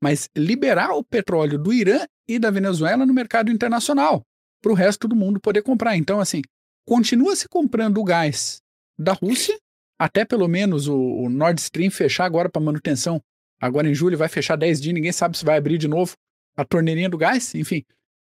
mas 0.00 0.28
liberar 0.36 0.92
o 0.92 1.04
petróleo 1.04 1.58
do 1.58 1.72
Irã 1.72 2.06
e 2.26 2.38
da 2.38 2.50
Venezuela 2.50 3.04
no 3.04 3.12
mercado 3.12 3.50
internacional, 3.50 4.24
para 4.62 4.72
o 4.72 4.74
resto 4.74 5.06
do 5.06 5.16
mundo 5.16 5.40
poder 5.40 5.62
comprar. 5.62 5.96
Então, 5.96 6.20
assim, 6.20 6.42
continua 6.86 7.36
se 7.36 7.48
comprando 7.48 7.98
o 7.98 8.04
gás 8.04 8.62
da 8.98 9.12
Rússia, 9.12 9.58
até 9.98 10.24
pelo 10.24 10.48
menos 10.48 10.88
o, 10.88 10.96
o 10.96 11.28
Nord 11.28 11.60
Stream 11.60 11.90
fechar 11.90 12.24
agora 12.24 12.48
para 12.48 12.62
manutenção. 12.62 13.22
Agora 13.60 13.88
em 13.88 13.94
julho 13.94 14.16
vai 14.16 14.28
fechar 14.28 14.56
10 14.56 14.80
dias, 14.80 14.94
ninguém 14.94 15.12
sabe 15.12 15.36
se 15.36 15.44
vai 15.44 15.58
abrir 15.58 15.76
de 15.76 15.86
novo 15.86 16.16
a 16.56 16.64
torneirinha 16.64 17.10
do 17.10 17.18
gás. 17.18 17.54
Enfim, 17.54 17.84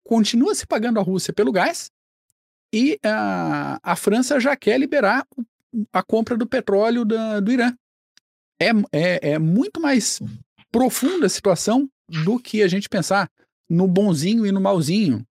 continua 0.05 0.55
se 0.55 0.67
pagando 0.67 0.99
a 0.99 1.03
Rússia 1.03 1.33
pelo 1.33 1.53
gás 1.53 1.91
e 2.73 2.99
a, 3.05 3.79
a 3.83 3.97
França 3.97 4.41
já 4.41 4.57
quer 4.57 4.79
liberar 4.79 5.27
a 5.93 6.03
compra 6.03 6.37
do 6.37 6.47
petróleo 6.47 7.05
da, 7.05 7.39
do 7.41 7.53
Irã. 7.53 7.73
É, 8.61 8.71
é, 8.93 9.33
é 9.33 9.39
muito 9.39 9.81
mais 9.81 10.21
profunda 10.71 11.29
situação 11.29 11.89
do 12.09 12.39
que 12.39 12.63
a 12.63 12.69
gente 12.69 12.89
pensar 12.89 13.31
no 13.69 13.87
bonzinho 13.87 14.45
e 14.47 14.53
no 14.53 14.61
malzinho, 14.61 15.25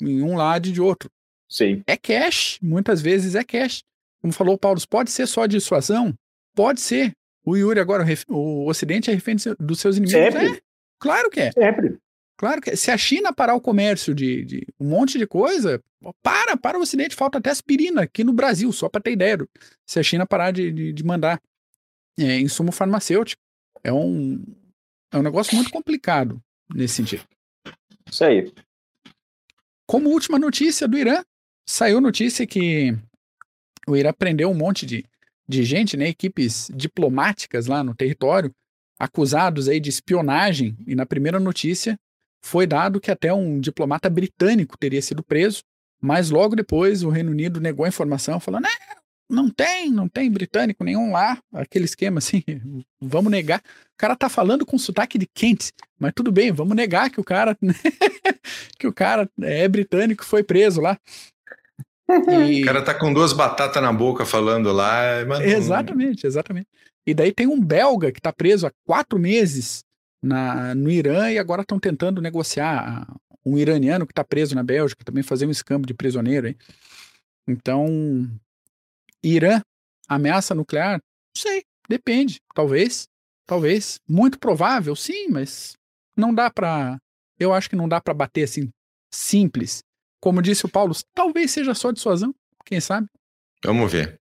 em 0.00 0.22
um 0.22 0.36
lado 0.36 0.68
e 0.68 0.72
de 0.72 0.80
outro. 0.80 1.10
Sim. 1.48 1.82
É 1.86 1.96
cash, 1.96 2.58
muitas 2.60 3.00
vezes 3.00 3.34
é 3.34 3.44
cash. 3.44 3.82
Como 4.20 4.32
falou 4.32 4.54
o 4.54 4.58
Paulo, 4.58 4.80
pode 4.88 5.10
ser 5.10 5.26
só 5.26 5.46
dissuasão? 5.46 6.14
Pode 6.54 6.80
ser. 6.80 7.12
O 7.44 7.56
Yuri 7.56 7.78
agora, 7.78 8.04
o 8.28 8.68
Ocidente 8.68 9.10
é 9.10 9.14
refém 9.14 9.36
dos 9.58 9.80
seus 9.80 9.96
inimigos. 9.96 10.20
Sempre. 10.20 10.56
É, 10.56 10.60
claro 10.98 11.30
que 11.30 11.40
é. 11.40 11.52
Sempre. 11.52 11.98
Claro 12.36 12.60
que 12.60 12.70
é. 12.70 12.76
Se 12.76 12.90
a 12.90 12.98
China 12.98 13.32
parar 13.32 13.54
o 13.54 13.60
comércio 13.60 14.14
de, 14.14 14.44
de, 14.44 14.66
um 14.80 14.88
monte 14.88 15.16
de 15.18 15.26
coisa, 15.26 15.80
para, 16.22 16.56
para 16.56 16.78
o 16.78 16.82
Ocidente. 16.82 17.14
Falta 17.14 17.38
até 17.38 17.50
aspirina 17.50 18.02
aqui 18.02 18.24
no 18.24 18.32
Brasil, 18.32 18.70
só 18.72 18.88
para 18.88 19.00
ter 19.00 19.12
ideia. 19.12 19.38
Se 19.86 19.98
a 19.98 20.02
China 20.02 20.26
parar 20.26 20.50
de, 20.50 20.72
de, 20.72 20.92
de 20.92 21.04
mandar. 21.04 21.40
é, 22.18 22.38
insumo 22.40 22.72
farmacêutico. 22.72 23.40
É 23.82 23.92
um, 23.92 24.42
é 25.12 25.18
um 25.18 25.22
negócio 25.22 25.54
muito 25.54 25.70
complicado 25.70 26.40
nesse 26.74 26.94
sentido. 26.94 27.24
Isso 28.10 28.24
aí. 28.24 28.52
Como 29.86 30.10
última 30.10 30.38
notícia 30.38 30.88
do 30.88 30.98
Irã, 30.98 31.22
saiu 31.66 32.00
notícia 32.00 32.46
que 32.46 32.96
o 33.86 33.96
Irã 33.96 34.12
prendeu 34.12 34.50
um 34.50 34.54
monte 34.54 34.84
de, 34.84 35.04
de 35.48 35.64
gente, 35.64 35.96
né, 35.96 36.08
equipes 36.08 36.70
diplomáticas 36.74 37.66
lá 37.66 37.84
no 37.84 37.94
território, 37.94 38.52
acusados 38.98 39.68
aí 39.68 39.78
de 39.78 39.90
espionagem, 39.90 40.76
e 40.86 40.94
na 40.94 41.06
primeira 41.06 41.38
notícia 41.38 41.98
foi 42.42 42.66
dado 42.66 43.00
que 43.00 43.10
até 43.10 43.32
um 43.32 43.60
diplomata 43.60 44.08
britânico 44.08 44.78
teria 44.78 45.02
sido 45.02 45.22
preso, 45.22 45.62
mas 46.00 46.30
logo 46.30 46.54
depois 46.56 47.02
o 47.02 47.10
Reino 47.10 47.30
Unido 47.30 47.60
negou 47.60 47.84
a 47.84 47.88
informação, 47.88 48.38
falando: 48.38 48.66
não 49.28 49.50
tem, 49.50 49.90
não 49.90 50.08
tem 50.08 50.30
britânico 50.30 50.84
nenhum 50.84 51.12
lá, 51.12 51.38
aquele 51.52 51.84
esquema 51.84 52.18
assim, 52.18 52.42
vamos 53.00 53.30
negar. 53.30 53.60
O 53.60 53.96
cara 53.96 54.14
tá 54.14 54.28
falando 54.28 54.64
com 54.64 54.78
sotaque 54.78 55.18
de 55.18 55.26
Kent, 55.26 55.70
mas 55.98 56.12
tudo 56.14 56.30
bem, 56.30 56.52
vamos 56.52 56.76
negar 56.76 57.10
que 57.10 57.20
o 57.20 57.24
cara 57.24 57.56
que 58.78 58.86
o 58.86 58.92
cara 58.92 59.28
é 59.40 59.66
britânico 59.68 60.24
foi 60.24 60.42
preso 60.42 60.80
lá. 60.80 60.98
E... 62.48 62.62
O 62.62 62.64
cara 62.64 62.82
tá 62.82 62.94
com 62.94 63.12
duas 63.12 63.32
batatas 63.32 63.82
na 63.82 63.92
boca 63.92 64.24
falando 64.24 64.72
lá. 64.72 65.24
Não... 65.24 65.42
Exatamente, 65.42 66.24
exatamente. 66.24 66.68
E 67.04 67.12
daí 67.12 67.32
tem 67.32 67.48
um 67.48 67.60
belga 67.60 68.12
que 68.12 68.20
tá 68.20 68.32
preso 68.32 68.64
há 68.64 68.70
quatro 68.84 69.18
meses 69.18 69.82
na, 70.22 70.72
no 70.72 70.88
Irã 70.88 71.32
e 71.32 71.36
agora 71.36 71.62
estão 71.62 71.80
tentando 71.80 72.22
negociar 72.22 73.08
um 73.44 73.58
iraniano 73.58 74.06
que 74.06 74.12
está 74.12 74.24
preso 74.24 74.54
na 74.54 74.62
Bélgica, 74.62 75.04
também 75.04 75.22
fazer 75.22 75.46
um 75.46 75.50
escambo 75.50 75.84
de 75.84 75.94
prisioneiro 75.94 76.46
aí. 76.46 76.56
Então, 77.48 78.28
Irã, 79.22 79.60
ameaça 80.08 80.54
nuclear? 80.54 80.94
Não 80.94 81.42
sei, 81.42 81.62
depende, 81.88 82.40
talvez, 82.54 83.06
talvez, 83.46 83.98
muito 84.08 84.38
provável, 84.38 84.94
sim, 84.96 85.28
mas 85.28 85.74
não 86.16 86.34
dá 86.34 86.50
para, 86.50 86.98
eu 87.38 87.52
acho 87.52 87.68
que 87.68 87.76
não 87.76 87.88
dá 87.88 88.00
para 88.00 88.14
bater 88.14 88.44
assim 88.44 88.70
simples. 89.12 89.82
Como 90.20 90.42
disse 90.42 90.66
o 90.66 90.68
Paulo, 90.68 90.94
talvez 91.14 91.50
seja 91.50 91.74
só 91.74 91.90
dissuasão, 91.90 92.34
quem 92.64 92.80
sabe? 92.80 93.06
Vamos 93.64 93.90
ver. 93.90 94.18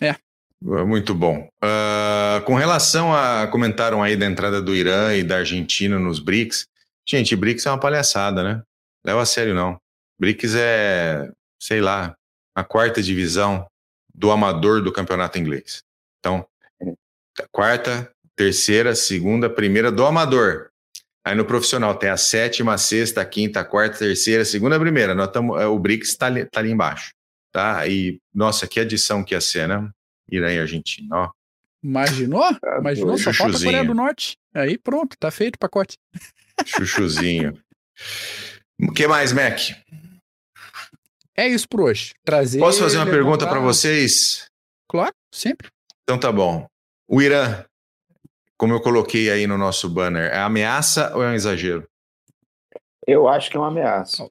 É. 0.00 0.16
Muito 0.60 1.14
bom. 1.14 1.46
Uh, 1.62 2.42
com 2.46 2.54
relação 2.54 3.14
a 3.14 3.46
comentaram 3.48 4.02
aí 4.02 4.16
da 4.16 4.24
entrada 4.24 4.62
do 4.62 4.74
Irã 4.74 5.14
e 5.14 5.22
da 5.22 5.38
Argentina 5.38 5.98
nos 5.98 6.18
BRICS, 6.18 6.66
gente, 7.06 7.36
BRICS 7.36 7.66
é 7.66 7.70
uma 7.70 7.78
palhaçada, 7.78 8.42
né? 8.42 8.62
Leva 9.04 9.20
a 9.20 9.26
sério 9.26 9.54
não. 9.54 9.78
BRICS 10.18 10.54
é, 10.54 11.30
sei 11.60 11.80
lá, 11.82 12.14
a 12.54 12.64
quarta 12.64 13.02
divisão 13.02 13.66
do 14.14 14.30
amador 14.30 14.82
do 14.82 14.92
campeonato 14.92 15.38
inglês. 15.38 15.82
Então, 16.20 16.46
quarta, 17.50 18.10
terceira, 18.36 18.94
segunda, 18.94 19.50
primeira 19.50 19.90
do 19.90 20.06
amador. 20.06 20.70
Aí 21.24 21.34
no 21.34 21.44
profissional 21.44 21.94
tem 21.94 22.10
a 22.10 22.16
sétima, 22.16 22.76
sexta, 22.76 23.24
quinta, 23.24 23.64
quarta, 23.64 23.98
terceira, 23.98 24.44
segunda, 24.44 24.78
primeira. 24.78 25.14
Nós 25.14 25.30
tamo, 25.30 25.58
é, 25.58 25.66
o 25.66 25.78
BRICS 25.78 26.10
está 26.10 26.26
ali, 26.26 26.44
tá 26.44 26.60
ali 26.60 26.70
embaixo. 26.70 27.14
Tá? 27.50 27.86
E, 27.88 28.20
nossa, 28.34 28.66
que 28.66 28.78
adição 28.78 29.24
que 29.24 29.34
ia 29.34 29.40
ser, 29.40 29.66
né? 29.66 29.88
Irã 30.30 30.52
e 30.52 30.58
Argentina, 30.58 31.16
ó. 31.16 31.30
Imaginou? 31.82 32.42
Tá 32.60 32.78
Imaginou? 32.78 33.18
Só 33.18 33.32
falta 33.32 33.56
a 33.56 33.60
Coreia 33.60 33.84
do 33.84 33.94
Norte. 33.94 34.36
Aí 34.54 34.78
pronto, 34.78 35.16
tá 35.18 35.30
feito 35.30 35.56
o 35.56 35.58
pacote. 35.58 35.98
Chuchuzinho. 36.64 37.58
O 38.80 38.92
que 38.92 39.06
mais, 39.06 39.32
Mac? 39.32 39.60
É 41.36 41.48
isso 41.48 41.68
por 41.68 41.80
hoje. 41.80 42.14
Trazer. 42.24 42.60
Posso 42.60 42.80
fazer 42.80 42.98
uma 42.98 43.06
pergunta 43.06 43.46
para 43.46 43.60
vocês? 43.60 44.46
Claro, 44.88 45.14
sempre. 45.32 45.68
Então 46.02 46.18
tá 46.18 46.30
bom. 46.30 46.66
O 47.08 47.20
Irã, 47.20 47.64
como 48.56 48.72
eu 48.72 48.80
coloquei 48.80 49.30
aí 49.30 49.46
no 49.46 49.58
nosso 49.58 49.88
banner, 49.88 50.32
é 50.32 50.38
ameaça 50.38 51.14
ou 51.16 51.22
é 51.22 51.30
um 51.30 51.34
exagero? 51.34 51.88
Eu 53.06 53.28
acho 53.28 53.50
que 53.50 53.56
é 53.56 53.60
uma 53.60 53.68
ameaça. 53.68 54.28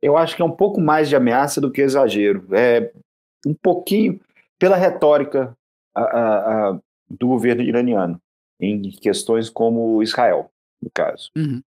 Eu 0.00 0.16
acho 0.16 0.34
que 0.34 0.42
é 0.42 0.44
um 0.44 0.54
pouco 0.54 0.80
mais 0.80 1.08
de 1.08 1.16
ameaça 1.16 1.60
do 1.60 1.70
que 1.70 1.82
exagero. 1.82 2.46
É 2.54 2.92
um 3.46 3.54
pouquinho 3.54 4.20
pela 4.58 4.76
retórica 4.76 5.56
a, 5.94 6.02
a, 6.02 6.70
a, 6.70 6.80
do 7.08 7.28
governo 7.28 7.62
iraniano 7.62 8.20
em 8.60 8.90
questões 8.90 9.48
como 9.48 10.02
Israel, 10.02 10.50
no 10.82 10.90
caso. 10.92 11.30
Uhum. 11.36 11.62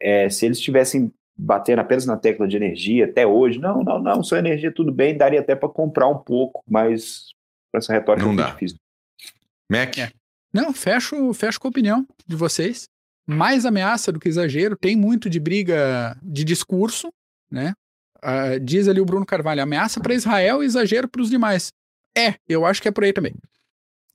É, 0.00 0.30
se 0.30 0.46
eles 0.46 0.60
tivessem 0.60 1.12
batendo 1.42 1.78
apenas 1.78 2.04
na 2.04 2.16
tecla 2.16 2.46
de 2.46 2.56
energia 2.56 3.06
até 3.06 3.26
hoje, 3.26 3.58
não, 3.58 3.82
não, 3.82 3.98
não, 3.98 4.22
só 4.22 4.36
energia 4.36 4.70
tudo 4.70 4.92
bem, 4.92 5.16
daria 5.16 5.40
até 5.40 5.54
para 5.54 5.68
comprar 5.68 6.06
um 6.06 6.18
pouco, 6.18 6.62
mas 6.68 7.28
essa 7.74 7.92
retórica 7.92 8.26
não 8.26 8.34
é 8.34 8.36
dá. 8.36 8.50
difícil. 8.50 8.76
Mac? 9.70 9.96
É. 9.98 10.10
Não, 10.52 10.72
fecho, 10.74 11.32
fecho 11.32 11.58
com 11.58 11.68
a 11.68 11.70
opinião 11.70 12.06
de 12.26 12.36
vocês. 12.36 12.84
Mais 13.26 13.64
ameaça 13.64 14.12
do 14.12 14.18
que 14.18 14.28
exagero, 14.28 14.76
tem 14.76 14.96
muito 14.96 15.30
de 15.30 15.38
briga 15.38 16.16
de 16.22 16.44
discurso, 16.44 17.08
né? 17.50 17.72
Uh, 18.18 18.60
diz 18.60 18.86
ali 18.86 19.00
o 19.00 19.04
Bruno 19.04 19.24
Carvalho, 19.24 19.62
ameaça 19.62 20.00
para 20.00 20.12
Israel 20.12 20.62
e 20.62 20.66
exagero 20.66 21.08
para 21.08 21.22
os 21.22 21.30
demais. 21.30 21.72
É, 22.16 22.34
eu 22.48 22.66
acho 22.66 22.82
que 22.82 22.88
é 22.88 22.90
por 22.90 23.04
aí 23.04 23.12
também. 23.12 23.34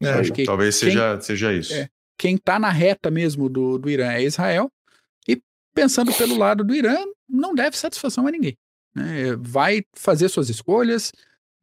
É, 0.02 0.10
acho 0.10 0.34
que 0.34 0.44
talvez 0.44 0.78
quem, 0.78 0.90
seja, 0.90 1.22
seja 1.22 1.54
isso. 1.54 1.74
É, 1.74 1.88
quem 2.18 2.36
está 2.36 2.60
na 2.60 2.70
reta 2.70 3.10
mesmo 3.10 3.50
do, 3.50 3.80
do 3.80 3.90
Irã 3.90 4.12
é 4.12 4.24
Israel. 4.24 4.70
E 5.28 5.42
pensando 5.74 6.14
pelo 6.14 6.38
lado 6.38 6.64
do 6.64 6.76
Irã, 6.76 6.98
não 7.28 7.54
deve 7.54 7.78
satisfação 7.78 8.28
a 8.28 8.32
ninguém. 8.32 8.58
Né? 8.96 9.36
Vai 9.38 9.84
fazer 9.94 10.30
suas 10.30 10.50
escolhas, 10.50 11.12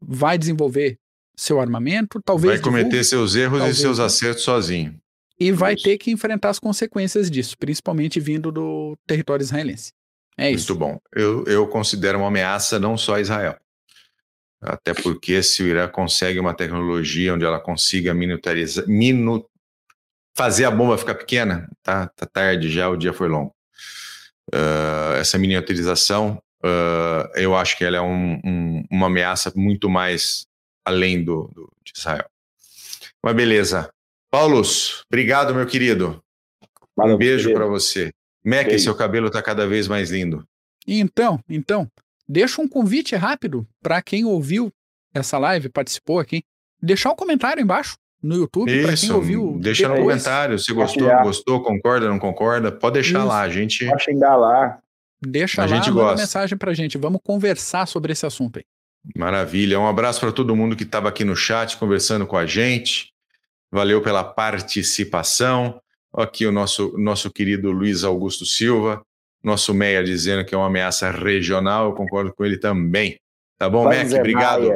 vai 0.00 0.36
desenvolver 0.36 0.98
seu 1.36 1.60
armamento, 1.60 2.20
talvez. 2.22 2.54
Vai 2.54 2.62
cometer 2.62 2.88
divulgue, 2.88 3.04
seus 3.04 3.34
erros 3.34 3.58
talvez, 3.58 3.78
e 3.78 3.80
seus 3.80 3.98
acertos 3.98 4.44
sozinho. 4.44 4.98
E 5.38 5.50
vai 5.50 5.74
isso. 5.74 5.84
ter 5.84 5.98
que 5.98 6.10
enfrentar 6.10 6.50
as 6.50 6.58
consequências 6.58 7.30
disso, 7.30 7.56
principalmente 7.58 8.20
vindo 8.20 8.52
do 8.52 8.96
território 9.06 9.42
israelense. 9.42 9.92
É 10.36 10.50
isso. 10.50 10.72
Muito 10.72 10.78
bom. 10.78 11.00
Eu, 11.14 11.44
eu 11.46 11.66
considero 11.66 12.18
uma 12.18 12.28
ameaça 12.28 12.78
não 12.78 12.96
só 12.96 13.16
a 13.16 13.20
Israel. 13.20 13.56
Até 14.60 14.94
porque 14.94 15.42
se 15.42 15.62
o 15.62 15.66
Irã 15.66 15.88
consegue 15.88 16.38
uma 16.38 16.54
tecnologia 16.54 17.34
onde 17.34 17.44
ela 17.44 17.60
consiga 17.60 18.14
miniaturizar, 18.14 18.86
minu, 18.86 19.44
fazer 20.36 20.64
a 20.64 20.70
bomba 20.70 20.96
ficar 20.96 21.16
pequena, 21.16 21.68
tá, 21.82 22.06
tá 22.08 22.26
tarde 22.26 22.70
já, 22.70 22.88
o 22.88 22.96
dia 22.96 23.12
foi 23.12 23.28
longo. 23.28 23.52
Uh, 24.54 25.14
essa 25.16 25.38
miniaturização, 25.38 26.42
uh, 26.62 27.28
eu 27.34 27.56
acho 27.56 27.76
que 27.76 27.84
ela 27.84 27.96
é 27.96 28.00
um, 28.00 28.40
um, 28.44 28.84
uma 28.90 29.06
ameaça 29.06 29.52
muito 29.56 29.88
mais 29.88 30.46
além 30.84 31.24
do, 31.24 31.50
do, 31.54 31.72
de 31.84 31.92
Israel. 31.96 32.26
Mas 33.22 33.34
beleza. 33.34 33.90
Paulos, 34.30 35.04
obrigado, 35.10 35.54
meu 35.54 35.66
querido. 35.66 36.22
Valeu, 36.96 37.14
um 37.14 37.18
beijo 37.18 37.52
para 37.52 37.66
você. 37.66 38.12
Mac, 38.44 38.66
beijo. 38.66 38.84
seu 38.84 38.94
cabelo 38.94 39.28
está 39.28 39.40
cada 39.40 39.66
vez 39.66 39.88
mais 39.88 40.10
lindo. 40.10 40.46
Então, 40.86 41.38
então, 41.48 41.88
deixa 42.28 42.60
um 42.60 42.68
convite 42.68 43.14
rápido 43.14 43.66
para 43.80 44.02
quem 44.02 44.24
ouviu 44.24 44.72
essa 45.14 45.38
live, 45.38 45.68
participou 45.68 46.18
aqui, 46.18 46.42
deixar 46.80 47.12
um 47.12 47.16
comentário 47.16 47.62
embaixo 47.62 47.96
no 48.22 48.36
YouTube 48.36 48.82
para 48.82 48.96
quem 48.96 49.10
ouviu. 49.10 49.58
Deixa 49.60 49.82
depois. 49.82 49.98
no 49.98 50.06
comentário 50.06 50.58
se 50.58 50.72
gostou, 50.72 51.08
não 51.08 51.22
gostou, 51.22 51.62
concorda, 51.62 52.08
não 52.08 52.18
concorda, 52.18 52.70
pode 52.70 52.94
deixar 52.94 53.18
Isso. 53.18 53.28
lá, 53.28 53.40
a 53.40 53.48
gente. 53.48 53.86
Pode 53.86 54.04
xingar 54.04 54.36
lá. 54.36 54.78
Deixa 55.20 55.62
a 55.62 55.66
lá, 55.66 55.76
gente 55.76 55.90
manda 55.90 56.02
gosta. 56.02 56.20
mensagem 56.20 56.58
pra 56.58 56.72
gente, 56.72 56.98
vamos 56.98 57.20
conversar 57.22 57.86
sobre 57.86 58.12
esse 58.12 58.24
assunto 58.24 58.58
aí. 58.58 58.64
Maravilha. 59.16 59.80
Um 59.80 59.88
abraço 59.88 60.20
para 60.20 60.30
todo 60.32 60.54
mundo 60.54 60.76
que 60.76 60.84
estava 60.84 61.08
aqui 61.08 61.24
no 61.24 61.34
chat 61.34 61.76
conversando 61.76 62.26
com 62.26 62.36
a 62.36 62.46
gente. 62.46 63.12
Valeu 63.70 64.00
pela 64.00 64.22
participação. 64.22 65.80
Aqui 66.14 66.46
o 66.46 66.52
nosso, 66.52 66.96
nosso 66.98 67.30
querido 67.30 67.72
Luiz 67.72 68.04
Augusto 68.04 68.44
Silva, 68.44 69.02
nosso 69.42 69.72
Meia 69.72 70.04
dizendo 70.04 70.44
que 70.44 70.54
é 70.54 70.58
uma 70.58 70.66
ameaça 70.66 71.10
regional. 71.10 71.86
Eu 71.86 71.94
concordo 71.94 72.32
com 72.34 72.44
ele 72.44 72.58
também. 72.58 73.18
Tá 73.58 73.68
bom, 73.68 73.84
Mac? 73.84 74.12
Obrigado. 74.12 74.70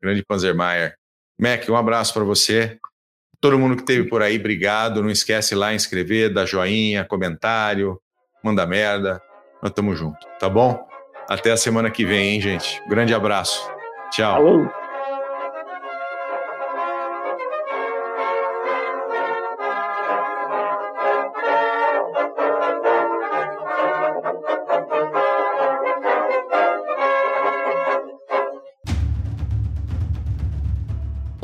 Grande 0.00 0.24
Panzermeier. 0.24 0.94
Mac, 1.38 1.68
um 1.68 1.76
abraço 1.76 2.14
para 2.14 2.24
você. 2.24 2.78
Todo 3.40 3.58
mundo 3.58 3.76
que 3.76 3.82
esteve 3.82 4.08
por 4.08 4.22
aí, 4.22 4.38
obrigado. 4.38 5.02
Não 5.02 5.10
esquece 5.10 5.54
lá 5.54 5.74
inscrever, 5.74 6.32
dar 6.32 6.46
joinha, 6.46 7.04
comentário, 7.04 8.00
manda 8.42 8.66
merda. 8.66 9.22
Nós 9.62 9.70
estamos 9.70 9.98
juntos, 9.98 10.26
tá 10.38 10.48
bom? 10.48 10.86
Até 11.28 11.52
a 11.52 11.56
semana 11.56 11.90
que 11.90 12.04
vem, 12.04 12.34
hein, 12.34 12.40
gente? 12.40 12.82
Grande 12.88 13.14
abraço. 13.14 13.70
Tchau. 14.10 14.34
Falou. 14.34 14.87